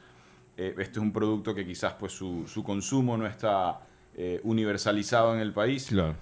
eh, 0.56 0.72
este 0.78 0.92
es 0.92 0.98
un 0.98 1.12
producto 1.12 1.54
que 1.54 1.66
quizás 1.66 1.94
pues 1.98 2.12
su, 2.12 2.46
su 2.46 2.62
consumo 2.62 3.16
no 3.18 3.26
está 3.26 3.80
eh, 4.16 4.40
universalizado 4.44 5.34
en 5.34 5.40
el 5.40 5.52
país. 5.52 5.86
Claro. 5.86 6.14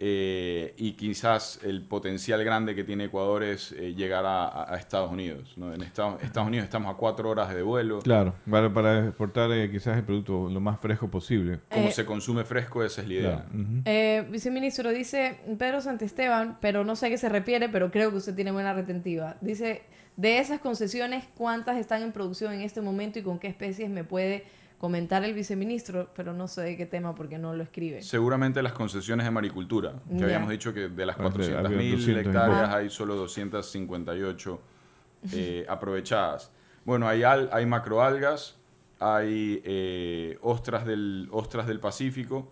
Eh, 0.00 0.74
y 0.76 0.92
quizás 0.94 1.60
el 1.62 1.80
potencial 1.82 2.42
grande 2.44 2.74
que 2.74 2.82
tiene 2.82 3.04
Ecuador 3.04 3.44
es 3.44 3.70
eh, 3.72 3.94
llegar 3.94 4.26
a, 4.26 4.72
a- 4.74 4.76
Estados 4.76 5.10
Unidos. 5.10 5.52
¿no? 5.56 5.72
En 5.72 5.82
Estados, 5.82 6.20
Estados 6.20 6.48
Unidos 6.48 6.64
estamos 6.64 6.92
a 6.92 6.96
cuatro 6.98 7.30
horas 7.30 7.54
de 7.54 7.62
vuelo. 7.62 8.00
Claro, 8.00 8.34
para, 8.50 8.74
para 8.74 9.06
exportar 9.06 9.52
eh, 9.52 9.70
quizás 9.70 9.96
el 9.96 10.02
producto 10.02 10.50
lo 10.50 10.60
más 10.60 10.80
fresco 10.80 11.08
posible. 11.08 11.60
Como 11.70 11.88
Eh, 11.88 11.92
se 11.92 12.04
consume 12.04 12.44
fresco, 12.44 12.82
esa 12.82 13.02
es 13.02 13.08
la 13.08 13.14
idea. 13.14 13.30
Claro, 13.30 13.44
ujú. 13.54 13.82
Eh, 13.84 14.26
viceministro, 14.30 14.90
dice 14.90 15.38
Pedro 15.58 15.80
Santesteban, 15.80 16.58
pero 16.60 16.84
no 16.84 16.96
sé 16.96 17.06
a 17.06 17.08
qué 17.10 17.16
se 17.16 17.28
refiere, 17.28 17.68
pero 17.68 17.90
creo 17.92 18.10
que 18.10 18.16
usted 18.16 18.34
tiene 18.34 18.50
buena 18.50 18.72
retentiva. 18.74 19.36
Dice, 19.40 19.82
de 20.16 20.38
esas 20.38 20.58
concesiones, 20.60 21.24
¿cuántas 21.36 21.78
están 21.78 22.02
en 22.02 22.10
producción 22.12 22.52
en 22.52 22.62
este 22.62 22.80
momento 22.80 23.20
y 23.20 23.22
con 23.22 23.38
qué 23.38 23.46
especies 23.46 23.88
me 23.88 24.02
puede 24.02 24.44
comentar 24.84 25.24
el 25.24 25.32
viceministro? 25.32 26.10
Pero 26.14 26.34
no 26.34 26.46
sé 26.46 26.60
de 26.60 26.76
qué 26.76 26.84
tema 26.84 27.14
porque 27.14 27.38
no 27.38 27.54
lo 27.54 27.62
escribe. 27.62 28.02
Seguramente 28.02 28.62
las 28.62 28.74
concesiones 28.74 29.24
de 29.24 29.30
maricultura, 29.30 29.94
que 30.14 30.22
habíamos 30.24 30.50
dicho 30.50 30.74
que 30.74 30.88
de 30.90 31.06
las 31.06 31.16
Ah, 31.18 31.30
de- 31.30 31.56
había 31.56 31.62
400.000 31.62 31.90
200 31.92 32.06
y 32.06 32.28
hectáreas 32.28 32.68
hay 32.74 32.90
solo 32.90 33.14
258 33.16 34.60
eh, 35.32 35.64
aprovechadas. 35.70 36.50
Bueno, 36.84 37.08
hay, 37.08 37.22
al- 37.22 37.48
hay 37.50 37.64
macroalgas, 37.64 38.56
hay 39.00 39.62
eh, 39.64 40.36
ostras, 40.42 40.84
del, 40.84 41.28
ostras 41.32 41.66
del 41.66 41.80
Pacífico 41.80 42.46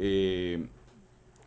eh, 0.00 0.66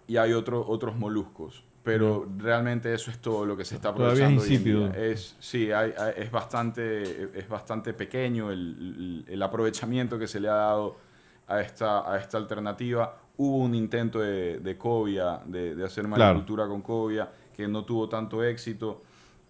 y 0.08 0.16
hay 0.16 0.32
otro- 0.32 0.66
otros 0.70 0.96
moluscos. 0.96 1.64
Pero 1.88 2.28
realmente 2.38 2.94
eso 2.94 3.10
es 3.12 3.20
todo 3.20 3.46
lo 3.46 3.56
que 3.56 3.64
se 3.64 3.76
está 3.76 3.94
Todavía 3.94 4.26
es 4.28 4.34
aprovechando 4.34 4.44
en 4.44 4.52
insípido. 4.52 4.94
Es, 4.94 5.36
sí, 5.40 5.72
hay- 5.72 5.94
hay- 5.98 6.14
es, 6.18 6.30
bastante, 6.30 7.30
es 7.40 7.48
bastante 7.48 7.94
pequeño 7.94 8.52
el, 8.52 9.24
el- 9.26 9.34
el 9.34 9.42
aprovechamiento 9.42 10.20
que 10.20 10.28
se 10.28 10.42
le 10.42 10.50
ha 10.50 10.54
dado 10.56 10.98
a 11.48 11.62
esta, 11.62 12.12
a 12.12 12.18
esta 12.20 12.38
alternativa. 12.38 13.16
Hubo 13.38 13.60
un 13.60 13.74
intento 13.74 14.20
de, 14.20 14.60
de 14.60 14.78
cobia, 14.78 15.40
de, 15.46 15.76
de 15.76 15.86
hacer 15.86 16.04
Claro. 16.04 16.20
maricultura 16.20 16.68
con 16.68 16.82
cobia, 16.82 17.30
que 17.56 17.70
no 17.70 17.86
tuvo 17.86 18.10
tanto 18.10 18.44
éxito. 18.44 19.02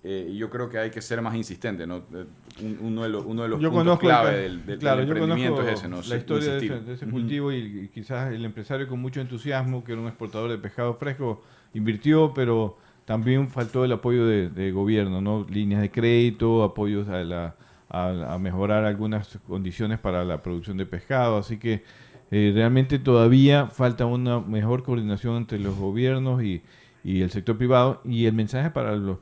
Eh, 0.04 0.32
yo 0.38 0.48
creo 0.52 0.70
que 0.70 0.78
hay 0.78 0.92
que 0.92 1.02
ser 1.02 1.20
más 1.24 1.34
insistente, 1.36 1.88
¿no? 1.88 1.98
Eh, 1.98 2.26
un- 2.62 2.78
uno, 2.82 3.02
de 3.02 3.10
los, 3.10 3.26
uno 3.26 3.42
de 3.42 3.50
los 3.50 3.60
yo 3.60 3.72
puntos 3.72 3.94
el 3.94 4.00
clave 4.00 4.30
ca- 4.30 4.38
del, 4.38 4.64
del- 4.64 4.78
claro, 4.80 5.00
del 5.00 5.08
emprendimiento 5.10 5.62
es 5.64 5.80
ese, 5.80 5.88
¿no? 5.88 6.02
La 6.08 6.16
historia 6.18 6.52
de 6.54 6.58
ese, 6.66 6.80
de 6.82 6.94
ese 6.94 7.08
cultivo 7.08 7.52
y, 7.52 7.58
y 7.58 7.88
quizás 7.88 8.32
el 8.32 8.46
empresario 8.46 8.88
con 8.88 9.00
mucho 9.02 9.22
entusiasmo, 9.22 9.84
que 9.84 9.94
era 9.94 10.02
un 10.02 10.08
exportador 10.08 10.52
de 10.52 10.60
pescado 10.60 10.94
fresco, 10.94 11.44
invirtió, 11.78 12.34
pero 12.34 12.78
también 13.06 13.48
faltó 13.48 13.86
el 13.86 13.92
apoyo 13.94 14.26
de, 14.26 14.72
gobierno, 14.72 15.22
¿no? 15.22 15.46
Líneas 15.50 15.82
de 15.82 15.92
crédito, 15.92 16.64
apoyos 16.64 17.08
a, 17.08 17.24
la, 17.24 17.56
a, 17.90 18.38
mejorar 18.38 18.84
algunas 18.84 19.38
condiciones 19.48 20.00
para 20.00 20.26
la 20.26 20.42
producción 20.42 20.78
de 20.78 20.86
pescado, 20.86 21.38
así 21.38 21.58
que 21.58 21.84
eh, 22.32 22.52
realmente 22.54 23.00
todavía 23.00 23.68
falta 23.68 24.06
una 24.06 24.42
mejor 24.42 24.84
coordinación 24.84 25.38
entre 25.38 25.60
los 25.60 25.78
gobiernos 25.78 26.44
y, 26.44 26.62
y 27.04 27.22
el 27.22 27.32
sector 27.32 27.58
privado. 27.58 28.02
Y 28.04 28.26
el 28.26 28.34
mensaje 28.34 28.70
para 28.72 28.96
los 28.98 29.20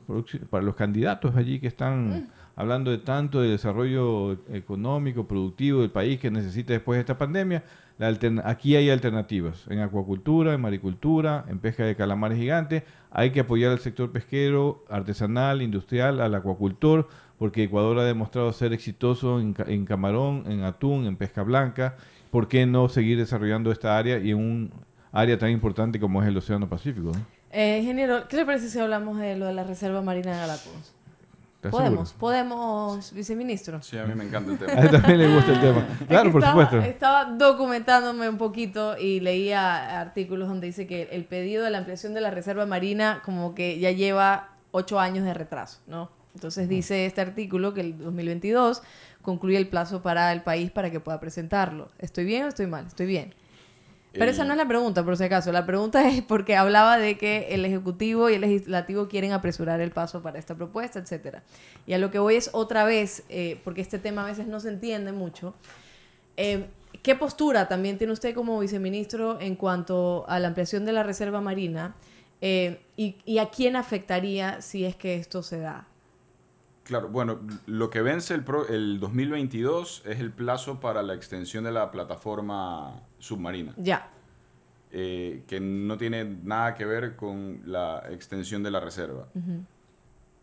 para 0.50 0.64
los 0.64 0.76
candidatos 0.76 1.36
allí 1.36 1.60
que 1.60 1.68
están 1.68 2.28
hablando 2.56 2.92
de 2.92 2.98
tanto 2.98 3.42
de 3.42 3.50
desarrollo 3.50 4.34
económico, 4.54 5.28
productivo 5.28 5.82
del 5.82 5.90
país 5.92 6.20
que 6.20 6.32
necesita 6.32 6.74
después 6.74 6.98
de 6.98 7.02
esta 7.02 7.18
pandemia. 7.18 7.64
La 7.98 8.14
aquí 8.44 8.76
hay 8.76 8.90
alternativas 8.90 9.64
en 9.70 9.80
acuacultura, 9.80 10.54
en 10.54 10.62
maricultura, 10.62 11.46
en 11.48 11.60
pesca 11.60 11.86
de 11.86 11.96
calamares 11.96 12.38
gigantes. 12.38 12.84
Hay 13.12 13.32
que 13.32 13.42
apoyar 13.42 13.72
al 13.72 13.80
sector 13.80 14.12
pesquero, 14.12 14.84
artesanal, 14.90 15.62
industrial, 15.62 16.20
al 16.20 16.36
acuacultor, 16.36 17.08
porque 17.40 17.64
Ecuador 17.64 18.00
ha 18.00 18.04
demostrado 18.04 18.52
ser 18.52 18.74
exitoso 18.74 19.40
en, 19.40 19.56
en 19.68 19.86
camarón, 19.86 20.44
en 20.48 20.64
atún, 20.64 21.06
en 21.06 21.16
pesca 21.16 21.44
blanca. 21.44 21.96
¿Por 22.32 22.50
qué 22.50 22.66
no 22.66 22.90
seguir 22.90 23.18
desarrollando 23.18 23.72
esta 23.72 23.98
área 23.98 24.18
y 24.18 24.32
en 24.32 24.38
un 24.38 24.72
área 25.14 25.40
tan 25.40 25.50
importante 25.52 25.98
como 25.98 26.22
es 26.22 26.28
el 26.28 26.36
Océano 26.36 26.68
Pacífico? 26.68 27.14
Eh, 27.52 27.80
ingeniero, 27.80 28.28
¿qué 28.28 28.36
le 28.36 28.46
parece 28.46 28.70
si 28.70 28.78
hablamos 28.80 29.18
de 29.18 29.38
lo 29.38 29.46
de 29.46 29.54
la 29.54 29.64
Reserva 29.64 30.02
Marina 30.02 30.34
de 30.34 30.40
Galápagos? 30.40 30.95
¿Estás 31.68 31.80
Podemos, 31.80 32.10
seguro? 32.10 32.20
podemos, 32.20 33.14
viceministro. 33.14 33.82
Sí, 33.82 33.98
a 33.98 34.06
mí 34.06 34.14
me 34.16 34.26
encanta 34.26 34.52
el 34.52 34.58
tema. 34.60 34.74
A 34.74 34.84
él 34.84 34.92
también 34.92 35.18
le 35.20 35.36
gusta 35.36 35.52
el 35.54 35.62
tema. 35.62 35.88
Es 36.02 36.08
Claro, 36.08 36.24
que 36.26 36.32
por 36.32 36.42
estaba, 36.44 36.64
supuesto. 36.66 36.88
Estaba 36.90 37.26
documentándome 37.26 38.30
un 38.30 38.38
poquito 38.38 38.98
y 38.98 39.20
leía 39.20 40.00
artículos 40.02 40.48
donde 40.48 40.68
dice 40.68 40.88
que 40.88 41.10
el 41.12 41.26
pedido 41.26 41.64
de 41.64 41.70
la 41.70 41.80
ampliación 41.80 42.14
de 42.14 42.22
la 42.22 42.32
reserva 42.32 42.66
marina 42.66 43.22
como 43.26 43.56
que 43.56 43.80
ya 43.80 43.92
lleva 43.92 44.50
ocho 44.72 45.00
años 45.00 45.26
de 45.26 45.34
retraso, 45.34 45.80
¿no? 45.88 46.10
Entonces 46.36 46.68
dice 46.68 47.06
este 47.06 47.22
artículo 47.22 47.74
que 47.74 47.82
el 47.82 47.98
2022 47.98 48.82
concluye 49.22 49.58
el 49.58 49.68
plazo 49.68 50.02
para 50.02 50.34
el 50.34 50.42
país 50.42 50.70
para 50.70 50.92
que 50.92 51.00
pueda 51.00 51.20
presentarlo. 51.20 51.90
¿Estoy 51.98 52.26
bien 52.26 52.44
o 52.46 52.48
estoy 52.50 52.68
mal? 52.68 52.86
Estoy 52.86 53.06
bien. 53.08 53.34
Pero 54.18 54.32
esa 54.32 54.44
no 54.46 54.54
es 54.54 54.58
la 54.58 54.68
pregunta, 54.68 55.04
por 55.04 55.18
si 55.18 55.24
acaso. 55.24 55.52
La 55.52 55.66
pregunta 55.66 56.08
es 56.08 56.22
porque 56.22 56.56
hablaba 56.56 56.98
de 56.98 57.18
que 57.18 57.48
el 57.54 57.66
Ejecutivo 57.66 58.30
y 58.30 58.36
el 58.36 58.42
Legislativo 58.42 59.08
quieren 59.08 59.32
apresurar 59.32 59.82
el 59.82 59.92
paso 59.92 60.22
para 60.22 60.40
esta 60.40 60.56
propuesta, 60.56 61.00
etcétera. 61.00 61.44
Y 61.86 61.94
a 61.94 61.98
lo 61.98 62.12
que 62.12 62.20
voy 62.20 62.36
es 62.36 62.50
otra 62.54 62.84
vez, 62.86 63.24
eh, 63.30 63.60
porque 63.64 63.82
este 63.82 64.00
tema 64.00 64.24
a 64.24 64.26
veces 64.26 64.48
no 64.48 64.60
se 64.60 64.70
entiende 64.70 65.12
mucho. 65.12 65.54
eh, 66.38 66.66
¿Qué 67.04 67.14
postura 67.14 67.68
también 67.68 67.98
tiene 68.00 68.14
usted 68.14 68.34
como 68.34 68.58
viceministro 68.60 69.40
en 69.40 69.56
cuanto 69.56 70.26
a 70.28 70.40
la 70.40 70.48
ampliación 70.48 70.86
de 70.86 70.94
la 70.94 71.04
Reserva 71.04 71.40
Marina? 71.42 71.94
Eh, 72.42 72.80
y, 72.98 73.18
y 73.26 73.38
a 73.40 73.50
quién 73.50 73.76
afectaría 73.76 74.62
si 74.62 74.86
es 74.86 74.96
que 74.96 75.16
esto 75.16 75.44
se 75.44 75.60
da? 75.60 75.86
Claro, 76.84 77.10
bueno, 77.10 77.40
lo 77.68 77.90
que 77.90 78.02
vence 78.02 78.34
el, 78.34 78.44
pro- 78.44 78.68
el 78.68 79.00
2022 79.00 80.04
es 80.06 80.20
el 80.20 80.32
plazo 80.32 80.80
para 80.80 81.04
la 81.04 81.14
extensión 81.16 81.64
de 81.64 81.72
la 81.72 81.92
plataforma 81.92 82.94
submarina, 83.30 83.74
Ya. 83.78 84.08
eh, 84.92 85.42
que 85.48 85.60
no 85.60 85.98
tiene 85.98 86.24
nada 86.44 86.76
que 86.76 86.86
ver 86.86 87.16
con 87.16 87.60
la 87.66 88.04
extensión 88.12 88.62
de 88.62 88.70
la 88.72 88.80
reserva, 88.80 89.26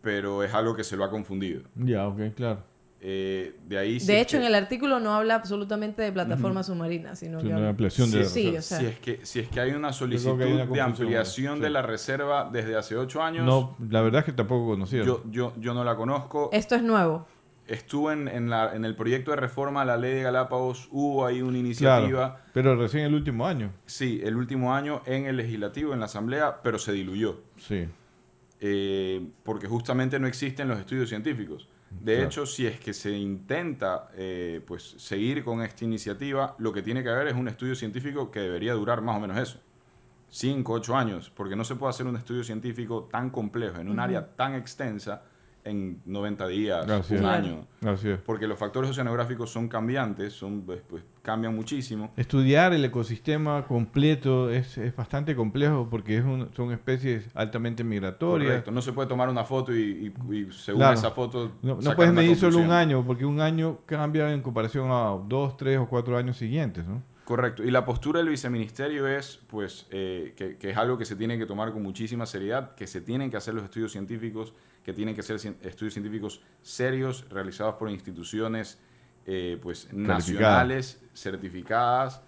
pero 0.02 0.42
es 0.42 0.52
algo 0.52 0.74
que 0.74 0.82
se 0.84 0.96
lo 0.96 1.04
ha 1.04 1.10
confundido. 1.10 1.62
Ya, 1.76 2.08
ok, 2.08 2.20
claro. 2.34 2.58
Eh, 3.04 3.56
de 3.66 3.78
ahí 3.78 3.98
si 3.98 4.06
De 4.06 4.16
es 4.16 4.22
hecho, 4.22 4.36
que- 4.36 4.42
en 4.42 4.46
el 4.46 4.54
artículo 4.54 5.00
no 5.00 5.12
habla 5.14 5.34
absolutamente 5.34 6.02
de 6.02 6.12
plataforma 6.12 6.62
submarina, 6.62 7.16
sino 7.16 7.38
que 7.38 7.48
de 7.48 7.52
habla- 7.54 7.70
ampliación 7.70 8.10
de 8.12 8.18
la 8.20 8.24
Sí, 8.26 8.42
reserva. 8.44 8.58
o 8.58 8.62
sea, 8.62 8.78
si, 8.78 8.86
es 8.86 8.98
que, 9.00 9.26
si 9.26 9.40
es 9.40 9.48
que 9.48 9.60
hay 9.60 9.70
una 9.72 9.92
solicitud 9.92 10.38
que 10.38 10.44
hay 10.44 10.52
una 10.52 10.66
de 10.66 10.80
ampliación 10.80 11.60
de 11.60 11.66
sí. 11.66 11.72
la 11.72 11.82
reserva 11.82 12.48
desde 12.52 12.76
hace 12.76 12.96
ocho 12.96 13.20
años, 13.22 13.44
No, 13.44 13.76
la 13.90 14.02
verdad 14.02 14.20
es 14.20 14.26
que 14.26 14.32
tampoco 14.32 14.66
conocía. 14.66 15.02
yo, 15.04 15.20
yo, 15.30 15.52
yo 15.58 15.74
no 15.74 15.82
la 15.82 15.96
conozco. 15.96 16.48
esto 16.52 16.74
es 16.76 16.82
nuevo. 16.84 17.26
Estuvo 17.72 18.12
en, 18.12 18.28
en, 18.28 18.50
la- 18.50 18.74
en 18.76 18.84
el 18.84 18.94
proyecto 18.94 19.30
de 19.30 19.38
reforma 19.38 19.82
a 19.82 19.84
la 19.84 19.96
ley 19.96 20.14
de 20.14 20.22
Galápagos, 20.22 20.88
hubo 20.90 21.24
ahí 21.26 21.40
una 21.40 21.52
Claro, 21.52 21.58
iniciativa. 21.66 22.40
pero 22.52 22.76
recién 22.76 23.04
el 23.04 23.14
último 23.14 23.46
año. 23.46 23.70
Sí, 23.86 24.20
el 24.22 24.36
último 24.36 24.74
año 24.74 25.00
en 25.06 25.24
el 25.26 25.36
legislativo, 25.38 25.94
en 25.94 26.00
la 26.00 26.06
asamblea, 26.06 26.56
pero 26.62 26.78
se 26.78 26.92
diluyó. 26.92 27.36
Sí. 27.58 27.86
eh, 28.64 29.20
porque 29.44 29.66
justamente 29.66 30.18
no 30.20 30.26
existen 30.28 30.68
los 30.68 30.78
estudios 30.78 31.08
científicos. 31.08 31.66
De 31.90 32.14
Claro. 32.14 32.28
hecho, 32.28 32.46
si 32.46 32.66
es 32.66 32.78
que 32.78 32.92
se 32.94 33.10
intenta 33.10 34.08
eh, 34.16 34.60
pues, 34.66 34.82
seguir 34.98 35.42
con 35.44 35.62
esta 35.62 35.84
iniciativa, 35.84 36.54
lo 36.58 36.72
que 36.72 36.80
tiene 36.82 37.02
que 37.02 37.08
haber 37.08 37.26
es 37.28 37.34
un 37.34 37.48
estudio 37.48 37.74
científico 37.74 38.30
que 38.30 38.40
debería 38.40 38.74
durar 38.74 39.00
más 39.02 39.16
o 39.16 39.20
menos 39.20 39.36
eso. 39.38 39.58
Cinco, 40.30 40.74
ocho 40.74 40.96
años, 40.96 41.30
porque 41.36 41.56
no 41.56 41.64
se 41.64 41.74
puede 41.74 41.90
hacer 41.90 42.06
un 42.06 42.16
estudio 42.16 42.44
científico 42.44 43.08
tan 43.10 43.30
complejo 43.30 43.78
en 43.80 43.88
un 43.90 43.98
área 43.98 44.26
tan 44.28 44.54
extensa 44.54 45.22
en 45.64 46.00
90 46.06 46.48
días, 46.48 46.88
Así 46.90 47.14
un 47.14 47.20
es. 47.20 47.24
año. 47.26 47.66
Así 47.86 48.08
es. 48.08 48.18
Porque 48.20 48.46
los 48.46 48.58
factores 48.58 48.90
oceanográficos 48.90 49.50
son 49.50 49.68
cambiantes, 49.68 50.32
son, 50.32 50.62
pues, 50.62 50.80
pues, 50.88 51.02
cambian 51.22 51.54
muchísimo. 51.54 52.10
Estudiar 52.16 52.72
el 52.72 52.84
ecosistema 52.84 53.64
completo 53.66 54.50
es, 54.50 54.76
es 54.78 54.94
bastante 54.96 55.36
complejo 55.36 55.86
porque 55.88 56.18
es 56.18 56.24
un- 56.24 56.48
son 56.56 56.72
especies 56.72 57.24
altamente 57.34 57.84
migratorias. 57.84 58.48
Correcto, 58.50 58.70
no 58.72 58.82
se 58.82 58.92
puede 58.92 59.08
tomar 59.08 59.28
una 59.28 59.44
foto 59.44 59.72
y, 59.74 60.12
y- 60.30 60.34
y 60.34 60.52
según 60.52 60.80
Claro. 60.80 60.94
esa 60.98 61.10
foto 61.12 61.52
No, 61.62 61.78
puedes 61.94 62.12
medir 62.12 62.36
solo 62.36 62.58
un 62.58 62.70
año 62.72 63.04
porque 63.06 63.24
un 63.24 63.40
año 63.40 63.78
cambia 63.86 64.32
en 64.32 64.42
comparación 64.42 64.90
a 64.90 65.16
dos, 65.28 65.56
tres 65.56 65.78
o 65.78 65.86
cuatro 65.86 66.16
años 66.18 66.36
siguientes, 66.36 66.84
¿no? 66.86 67.02
Correcto. 67.24 67.62
Y 67.62 67.70
la 67.70 67.84
postura 67.84 68.18
del 68.18 68.28
viceministerio 68.30 69.06
es, 69.06 69.38
pues, 69.46 69.86
eh, 69.92 70.34
que, 70.36 70.56
que 70.56 70.70
es 70.70 70.76
algo 70.76 70.98
que 70.98 71.04
se 71.04 71.14
tiene 71.14 71.38
que 71.38 71.46
tomar 71.46 71.72
con 71.72 71.80
muchísima 71.82 72.26
seriedad, 72.26 72.74
que 72.74 72.88
se 72.88 73.00
tienen 73.00 73.30
que 73.30 73.36
hacer 73.36 73.54
los 73.54 73.62
estudios 73.62 73.92
científicos, 73.92 74.52
que 74.84 74.92
tienen 74.92 75.14
que 75.14 75.22
ser 75.22 75.36
estudios 75.36 75.92
científicos 75.94 76.40
serios, 76.62 77.28
realizados 77.30 77.76
por 77.76 77.90
instituciones, 77.90 78.78
eh, 79.26 79.58
pues, 79.62 79.92
nacionales, 79.92 80.98
certificadas, 81.14 82.20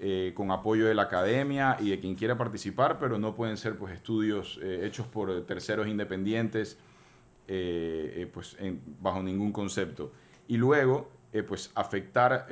eh, 0.00 0.32
con 0.34 0.50
apoyo 0.50 0.86
de 0.86 0.94
la 0.94 1.02
academia 1.02 1.76
y 1.78 1.90
de 1.90 2.00
quien 2.00 2.14
quiera 2.14 2.36
participar, 2.36 2.98
pero 2.98 3.18
no 3.18 3.34
pueden 3.34 3.56
ser, 3.56 3.76
pues, 3.76 3.94
estudios 3.94 4.58
eh, 4.62 4.86
hechos 4.86 5.06
por 5.06 5.44
terceros 5.46 5.86
independientes, 5.86 6.76
pues, 8.32 8.56
en- 8.60 8.80
bajo 9.00 9.22
ningún 9.22 9.52
concepto. 9.52 10.12
Y 10.48 10.56
luego, 10.56 11.10
pues, 11.48 11.70
afectar, 11.74 12.46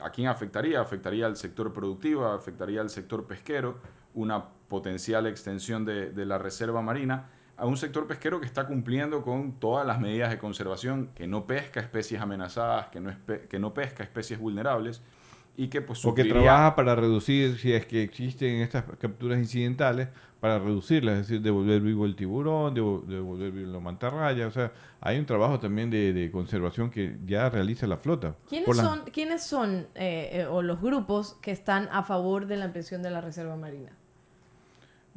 ¿a 0.00 0.10
quién 0.10 0.28
afectaría? 0.28 0.80
Afectaría 0.80 1.26
al 1.26 1.36
sector 1.36 1.72
productivo, 1.72 2.26
afectaría 2.26 2.80
al 2.80 2.90
sector 2.90 3.24
pesquero, 3.26 3.78
una 4.14 4.42
potencial 4.68 5.26
extensión 5.26 5.84
de, 5.84 6.10
de 6.10 6.26
la 6.26 6.38
reserva 6.38 6.82
marina, 6.82 7.24
a 7.58 7.66
un 7.66 7.76
sector 7.76 8.06
pesquero 8.06 8.40
que 8.40 8.46
está 8.46 8.66
cumpliendo 8.66 9.22
con 9.22 9.52
todas 9.52 9.86
las 9.86 10.00
medidas 10.00 10.30
de 10.30 10.38
conservación, 10.38 11.08
que 11.14 11.26
no 11.26 11.44
pesca 11.46 11.80
especies 11.80 12.20
amenazadas, 12.20 12.86
que 12.88 13.00
no, 13.00 13.10
espe- 13.10 13.46
que 13.48 13.58
no 13.58 13.74
pesca 13.74 14.02
especies 14.04 14.38
vulnerables, 14.38 15.02
y 15.56 15.66
que 15.66 15.80
pues 15.82 16.04
O 16.04 16.14
que 16.14 16.22
trabaja 16.24 16.76
para 16.76 16.94
reducir, 16.94 17.58
si 17.58 17.72
es 17.72 17.84
que 17.84 18.04
existen 18.04 18.60
estas 18.60 18.84
capturas 19.00 19.38
incidentales, 19.40 20.06
para 20.38 20.60
reducirlas, 20.60 21.18
es 21.18 21.26
decir, 21.26 21.42
devolver 21.42 21.80
vivo 21.80 22.06
el 22.06 22.14
tiburón, 22.14 22.72
devo- 22.76 23.02
devolver 23.04 23.50
vivo 23.50 23.72
la 23.72 23.80
mantarraya. 23.80 24.46
O 24.46 24.52
sea, 24.52 24.70
hay 25.00 25.18
un 25.18 25.26
trabajo 25.26 25.58
también 25.58 25.90
de, 25.90 26.12
de 26.12 26.30
conservación 26.30 26.90
que 26.92 27.16
ya 27.26 27.50
realiza 27.50 27.88
la 27.88 27.96
flota. 27.96 28.36
¿Quiénes 28.48 28.76
la- 28.76 28.84
son, 28.84 29.00
¿quiénes 29.12 29.42
son 29.42 29.88
eh, 29.96 30.30
eh, 30.32 30.46
o 30.48 30.62
los 30.62 30.80
grupos 30.80 31.36
que 31.42 31.50
están 31.50 31.88
a 31.90 32.04
favor 32.04 32.46
de 32.46 32.56
la 32.56 32.66
ampliación 32.66 33.02
de 33.02 33.10
la 33.10 33.20
reserva 33.20 33.56
marina? 33.56 33.90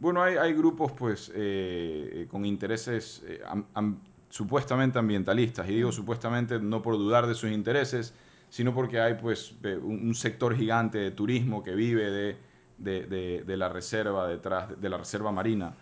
Bueno, 0.01 0.23
hay, 0.23 0.35
hay 0.35 0.53
grupos 0.53 0.91
pues 0.93 1.29
eh, 1.29 2.23
eh, 2.23 2.27
con 2.27 2.43
intereses 2.43 3.21
eh, 3.23 3.39
am- 3.47 3.65
am- 3.75 3.97
supuestamente 4.31 4.97
ambientalistas, 4.97 5.69
y 5.69 5.75
digo 5.75 5.91
supuestamente 5.91 6.59
no 6.59 6.81
por 6.81 6.97
dudar 6.97 7.27
de 7.27 7.35
sus 7.35 7.51
intereses, 7.51 8.11
sino 8.49 8.73
porque 8.73 8.99
hay 8.99 9.13
pues 9.13 9.53
un, 9.63 10.07
un 10.07 10.15
sector 10.15 10.55
gigante 10.55 10.97
de 10.97 11.11
turismo 11.11 11.63
que 11.63 11.75
vive 11.75 12.09
de, 12.09 12.35
de- 12.79 13.05
de- 13.05 13.43
de 13.45 13.57
la 13.57 13.69
reserva 13.69 14.27
detrás 14.27 14.81
de, 14.81 14.89
la 14.89 14.97
reserva 14.97 15.31
marina 15.31 15.75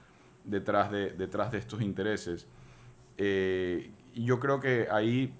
detrás 0.44 0.92
de, 0.92 1.12
detrás 1.12 1.54
de 1.54 1.60
estos 1.60 1.82
intereses. 1.82 2.46
Eh, 3.18 3.90
yo 4.16 4.38
creo 4.42 4.60
que 4.60 4.90
ahí 4.92 5.32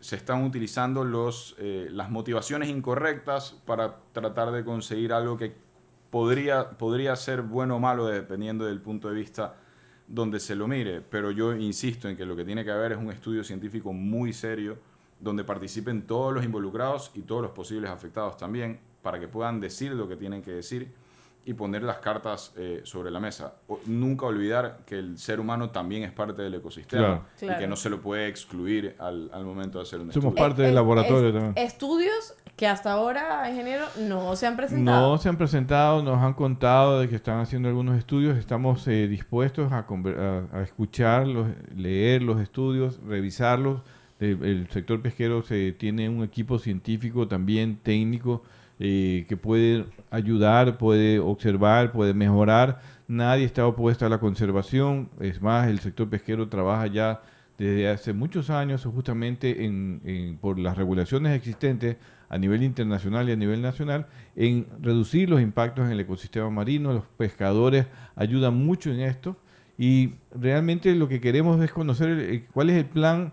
se 0.00 0.16
están 0.16 0.44
utilizando 0.44 1.04
los, 1.04 1.54
eh, 1.58 1.88
las 1.90 2.08
motivaciones 2.10 2.70
incorrectas 2.70 3.54
para 3.66 3.96
tratar 4.14 4.50
de 4.52 4.64
conseguir 4.64 5.12
algo 5.12 5.36
que 5.36 5.52
podría, 6.16 6.70
podría 6.70 7.14
ser 7.14 7.42
bueno 7.42 7.76
o 7.76 7.78
malo 7.78 8.06
dependiendo 8.06 8.64
del 8.64 8.80
punto 8.80 9.08
de 9.08 9.14
vista 9.14 9.54
donde 10.08 10.40
se 10.40 10.54
lo 10.54 10.66
mire, 10.66 11.02
pero 11.02 11.30
yo 11.30 11.54
insisto 11.54 12.08
en 12.08 12.16
que 12.16 12.24
lo 12.24 12.34
que 12.34 12.42
tiene 12.42 12.64
que 12.64 12.70
haber 12.70 12.92
es 12.92 12.98
un 12.98 13.10
estudio 13.10 13.44
científico 13.44 13.92
muy 13.92 14.32
serio 14.32 14.78
donde 15.20 15.44
participen 15.44 16.06
todos 16.06 16.32
los 16.32 16.42
involucrados 16.42 17.10
y 17.12 17.20
todos 17.20 17.42
los 17.42 17.50
posibles 17.50 17.90
afectados 17.90 18.38
también 18.38 18.78
para 19.02 19.20
que 19.20 19.28
puedan 19.28 19.60
decir 19.60 19.92
lo 19.92 20.08
que 20.08 20.16
tienen 20.16 20.40
que 20.40 20.52
decir 20.52 20.88
y 21.46 21.54
poner 21.54 21.82
las 21.84 21.98
cartas 21.98 22.52
eh, 22.56 22.80
sobre 22.84 23.10
la 23.10 23.20
mesa. 23.20 23.54
O- 23.68 23.78
nunca 23.86 24.26
olvidar 24.26 24.78
que 24.84 24.98
el 24.98 25.16
ser 25.16 25.38
humano 25.40 25.70
también 25.70 26.02
es 26.02 26.10
parte 26.12 26.42
del 26.42 26.54
ecosistema 26.54 27.02
Claro. 27.06 27.22
y 27.36 27.44
Claro. 27.46 27.60
que 27.60 27.66
no 27.68 27.76
se 27.76 27.88
lo 27.88 28.00
puede 28.00 28.26
excluir 28.28 28.96
al, 28.98 29.30
al 29.32 29.44
momento 29.44 29.78
de 29.78 29.82
hacer 29.84 30.00
un 30.00 30.12
Somos 30.12 30.16
estudio. 30.30 30.34
parte 30.34 30.62
del 30.62 30.72
Eh, 30.72 30.74
laboratorio 30.74 31.28
es- 31.28 31.34
también. 31.34 31.66
Estudios 31.66 32.34
que 32.56 32.66
hasta 32.66 32.90
ahora, 32.92 33.48
ingeniero, 33.50 33.84
no 34.00 34.34
se 34.34 34.46
han 34.46 34.56
presentado. 34.56 35.10
No 35.12 35.18
se 35.18 35.28
han 35.28 35.36
presentado, 35.36 36.02
nos 36.02 36.18
han 36.22 36.34
contado 36.34 36.98
de 37.00 37.08
que 37.08 37.14
están 37.14 37.38
haciendo 37.38 37.68
algunos 37.68 37.96
estudios. 37.96 38.36
Estamos 38.38 38.86
eh, 38.88 39.06
dispuestos 39.06 39.72
a, 39.72 39.86
conver- 39.86 40.18
a, 40.52 40.58
a 40.58 40.62
escuchar, 40.62 41.26
los- 41.28 41.48
leer 41.76 42.22
los 42.22 42.40
estudios, 42.40 42.98
revisarlos. 43.06 43.82
El, 44.18 44.42
el 44.44 44.68
sector 44.70 45.00
pesquero 45.02 45.42
se 45.42 45.72
tiene 45.72 46.08
un 46.08 46.24
equipo 46.24 46.58
científico 46.58 47.28
también 47.28 47.76
técnico 47.76 48.42
eh, 48.78 49.24
que 49.28 49.36
puede 49.36 49.84
ayudar, 50.10 50.78
puede 50.78 51.18
observar, 51.18 51.92
puede 51.92 52.14
mejorar. 52.14 52.80
Nadie 53.08 53.44
está 53.44 53.66
opuesto 53.66 54.04
a 54.06 54.08
la 54.08 54.18
conservación. 54.18 55.08
Es 55.20 55.40
más, 55.40 55.68
el 55.68 55.78
sector 55.80 56.08
pesquero 56.08 56.48
trabaja 56.48 56.86
ya 56.88 57.20
desde 57.58 57.88
hace 57.88 58.12
muchos 58.12 58.50
años 58.50 58.84
justamente 58.84 59.64
en, 59.64 60.38
por 60.40 60.58
las 60.58 60.76
regulaciones 60.76 61.34
existentes 61.34 61.96
a 62.28 62.36
nivel 62.38 62.62
internacional 62.64 63.28
y 63.28 63.32
a 63.32 63.36
nivel 63.36 63.62
nacional 63.62 64.06
en 64.34 64.66
reducir 64.82 65.30
los 65.30 65.40
impactos 65.40 65.86
en 65.86 65.92
el 65.92 66.00
ecosistema 66.00 66.50
marino. 66.50 66.92
Los 66.92 67.04
pescadores 67.16 67.86
ayudan 68.16 68.54
mucho 68.56 68.90
en 68.90 69.00
esto 69.00 69.36
y 69.78 70.10
realmente 70.34 70.94
lo 70.94 71.08
que 71.08 71.20
queremos 71.20 71.62
es 71.62 71.70
conocer 71.70 72.08
el- 72.10 72.44
cuál 72.52 72.70
es 72.70 72.76
el 72.76 72.86
plan 72.86 73.32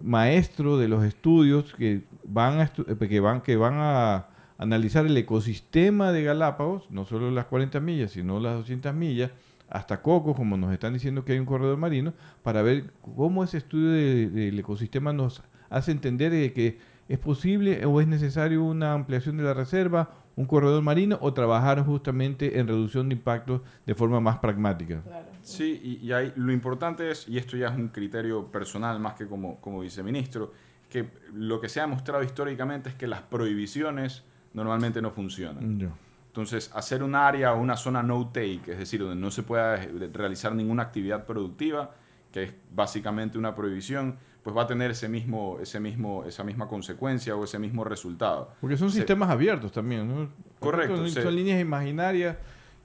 maestro 0.00 0.78
de 0.78 0.88
los 0.88 1.04
estudios 1.04 1.74
que 1.74 2.02
van 2.24 2.60
a, 2.60 2.64
eh, 2.64 3.08
que 3.08 3.20
van, 3.20 3.40
que 3.40 3.56
van 3.56 3.74
a 3.76 4.26
analizar 4.58 5.06
el 5.06 5.16
ecosistema 5.16 6.12
de 6.12 6.24
Galápagos, 6.24 6.90
no 6.90 7.04
solo 7.04 7.30
las 7.30 7.46
40 7.46 7.80
millas, 7.80 8.10
sino 8.12 8.40
las 8.40 8.54
200 8.56 8.92
millas, 8.94 9.30
hasta 9.70 10.02
Cocos, 10.02 10.36
como 10.36 10.56
nos 10.56 10.72
están 10.72 10.94
diciendo 10.94 11.24
que 11.24 11.32
hay 11.32 11.38
un 11.38 11.46
corredor 11.46 11.76
marino, 11.76 12.12
para 12.42 12.62
ver 12.62 12.84
cómo 13.16 13.44
ese 13.44 13.58
estudio 13.58 13.90
de- 13.90 14.28
del 14.28 14.58
ecosistema 14.58 15.12
nos 15.12 15.42
hace 15.70 15.92
entender 15.92 16.32
de 16.32 16.52
que 16.52 16.78
es 17.08 17.18
posible 17.18 17.84
o 17.86 18.00
es 18.00 18.08
necesario 18.08 18.62
una 18.64 18.92
ampliación 18.94 19.36
de 19.36 19.44
la 19.44 19.54
reserva, 19.54 20.10
un 20.36 20.46
corredor 20.46 20.82
marino 20.82 21.18
o 21.20 21.32
trabajar 21.34 21.84
justamente 21.84 22.58
en 22.58 22.66
reducción 22.68 23.08
de 23.08 23.14
impactos 23.16 23.60
de 23.86 23.94
forma 23.94 24.20
más 24.20 24.38
pragmática. 24.38 25.02
Sí, 25.42 25.80
y, 26.02 26.06
y 26.06 26.12
ahí 26.12 26.32
lo 26.36 26.52
importante 26.52 27.10
es, 27.10 27.28
y 27.28 27.38
esto 27.38 27.56
ya 27.56 27.68
es 27.68 27.76
un 27.76 27.88
criterio 27.88 28.46
personal 28.46 29.00
más 29.00 29.14
que 29.14 29.26
como, 29.26 29.56
como 29.60 29.80
viceministro, 29.80 30.52
que 30.90 31.06
lo 31.34 31.60
que 31.60 31.68
se 31.68 31.80
ha 31.80 31.84
demostrado 31.84 32.22
históricamente 32.22 32.88
es 32.90 32.94
que 32.94 33.06
las 33.06 33.20
prohibiciones 33.22 34.22
normalmente 34.58 35.00
no 35.00 35.10
funcionan. 35.10 35.90
Entonces, 36.26 36.70
hacer 36.74 37.02
un 37.02 37.14
área 37.14 37.54
o 37.54 37.60
una 37.60 37.76
zona 37.76 38.02
no 38.02 38.26
take, 38.26 38.60
es 38.68 38.78
decir, 38.78 39.00
donde 39.00 39.16
no 39.16 39.30
se 39.30 39.42
pueda 39.42 39.76
realizar 40.12 40.54
ninguna 40.54 40.82
actividad 40.84 41.24
productiva, 41.24 41.90
que 42.32 42.42
es 42.44 42.52
básicamente 42.74 43.38
una 43.38 43.54
prohibición, 43.54 44.16
pues 44.44 44.56
va 44.56 44.62
a 44.62 44.66
tener 44.66 44.90
ese 44.92 45.08
mismo, 45.08 45.58
ese 45.60 45.80
mismo, 45.80 46.24
esa 46.26 46.44
misma 46.44 46.68
consecuencia 46.68 47.34
o 47.34 47.44
ese 47.44 47.58
mismo 47.58 47.82
resultado. 47.84 48.52
Porque 48.60 48.76
son 48.76 48.90
Se- 48.90 48.98
sistemas 48.98 49.30
abiertos 49.30 49.72
también, 49.72 50.06
¿no? 50.08 50.28
Correcto, 50.60 50.96
Son, 50.96 51.10
se- 51.10 51.22
son 51.22 51.34
líneas 51.34 51.60
imaginarias 51.60 52.36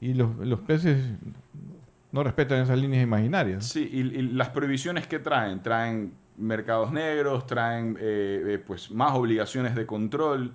y 0.02 0.14
los, 0.14 0.36
los 0.38 0.60
peces 0.62 0.98
no 2.12 2.24
respetan 2.24 2.60
esas 2.62 2.78
líneas 2.80 3.04
imaginarias. 3.04 3.66
Sí, 3.66 3.88
y, 3.92 4.00
y 4.00 4.22
las 4.34 4.50
prohibiciones 4.50 5.06
que 5.08 5.20
traen, 5.20 5.62
traen 5.62 6.12
mercados 6.38 6.92
negros, 6.92 7.46
traen 7.46 7.98
eh, 8.00 8.44
eh, 8.56 8.64
pues 8.66 8.90
más 8.92 9.14
obligaciones 9.14 9.76
de 9.76 9.86
control 9.86 10.52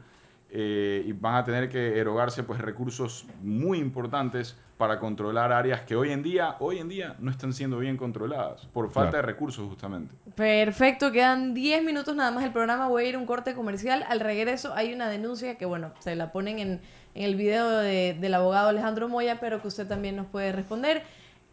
eh, 0.51 1.03
y 1.07 1.13
van 1.13 1.35
a 1.37 1.45
tener 1.45 1.69
que 1.69 1.99
erogarse 1.99 2.43
pues 2.43 2.61
recursos 2.61 3.27
muy 3.43 3.79
importantes 3.79 4.57
para 4.79 4.99
controlar 5.01 5.53
áreas 5.53 5.81
que 5.83 5.97
hoy 5.97 6.13
en 6.13 6.23
día, 6.23 6.55
hoy 6.61 6.79
en 6.79 6.89
día 6.89 7.17
no 7.19 7.31
están 7.31 7.53
siendo 7.53 7.79
bien 7.79 7.97
controladas 7.97 8.65
por 8.73 8.87
falta 8.91 9.11
Claro. 9.11 9.27
de 9.27 9.33
recursos 9.33 9.69
justamente. 9.69 10.15
Perfecto, 10.37 11.11
quedan 11.11 11.53
10 11.53 11.83
minutos 11.85 12.15
nada 12.15 12.31
más 12.31 12.45
el 12.45 12.53
programa. 12.53 12.87
Voy 12.89 13.05
a 13.05 13.09
ir 13.09 13.15
a 13.17 13.19
un 13.19 13.27
corte 13.27 13.55
comercial. 13.55 14.05
Al 14.09 14.21
regreso 14.21 14.73
hay 14.75 14.95
una 14.95 15.09
denuncia 15.09 15.57
que, 15.59 15.67
bueno, 15.67 15.91
se 15.99 16.15
la 16.15 16.31
ponen 16.31 16.61
en, 16.61 16.81
en 17.15 17.25
el 17.25 17.35
video 17.35 17.69
de- 17.79 18.17
del 18.21 18.35
abogado 18.35 18.69
Alejandro 18.69 19.09
Moya, 19.09 19.39
pero 19.41 19.61
que 19.61 19.67
usted 19.69 19.87
también 19.89 20.15
nos 20.15 20.27
puede 20.29 20.53
responder. 20.53 21.03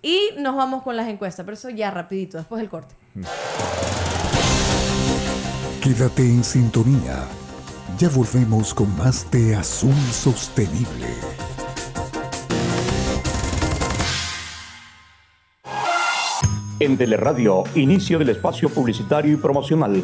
Y 0.03 0.29
nos 0.37 0.55
vamos 0.55 0.83
con 0.83 0.95
las 0.95 1.07
encuestas, 1.09 1.43
pero 1.45 1.55
eso 1.55 1.71
ya 1.71 1.89
rapidito, 1.89 2.37
después 2.37 2.61
del 2.61 2.69
corte. 2.69 2.93
Quédate 5.81 6.21
en 6.21 6.43
sintonía. 6.43 7.23
Ya 7.97 8.09
volvemos 8.09 8.73
con 8.73 8.93
más 8.97 9.31
de 9.31 9.55
Azul 9.55 9.95
Sostenible. 10.11 11.07
En 16.77 16.97
Teleradio, 16.97 17.63
inicio 17.73 18.19
del 18.19 18.29
espacio 18.29 18.67
publicitario 18.67 19.31
y 19.31 19.37
promocional. 19.37 20.03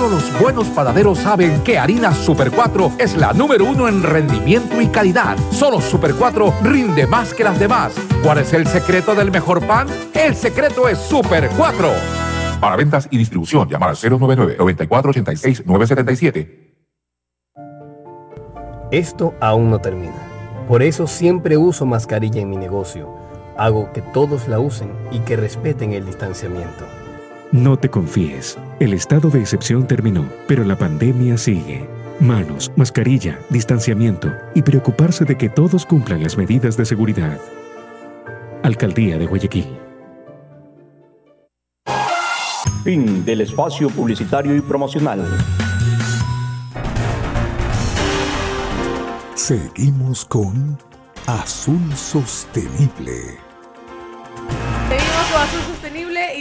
Solo 0.00 0.16
los 0.16 0.40
buenos 0.40 0.66
panaderos 0.68 1.18
saben 1.18 1.62
que 1.62 1.78
Harina 1.78 2.14
Super 2.14 2.50
4 2.50 2.92
es 2.96 3.18
la 3.18 3.34
número 3.34 3.66
uno 3.66 3.86
en 3.86 4.02
rendimiento 4.02 4.80
y 4.80 4.86
calidad. 4.86 5.36
Solo 5.50 5.82
Super 5.82 6.14
4 6.14 6.54
rinde 6.62 7.06
más 7.06 7.34
que 7.34 7.44
las 7.44 7.60
demás. 7.60 7.92
¿Cuál 8.22 8.38
es 8.38 8.54
el 8.54 8.66
secreto 8.66 9.14
del 9.14 9.30
mejor 9.30 9.66
pan? 9.66 9.88
El 10.14 10.34
secreto 10.34 10.88
es 10.88 10.96
Super 10.96 11.50
4. 11.54 11.90
Para 12.62 12.76
ventas 12.76 13.08
y 13.10 13.18
distribución, 13.18 13.68
llamar 13.68 13.90
al 13.90 13.96
099-9486-977. 13.96 16.48
Esto 18.90 19.34
aún 19.38 19.68
no 19.68 19.80
termina. 19.80 20.16
Por 20.66 20.82
eso 20.82 21.06
siempre 21.06 21.58
uso 21.58 21.84
mascarilla 21.84 22.40
en 22.40 22.48
mi 22.48 22.56
negocio. 22.56 23.14
Hago 23.58 23.92
que 23.92 24.00
todos 24.00 24.48
la 24.48 24.60
usen 24.60 24.90
y 25.10 25.18
que 25.18 25.36
respeten 25.36 25.92
el 25.92 26.06
distanciamiento. 26.06 26.86
No 27.52 27.76
te 27.76 27.90
confíes. 27.90 28.56
El 28.78 28.92
estado 28.92 29.28
de 29.28 29.40
excepción 29.40 29.88
terminó, 29.88 30.24
pero 30.46 30.62
la 30.62 30.78
pandemia 30.78 31.36
sigue. 31.36 31.84
Manos, 32.20 32.70
mascarilla, 32.76 33.40
distanciamiento 33.48 34.30
y 34.54 34.62
preocuparse 34.62 35.24
de 35.24 35.36
que 35.36 35.48
todos 35.48 35.84
cumplan 35.84 36.22
las 36.22 36.36
medidas 36.36 36.76
de 36.76 36.84
seguridad. 36.84 37.40
Alcaldía 38.62 39.18
de 39.18 39.26
Guayaquil. 39.26 39.66
Fin 42.84 43.24
del 43.24 43.40
espacio 43.40 43.90
publicitario 43.90 44.54
y 44.54 44.60
promocional. 44.60 45.26
Seguimos 49.34 50.24
con 50.24 50.78
Azul 51.26 51.80
Sostenible. 51.96 53.49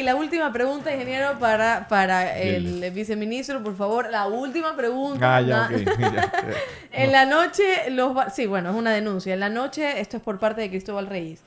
La 0.09 0.15
última 0.15 0.51
pregunta, 0.51 0.91
ingeniero, 0.91 1.37
para, 1.39 1.87
para 1.87 2.37
el 2.37 2.89
viceministro, 2.91 3.61
por 3.63 3.75
favor. 3.77 4.09
La 4.09 4.27
última 4.27 4.75
pregunta. 4.75 5.37
Ah, 5.37 5.41
ya, 5.41 5.57
Na- 5.57 5.65
ok. 5.67 5.71
Ya, 5.99 6.11
ya. 6.13 6.31
En 6.91 7.11
la 7.11 7.25
noche, 7.25 7.89
los 7.91 8.15
sí, 8.33 8.47
bueno, 8.47 8.71
es 8.71 8.75
una 8.75 8.91
denuncia. 8.91 9.33
En 9.35 9.39
la 9.39 9.49
noche, 9.49 9.99
esto 10.01 10.17
es 10.17 10.23
por 10.23 10.39
parte 10.39 10.61
de 10.61 10.69
Cristóbal 10.69 11.07
Reyes. 11.07 11.41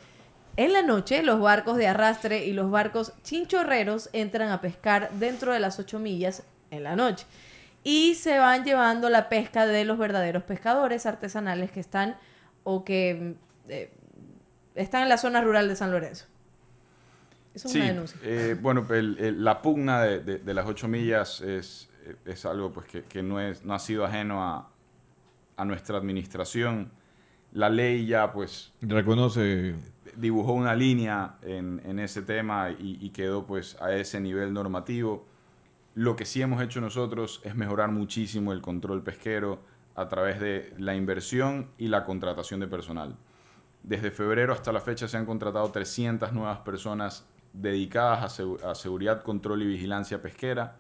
En 0.57 0.73
la 0.73 0.83
noche, 0.83 1.23
los 1.23 1.41
barcos 1.41 1.77
de 1.77 1.89
arrastre 1.89 2.45
y 2.45 2.53
los 2.53 2.71
barcos 2.71 3.13
chinchorreros 3.25 4.11
entran 4.13 4.51
a 4.51 4.61
pescar 4.61 5.11
dentro 5.15 5.53
de 5.53 5.59
las 5.61 5.79
ocho 5.81 5.99
millas 5.99 6.43
en 6.71 6.85
la 6.85 6.95
noche. 6.95 7.27
Y 7.85 8.15
se 8.15 8.39
van 8.39 8.63
llevando 8.65 9.11
la 9.11 9.29
pesca 9.29 9.67
de 9.67 9.85
los 9.85 9.99
verdaderos 9.99 10.45
pescadores 10.45 11.05
artesanales 11.07 11.73
que 11.73 11.81
están 11.81 12.15
o 12.63 12.85
que 12.85 13.35
mm, 13.67 13.71
eh, 13.71 13.91
están 14.77 15.03
en 15.03 15.09
la 15.09 15.19
zona 15.19 15.41
rural 15.41 15.67
de 15.69 15.75
San 15.75 15.91
Lorenzo. 15.91 16.27
Eso 17.55 17.69
es 17.69 17.73
Sí, 17.73 17.79
una 17.81 17.89
denuncia. 17.89 18.19
eh, 18.23 18.57
bueno, 18.61 18.87
el- 18.91 19.17
el- 19.19 19.45
la 19.45 19.61
pugna 19.63 20.03
de, 20.03 20.21
de- 20.21 20.39
de 20.39 20.55
las 20.55 20.67
ocho 20.67 20.89
millas 20.89 21.41
es, 21.43 21.89
es 22.25 22.45
algo 22.47 22.73
pues, 22.73 22.87
que, 22.87 23.03
que 23.03 23.23
no, 23.23 23.41
es, 23.41 23.65
no 23.65 23.75
ha 23.75 23.79
sido 23.79 24.05
ajeno 24.05 24.43
a, 24.43 24.69
a 25.57 25.65
nuestra 25.65 25.99
administración. 25.99 26.91
La 27.53 27.69
ley 27.69 28.07
ya 28.07 28.33
pues 28.33 28.73
Reconoce. 28.81 29.75
dibujó 30.17 30.53
una 30.55 30.75
línea 30.75 31.35
en, 31.43 31.83
en 31.85 31.99
ese 31.99 32.23
tema 32.23 32.71
y, 32.71 32.97
y 33.01 33.11
quedó 33.11 33.45
pues 33.45 33.77
a 33.83 33.93
ese 33.95 34.21
nivel 34.21 34.55
normativo. 34.55 35.27
Lo 35.95 36.17
que 36.17 36.25
sí 36.25 36.41
hemos 36.41 36.63
hecho 36.63 36.81
nosotros 36.81 37.43
es 37.45 37.55
mejorar 37.55 37.91
muchísimo 37.91 38.55
el 38.55 38.63
control 38.63 39.03
pesquero 39.03 39.59
a 39.95 40.09
través 40.09 40.41
de 40.41 40.73
la 40.79 40.95
inversión 40.95 41.69
y 41.77 41.89
la 41.89 42.03
contratación 42.05 42.61
de 42.61 42.67
personal. 42.67 43.15
Desde 43.83 44.11
febrero 44.11 44.55
hasta 44.55 44.73
la 44.73 44.81
fecha 44.81 45.07
se 45.07 45.19
han 45.19 45.27
contratado 45.27 45.71
300 45.71 46.33
nuevas 46.33 46.61
personas 46.61 47.27
dedicadas 47.53 48.23
a, 48.39 48.43
segu- 48.43 48.63
a 48.65 48.75
seguridad, 48.75 49.23
control 49.23 49.63
y 49.63 49.67
vigilancia 49.67 50.23
pesquera. 50.23 50.77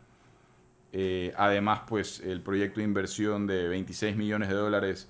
Eh, 0.93 1.33
además, 1.37 1.83
pues 1.89 2.21
el 2.21 2.41
proyecto 2.41 2.81
de 2.81 2.85
inversión 2.85 3.47
de 3.47 3.69
26 3.69 4.17
millones 4.17 4.49
de 4.49 4.55
dólares 4.55 5.09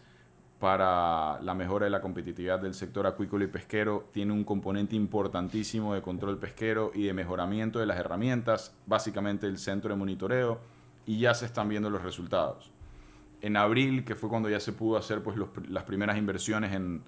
para 0.60 1.40
la 1.42 1.54
mejora 1.54 1.86
de 1.86 1.90
la 1.90 2.00
competitividad 2.00 2.60
del 2.60 2.74
sector 2.74 3.06
acuícola 3.06 3.44
y 3.44 3.48
pesquero 3.48 4.04
tiene 4.12 4.32
un 4.32 4.44
componente 4.44 4.94
importantísimo 4.94 5.92
de 5.94 6.02
control 6.02 6.38
pesquero 6.38 6.92
y 6.94 7.02
de 7.04 7.12
mejoramiento 7.14 7.80
de 7.80 7.86
las 7.86 7.98
herramientas, 7.98 8.72
básicamente 8.86 9.48
el 9.48 9.58
centro 9.58 9.90
de 9.90 9.96
monitoreo, 9.96 10.60
y 11.04 11.18
ya 11.18 11.34
se 11.34 11.46
están 11.46 11.68
viendo 11.68 11.90
los 11.90 12.02
resultados. 12.02 12.70
En 13.40 13.56
abril, 13.56 14.04
que 14.04 14.14
fue 14.14 14.28
cuando 14.30 14.48
ya 14.48 14.60
se 14.60 14.72
pudo 14.72 14.96
hacer 14.96 15.20
pues, 15.22 15.36
los 15.36 15.48
las 15.68 15.82
primeras 15.82 16.16
inversiones 16.16 16.72
en, 16.72 17.02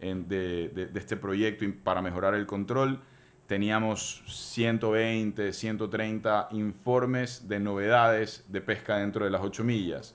en- 0.00 0.26
de, 0.28 0.68
de- 0.70 0.86
de 0.86 0.98
este 1.00 1.16
proyecto 1.18 1.66
para 1.84 2.00
mejorar 2.00 2.34
el 2.34 2.46
control, 2.46 2.98
teníamos 3.46 4.22
120, 4.26 5.52
130 5.52 6.48
informes 6.52 7.48
de 7.48 7.60
novedades 7.60 8.44
de 8.48 8.60
pesca 8.60 8.98
dentro 8.98 9.24
de 9.24 9.30
las 9.30 9.42
8 9.42 9.64
millas. 9.64 10.14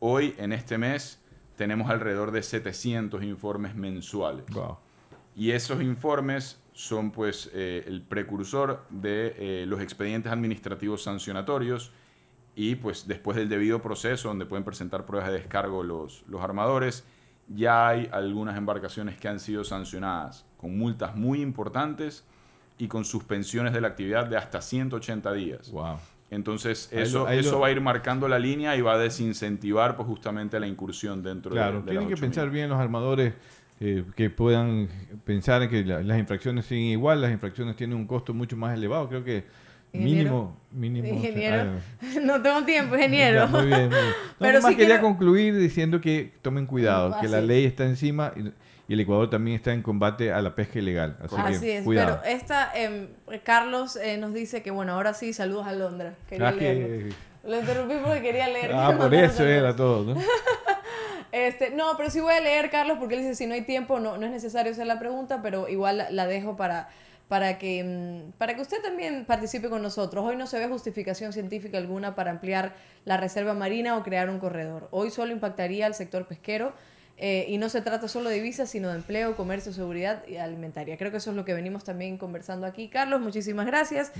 Hoy, 0.00 0.34
en 0.38 0.52
este 0.52 0.78
mes, 0.78 1.18
tenemos 1.56 1.90
alrededor 1.90 2.30
de 2.32 2.42
700 2.42 3.22
informes 3.22 3.74
mensuales. 3.74 4.44
Y 5.36 5.52
esos 5.52 5.82
informes 5.82 6.58
son 6.74 7.10
pues 7.10 7.50
eh, 7.52 7.84
el 7.86 8.02
precursor 8.02 8.82
de 8.88 9.34
eh, 9.38 9.66
los 9.66 9.80
expedientes 9.80 10.32
administrativos 10.32 11.02
sancionatorios 11.02 11.92
y 12.56 12.76
pues 12.76 13.06
después 13.06 13.36
del 13.36 13.48
debido 13.48 13.80
proceso 13.82 14.28
donde 14.28 14.46
pueden 14.46 14.64
presentar 14.64 15.04
pruebas 15.04 15.30
de 15.30 15.38
descargo 15.38 15.82
los, 15.82 16.24
los 16.26 16.40
armadores, 16.40 17.04
ya 17.48 17.88
hay 17.88 18.08
algunas 18.12 18.56
embarcaciones 18.56 19.18
que 19.18 19.28
han 19.28 19.40
sido 19.40 19.62
sancionadas 19.62 20.44
con 20.56 20.76
multas 20.78 21.14
muy 21.14 21.42
importantes 21.42 22.24
y 22.80 22.88
con 22.88 23.04
suspensiones 23.04 23.72
de 23.72 23.80
la 23.80 23.88
actividad 23.88 24.26
de 24.26 24.36
hasta 24.36 24.60
180 24.60 25.32
días. 25.34 25.70
Entonces 26.30 26.88
Ahí 26.92 26.98
lo- 26.98 27.02
eso, 27.04 27.26
ahí 27.26 27.38
eso 27.40 27.52
lo- 27.52 27.60
va 27.60 27.66
a 27.68 27.70
ir 27.72 27.80
marcando 27.80 28.28
la 28.28 28.38
línea 28.38 28.76
y 28.76 28.80
va 28.80 28.94
a 28.94 28.98
desincentivar 28.98 29.96
pues 29.96 30.06
justamente 30.08 30.58
la 30.60 30.66
incursión 30.66 31.22
dentro 31.22 31.50
de- 31.50 31.56
Claro, 31.60 31.78
de, 31.82 31.90
tienen 31.90 32.08
las 32.10 32.14
que 32.20 32.20
pensar 32.26 32.50
bien 32.50 32.68
los 32.70 32.78
armadores 32.78 33.34
eh, 33.80 34.04
que 34.14 34.28
puedan 34.30 34.88
pensar 35.24 35.62
en 35.62 35.70
que 35.70 35.84
la- 35.84 36.02
las 36.02 36.18
infracciones 36.18 36.66
siguen 36.66 36.84
igual, 36.84 37.20
las 37.22 37.32
infracciones 37.32 37.76
tienen 37.76 37.96
un 37.96 38.06
costo 38.06 38.32
mucho 38.34 38.56
más 38.56 38.74
elevado. 38.76 39.08
Creo 39.08 39.24
que 39.24 39.44
Ingeniero. 39.92 40.52
mínimo, 40.70 41.00
mínimo. 41.00 41.16
Ingeniero. 41.16 41.72
ah, 42.02 42.06
No 42.22 42.40
tengo 42.42 42.62
tiempo, 42.64 42.94
ingeniero. 42.94 43.40
ya, 43.40 43.46
muy 43.46 43.66
bien, 43.66 43.80
muy 43.88 43.88
bien. 43.88 44.04
No, 44.30 44.36
Pero 44.38 44.60
sí 44.62 44.68
quería 44.76 44.86
quiero- 44.86 45.02
concluir 45.02 45.56
diciendo 45.58 46.00
que 46.00 46.30
tomen 46.42 46.66
cuidado, 46.66 47.14
Ah, 47.16 47.20
que 47.20 47.26
la 47.28 47.40
ley 47.40 47.64
está 47.64 47.84
encima 47.86 48.32
y, 48.36 48.52
y 48.90 48.94
el 48.94 48.98
Ecuador 48.98 49.30
también 49.30 49.54
está 49.54 49.72
en 49.72 49.82
combate 49.82 50.32
a 50.32 50.42
la 50.42 50.56
pesca 50.56 50.80
ilegal. 50.80 51.16
Así, 51.22 51.36
Así 51.38 51.60
que 51.60 51.78
es, 51.78 51.84
cuidado. 51.84 52.18
pero 52.24 52.36
esta, 52.36 52.72
em, 52.74 53.06
Carlos 53.44 53.94
eh, 53.94 54.16
nos 54.16 54.34
dice 54.34 54.64
que 54.64 54.72
bueno, 54.72 54.94
ahora 54.94 55.14
sí, 55.14 55.32
saludos 55.32 55.68
a 55.68 55.72
Londra. 55.72 56.14
Ah, 56.40 56.52
que-. 56.58 57.12
Lo 57.44 57.60
interrumpí 57.60 57.94
porque 58.04 58.20
quería 58.20 58.48
leer. 58.48 58.72
Ah, 58.74 58.92
por 58.98 59.14
eso 59.14 59.46
era 59.46 59.76
todo, 59.76 60.12
¿no? 60.12 60.20
Este, 61.30 61.70
no, 61.70 61.96
pero 61.96 62.10
sí 62.10 62.18
voy 62.18 62.32
a 62.34 62.40
leer, 62.40 62.68
Carlos, 62.70 62.96
porque 62.98 63.14
él 63.14 63.20
dice, 63.20 63.36
si 63.36 63.46
no 63.46 63.54
hay 63.54 63.62
tiempo, 63.62 64.00
no, 64.00 64.18
no 64.18 64.26
es 64.26 64.32
necesario 64.32 64.72
hacer 64.72 64.88
la 64.88 64.98
pregunta, 64.98 65.40
pero 65.40 65.68
igual 65.68 65.98
la, 65.98 66.10
la 66.10 66.26
dejo 66.26 66.56
para, 66.56 66.88
para, 67.28 67.58
que, 67.58 67.84
mm, 67.84 68.32
para 68.38 68.56
que 68.56 68.62
usted 68.62 68.82
también 68.82 69.24
participe 69.24 69.70
con 69.70 69.82
nosotros. 69.82 70.24
Hoy 70.26 70.34
no 70.34 70.48
se 70.48 70.58
ve 70.58 70.66
justificación 70.66 71.32
científica 71.32 71.78
alguna 71.78 72.16
para 72.16 72.32
ampliar 72.32 72.72
la 73.04 73.16
reserva 73.16 73.54
marina 73.54 73.96
o 73.96 74.02
crear 74.02 74.28
un 74.28 74.40
corredor. 74.40 74.88
Hoy 74.90 75.12
solo 75.12 75.30
impactaría 75.30 75.86
al 75.86 75.94
sector 75.94 76.26
pesquero 76.26 76.72
eh, 77.22 77.44
y 77.48 77.58
no 77.58 77.68
se 77.68 77.82
trata 77.82 78.08
solo 78.08 78.30
de 78.30 78.40
visas, 78.40 78.70
sino 78.70 78.88
de 78.88 78.96
empleo, 78.96 79.36
comercio, 79.36 79.74
seguridad 79.74 80.26
y 80.26 80.36
alimentaria. 80.38 80.96
Creo 80.96 81.10
que 81.10 81.18
eso 81.18 81.30
es 81.30 81.36
lo 81.36 81.44
que 81.44 81.52
venimos 81.52 81.84
también 81.84 82.16
conversando 82.16 82.66
aquí. 82.66 82.88
Carlos, 82.88 83.20
muchísimas 83.20 83.66
gracias. 83.66 84.10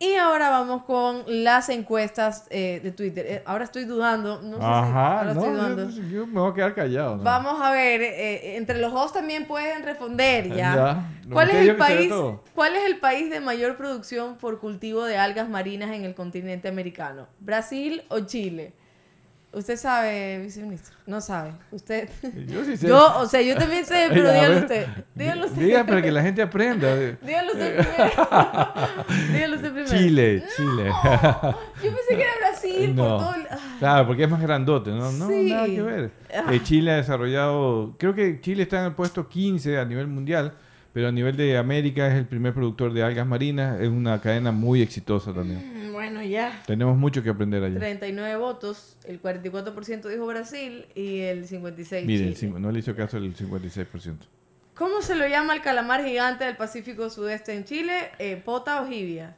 Y 0.00 0.14
ahora 0.14 0.50
vamos 0.50 0.82
con 0.82 1.22
las 1.44 1.68
encuestas 1.68 2.46
eh, 2.50 2.80
de 2.82 2.90
Twitter. 2.90 3.24
Eh, 3.28 3.42
ahora 3.46 3.64
estoy 3.64 3.84
dudando. 3.84 4.42
No 4.42 4.56
sé 4.56 4.62
si- 4.62 4.66
Ajá, 4.68 5.18
ahora 5.20 5.34
no, 5.34 5.40
estoy 5.40 5.56
yo, 5.56 5.62
dudando. 5.62 5.90
yo 6.08 6.26
me 6.26 6.40
voy 6.40 6.50
a 6.50 6.54
quedar 6.54 6.74
callado. 6.74 7.16
¿no? 7.18 7.22
Vamos 7.22 7.60
a 7.62 7.70
ver, 7.70 8.02
eh, 8.02 8.56
entre 8.56 8.78
los 8.80 8.92
dos 8.92 9.12
también 9.12 9.46
pueden 9.46 9.84
responder 9.84 10.48
ya. 10.56 11.06
¿Cuál, 11.30 11.50
es 11.50 11.56
el 11.56 11.66
yo 11.68 11.76
país. 11.78 12.12
¿Cuál 12.54 12.74
es 12.74 12.84
el 12.86 12.98
país 12.98 13.30
de 13.30 13.38
mayor 13.40 13.76
producción 13.76 14.36
por 14.38 14.58
cultivo 14.58 15.04
de 15.04 15.16
algas 15.18 15.48
marinas 15.48 15.92
en 15.92 16.04
el 16.04 16.14
continente 16.16 16.66
americano? 16.66 17.28
¿Brasil 17.38 18.02
o 18.08 18.20
Chile? 18.20 18.72
Usted 19.52 19.76
sabe, 19.76 20.38
viceministro. 20.44 20.94
No 21.06 21.20
sabe. 21.20 21.50
Usted. 21.72 22.08
Yo 22.46 22.64
sí 22.64 22.76
sé. 22.76 22.86
Yo, 22.86 23.18
o 23.18 23.26
sea, 23.26 23.42
yo 23.42 23.56
también 23.56 23.84
sé, 23.84 24.06
pero 24.10 24.32
dígalo 24.32 24.58
usted. 24.60 24.86
Dígalo 25.14 25.46
usted. 25.46 25.60
Diga 25.62 25.84
para 25.84 26.02
que 26.02 26.12
la 26.12 26.22
gente 26.22 26.40
aprenda. 26.40 26.94
Dígalo 27.22 27.52
usted 27.52 27.78
primero. 27.78 28.28
dígalo 29.32 29.56
usted 29.56 29.72
primero. 29.72 29.88
Chile, 29.90 30.44
Chile. 30.56 30.84
Yo 31.82 31.82
pensé 31.82 32.08
que 32.16 32.22
era 32.22 32.32
Brasil 32.40 32.86
por 32.94 32.94
No. 32.96 33.16
todo 33.18 33.34
el-. 33.34 33.46
Claro, 33.80 34.06
porque 34.06 34.22
es 34.24 34.30
más 34.30 34.40
grandote, 34.40 34.90
¿no? 34.90 35.10
No, 35.10 35.28
Sí. 35.28 35.50
nada 35.50 35.66
que 35.66 35.82
ver. 35.82 36.10
Ah. 36.32 36.44
Eh, 36.54 36.60
Chile 36.62 36.92
ha 36.92 36.96
desarrollado, 36.96 37.96
creo 37.98 38.14
que 38.14 38.40
Chile 38.40 38.62
está 38.62 38.78
en 38.80 38.86
el 38.86 38.92
puesto 38.92 39.28
15 39.28 39.78
a 39.78 39.84
nivel 39.84 40.06
mundial, 40.06 40.52
pero 40.92 41.08
a 41.08 41.12
nivel 41.12 41.36
de 41.36 41.58
América 41.58 42.06
es 42.06 42.14
el 42.14 42.26
primer 42.26 42.54
productor 42.54 42.92
de 42.92 43.02
algas 43.02 43.26
marinas, 43.26 43.80
es 43.80 43.88
una 43.88 44.20
cadena 44.20 44.52
muy 44.52 44.80
exitosa 44.80 45.32
también. 45.32 45.79
Bueno, 46.00 46.22
ya. 46.22 46.62
Tenemos 46.66 46.96
mucho 46.96 47.22
que 47.22 47.28
aprender 47.30 47.62
allí. 47.62 47.76
39 47.76 48.36
votos, 48.36 48.96
el 49.04 49.20
44% 49.20 50.08
dijo 50.08 50.26
Brasil 50.26 50.86
y 50.94 51.20
el 51.20 51.46
56% 51.46 52.06
Miren, 52.06 52.28
el 52.28 52.34
Chile. 52.34 52.36
cinco- 52.36 52.58
no 52.58 52.72
le 52.72 52.78
hizo 52.78 52.96
caso 52.96 53.18
el 53.18 53.34
56%. 53.36 54.26
¿Cómo 54.74 55.02
se 55.02 55.14
lo 55.14 55.28
llama 55.28 55.52
el 55.54 55.60
calamar 55.60 56.02
gigante 56.02 56.44
del 56.44 56.56
Pacífico 56.56 57.10
Sudeste 57.10 57.54
en 57.54 57.64
Chile? 57.66 58.10
Eh, 58.18 58.40
¿Pota 58.42 58.80
o 58.80 58.86
jibia? 58.88 59.36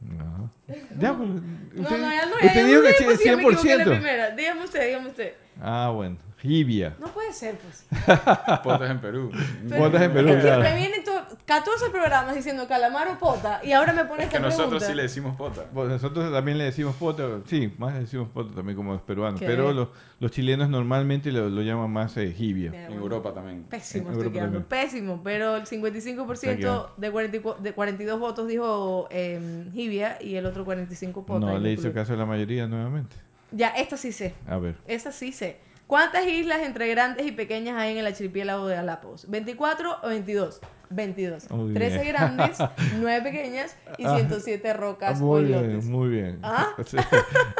No. 0.00 0.50
Ya, 1.00 1.16
pues, 1.16 1.28
No, 1.28 1.82
usted, 1.82 1.98
no, 1.98 2.10
ya 2.10 2.26
no. 2.26 2.34
usted 2.34 2.54
ya 2.54 2.66
dijo 2.66 2.82
no 2.82 3.62
que 3.62 3.76
la 3.76 3.84
100%. 3.84 3.84
primera. 3.90 4.30
Dígame 4.30 4.64
usted, 4.64 4.86
dígame 4.86 5.08
usted. 5.08 5.32
Ah, 5.60 5.90
bueno. 5.94 6.16
Jibia. 6.44 6.94
No 7.00 7.06
puede 7.08 7.32
ser, 7.32 7.56
pues. 7.56 7.86
Potas 8.62 8.90
en 8.90 9.00
Perú. 9.00 9.30
Potas 9.76 10.02
en 10.02 10.12
Perú, 10.12 10.28
Es 10.28 10.36
que 10.36 10.40
claro. 10.42 10.62
me 10.62 10.76
vienen 10.76 11.02
to- 11.02 11.24
14 11.46 11.90
programas 11.90 12.34
diciendo 12.34 12.68
calamar 12.68 13.08
o 13.08 13.18
pota 13.18 13.60
y 13.64 13.72
ahora 13.72 13.92
me 13.94 14.04
pones 14.04 14.26
Es 14.26 14.30
que 14.30 14.36
esta 14.36 14.48
nosotros 14.48 14.68
pregunta. 14.68 14.86
sí 14.86 14.94
le 14.94 15.02
decimos 15.02 15.36
pota. 15.36 15.64
Pues 15.72 15.88
nosotros 15.88 16.30
también 16.32 16.58
le 16.58 16.64
decimos 16.64 16.94
poto, 16.96 17.42
sí, 17.46 17.72
más 17.78 17.94
le 17.94 18.00
decimos 18.00 18.28
poto 18.28 18.50
también 18.50 18.76
como 18.76 18.92
los 18.92 19.02
peruanos, 19.02 19.40
¿Qué? 19.40 19.46
pero 19.46 19.72
los, 19.72 19.88
los 20.20 20.30
chilenos 20.30 20.68
normalmente 20.68 21.32
lo, 21.32 21.48
lo 21.48 21.62
llaman 21.62 21.90
más 21.90 22.14
eh, 22.18 22.30
jibia. 22.36 22.72
En 22.86 22.92
Europa 22.92 23.32
también. 23.32 23.64
Pésimo, 23.64 24.08
En 24.08 24.12
estoy 24.12 24.26
Europa 24.26 24.32
quedando. 24.40 24.60
también. 24.60 24.84
Pésimo, 24.88 25.20
pero 25.24 25.56
el 25.56 25.64
55% 25.64 26.40
quedando. 26.40 26.94
de, 26.98 27.10
44 27.10 27.62
de 27.62 27.72
42 27.72 28.20
votos 28.20 28.48
dijo 28.48 29.08
eh, 29.10 29.64
jibia 29.72 30.18
y 30.22 30.36
el 30.36 30.44
otro 30.46 30.64
45 30.64 31.24
pota. 31.24 31.40
No 31.46 31.56
y 31.56 31.60
le 31.60 31.72
hizo 31.72 31.90
caso 31.92 32.12
a 32.12 32.16
la 32.16 32.26
mayoría 32.26 32.66
nuevamente. 32.66 33.16
Ya, 33.50 33.68
esta 33.68 33.96
sí 33.96 34.12
sé. 34.12 34.34
A 34.48 34.58
ver. 34.58 34.74
Esa 34.86 35.12
sí 35.12 35.32
sé. 35.32 35.58
¿Cuántas 35.86 36.26
islas 36.26 36.60
entre 36.62 36.88
grandes 36.88 37.26
y 37.26 37.32
pequeñas 37.32 37.76
hay 37.76 37.92
en 37.92 37.98
el 37.98 38.06
archipiélago 38.06 38.66
de 38.66 38.76
Galápagos? 38.76 39.28
¿24 39.30 39.98
o 40.02 40.08
22? 40.08 40.60
22. 40.90 41.50
Muy 41.50 41.74
13 41.74 41.98
bien. 42.00 42.08
grandes, 42.12 42.58
9 43.00 43.22
pequeñas 43.22 43.76
y 43.98 44.04
Ah. 44.06 44.16
107 44.16 44.72
rocas 44.72 45.20
o 45.20 45.24
Muy 45.24 45.44
bien, 45.44 45.90
muy 45.90 46.08
bien. 46.08 46.38
¿Ah? 46.42 46.68
Sí, 46.86 46.96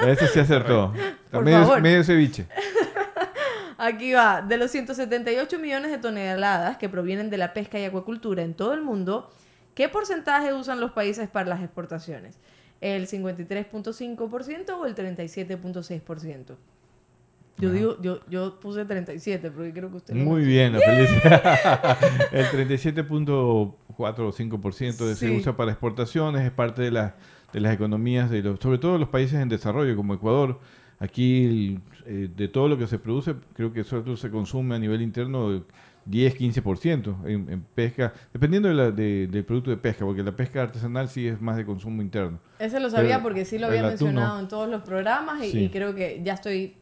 Ese 0.06 0.28
sí 0.28 0.40
acertó. 0.40 0.92
Por 1.30 1.44
medio, 1.44 1.60
favor. 1.60 1.80
medio 1.82 2.02
ceviche. 2.04 2.46
Aquí 3.76 4.12
va. 4.12 4.40
De 4.40 4.56
los 4.56 4.70
178 4.70 5.58
millones 5.58 5.90
de 5.90 5.98
toneladas 5.98 6.76
que 6.78 6.88
provienen 6.88 7.28
de 7.28 7.36
la 7.38 7.52
pesca 7.52 7.78
y 7.78 7.84
acuacultura 7.84 8.42
en 8.42 8.54
todo 8.54 8.72
el 8.72 8.80
mundo, 8.82 9.30
¿qué 9.74 9.88
porcentaje 9.88 10.54
usan 10.54 10.80
los 10.80 10.92
países 10.92 11.28
para 11.28 11.48
las 11.48 11.60
exportaciones? 11.62 12.38
¿El 12.80 13.06
53.5% 13.08 14.70
o 14.78 14.86
el 14.86 14.94
37.6%? 14.94 16.56
Yo 17.58 17.70
digo, 17.70 17.96
yo, 18.02 18.18
yo 18.28 18.58
puse 18.60 18.84
37, 18.84 19.50
porque 19.52 19.72
creo 19.72 19.88
que 19.90 19.96
usted... 19.98 20.14
lo- 20.14 20.24
Muy 20.24 20.42
bien, 20.44 20.72
la 20.72 20.80
felicidad. 20.84 21.98
El 22.32 22.46
37.4 22.46 23.28
o 23.28 23.76
5% 23.96 24.92
se 24.92 25.14
Sí. 25.14 25.36
usa 25.36 25.56
para 25.56 25.70
exportaciones, 25.70 26.42
es 26.44 26.50
parte 26.50 26.82
de, 26.82 26.90
la- 26.90 27.14
de 27.52 27.60
las 27.60 27.72
economías, 27.74 28.28
de 28.30 28.42
los, 28.42 28.58
sobre 28.58 28.78
todo 28.78 28.98
los 28.98 29.08
países 29.08 29.40
en 29.40 29.48
desarrollo 29.48 29.94
como 29.96 30.14
Ecuador. 30.14 30.58
Aquí, 30.98 31.78
eh, 32.06 32.28
de 32.34 32.48
todo 32.48 32.68
lo 32.68 32.76
que 32.78 32.86
se 32.86 32.98
produce, 32.98 33.34
creo 33.54 33.72
que 33.72 33.84
solo 33.84 34.16
se 34.16 34.30
consume 34.30 34.74
a 34.76 34.78
nivel 34.78 35.02
interno 35.02 35.62
10-15% 36.08 37.24
en, 37.26 37.50
en 37.50 37.60
pesca, 37.74 38.12
dependiendo 38.32 38.68
de 38.68 38.74
la- 38.74 38.90
de- 38.90 39.26
del 39.26 39.44
producto 39.44 39.70
de 39.70 39.76
pesca, 39.76 40.04
porque 40.04 40.22
la 40.22 40.32
pesca 40.32 40.62
artesanal 40.62 41.08
sí 41.08 41.26
es 41.26 41.40
más 41.40 41.56
de 41.56 41.64
consumo 41.64 42.02
interno. 42.02 42.38
Ese 42.58 42.78
lo 42.80 42.90
sabía 42.90 43.16
Pero 43.16 43.22
porque 43.22 43.44
sí 43.44 43.58
lo 43.58 43.66
había 43.68 43.82
no. 43.82 43.88
mencionado 43.88 44.38
en 44.40 44.48
todos 44.48 44.68
los 44.68 44.82
programas 44.82 45.42
y, 45.44 45.50
Sí. 45.50 45.58
y 45.64 45.68
creo 45.70 45.94
que 45.94 46.20
ya 46.24 46.34
estoy 46.34 46.74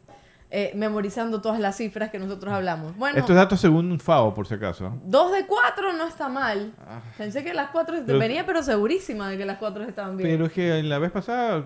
eh, 0.54 0.70
memorizando 0.74 1.40
todas 1.40 1.58
las 1.58 1.76
cifras 1.78 2.10
que 2.10 2.18
nosotros 2.18 2.52
hablamos. 2.52 2.94
Bueno, 2.98 3.18
Estos 3.18 3.34
datos 3.34 3.58
según 3.58 3.90
un 3.90 3.98
FAO, 3.98 4.34
por 4.34 4.46
si 4.46 4.52
acaso. 4.52 4.92
dos 5.04 5.32
de 5.32 5.46
cuatro 5.46 5.94
no 5.94 6.06
está 6.06 6.28
mal. 6.28 6.72
Pensé 7.16 7.42
que 7.42 7.54
las 7.54 7.70
cuatro 7.70 7.96
Pero- 8.06 8.18
venía, 8.18 8.44
pero 8.44 8.62
segurísima 8.62 9.30
de 9.30 9.38
que 9.38 9.46
las 9.46 9.56
cuatro 9.56 9.82
estaban 9.84 10.16
bien. 10.18 10.28
Pero 10.28 10.44
es 10.46 10.52
que 10.52 10.78
en 10.78 10.90
la 10.90 10.98
vez 10.98 11.10
pasada, 11.10 11.64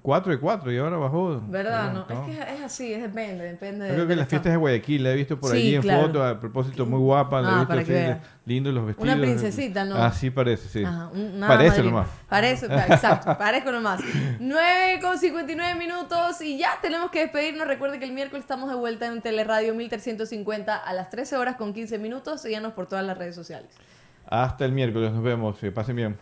4 0.00 0.32
de 0.32 0.38
4 0.40 0.72
y 0.72 0.78
ahora 0.78 0.96
bajó. 0.96 1.42
¿Verdad? 1.48 1.92
No, 1.92 2.06
No, 2.08 2.28
es 2.30 2.36
que 2.36 2.54
es 2.54 2.60
así, 2.62 2.92
es 2.94 3.02
depende, 3.02 3.44
depende. 3.44 3.88
Yo 3.88 3.94
creo 3.94 4.06
que 4.08 4.16
las 4.16 4.28
fiestas 4.28 4.52
de 4.52 4.56
Guayaquil 4.56 5.04
la 5.04 5.10
he 5.10 5.14
visto 5.14 5.38
por 5.38 5.50
Sí, 5.50 5.56
allí 5.58 5.74
en 5.74 5.82
claro. 5.82 6.02
foto, 6.06 6.24
a 6.24 6.40
propósito, 6.40 6.86
muy 6.86 7.00
guapa, 7.00 7.42
la 7.42 7.48
Ah, 7.48 7.52
he 7.52 7.54
visto 7.56 7.68
para 7.68 7.84
que 7.84 7.92
así, 7.92 7.92
vea. 7.92 8.20
los 8.72 8.86
vestidos. 8.86 9.18
princesita, 9.18 9.84
¿no? 9.84 9.96
Así 9.96 10.30
parece, 10.30 10.68
sí. 10.68 10.84
Ajá, 10.84 11.08
un- 11.12 11.38
nada 11.38 11.54
parece 11.56 11.82
nomás. 11.82 12.08
Parece, 12.28 12.66
pa- 12.68 12.86
exacto, 12.86 13.36
parezco 13.36 13.70
nomás. 13.72 14.00
9 14.40 15.00
con 15.02 15.18
59 15.18 15.74
minutos 15.74 16.40
y 16.40 16.56
ya 16.58 16.78
tenemos 16.80 17.10
que 17.10 17.20
despedirnos. 17.20 17.66
Recuerde 17.66 17.98
que 17.98 18.06
el 18.06 18.12
miércoles 18.22 18.44
estamos 18.44 18.70
de 18.70 18.76
vuelta 18.76 19.06
en 19.08 19.20
Teleradio 19.20 19.74
1350 19.74 20.76
a 20.76 20.92
las 20.92 21.10
13 21.10 21.36
horas 21.38 21.56
con 21.56 21.74
15 21.74 21.98
minutos. 21.98 22.42
Síganos 22.42 22.72
por 22.72 22.86
todas 22.86 23.04
las 23.04 23.18
redes 23.18 23.34
sociales. 23.34 23.68
Hasta 24.26 24.64
el 24.64 24.70
miércoles, 24.70 25.10
nos 25.12 25.24
vemos, 25.24 25.58
que 25.58 25.72
pasen 25.72 25.96
bien. 25.96 26.16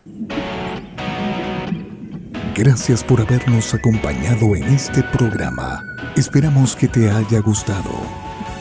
Gracias 2.55 3.03
por 3.03 3.21
habernos 3.21 3.71
acompañado 3.75 4.55
en 4.55 4.63
este 4.63 5.03
programa. 5.15 5.83
Esperamos 6.17 6.75
que 6.75 6.87
te 6.87 7.07
haya 7.07 7.39
gustado. 7.39 7.91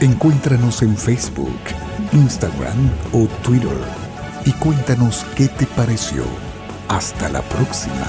Encuéntranos 0.03 0.83
en 0.83 0.95
Facebook, 0.95 1.61
Instagram 2.13 2.91
o 3.13 3.27
Twitter 3.43 3.79
y 4.45 4.53
cuéntanos 4.53 5.25
qué 5.35 5.49
te 5.49 5.65
pareció. 5.65 6.25
Hasta 6.89 7.31
la 7.31 7.41
próxima. 7.41 8.07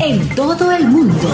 En 0.00 0.28
todo 0.30 0.72
el 0.72 0.88
mundo. 0.88 1.28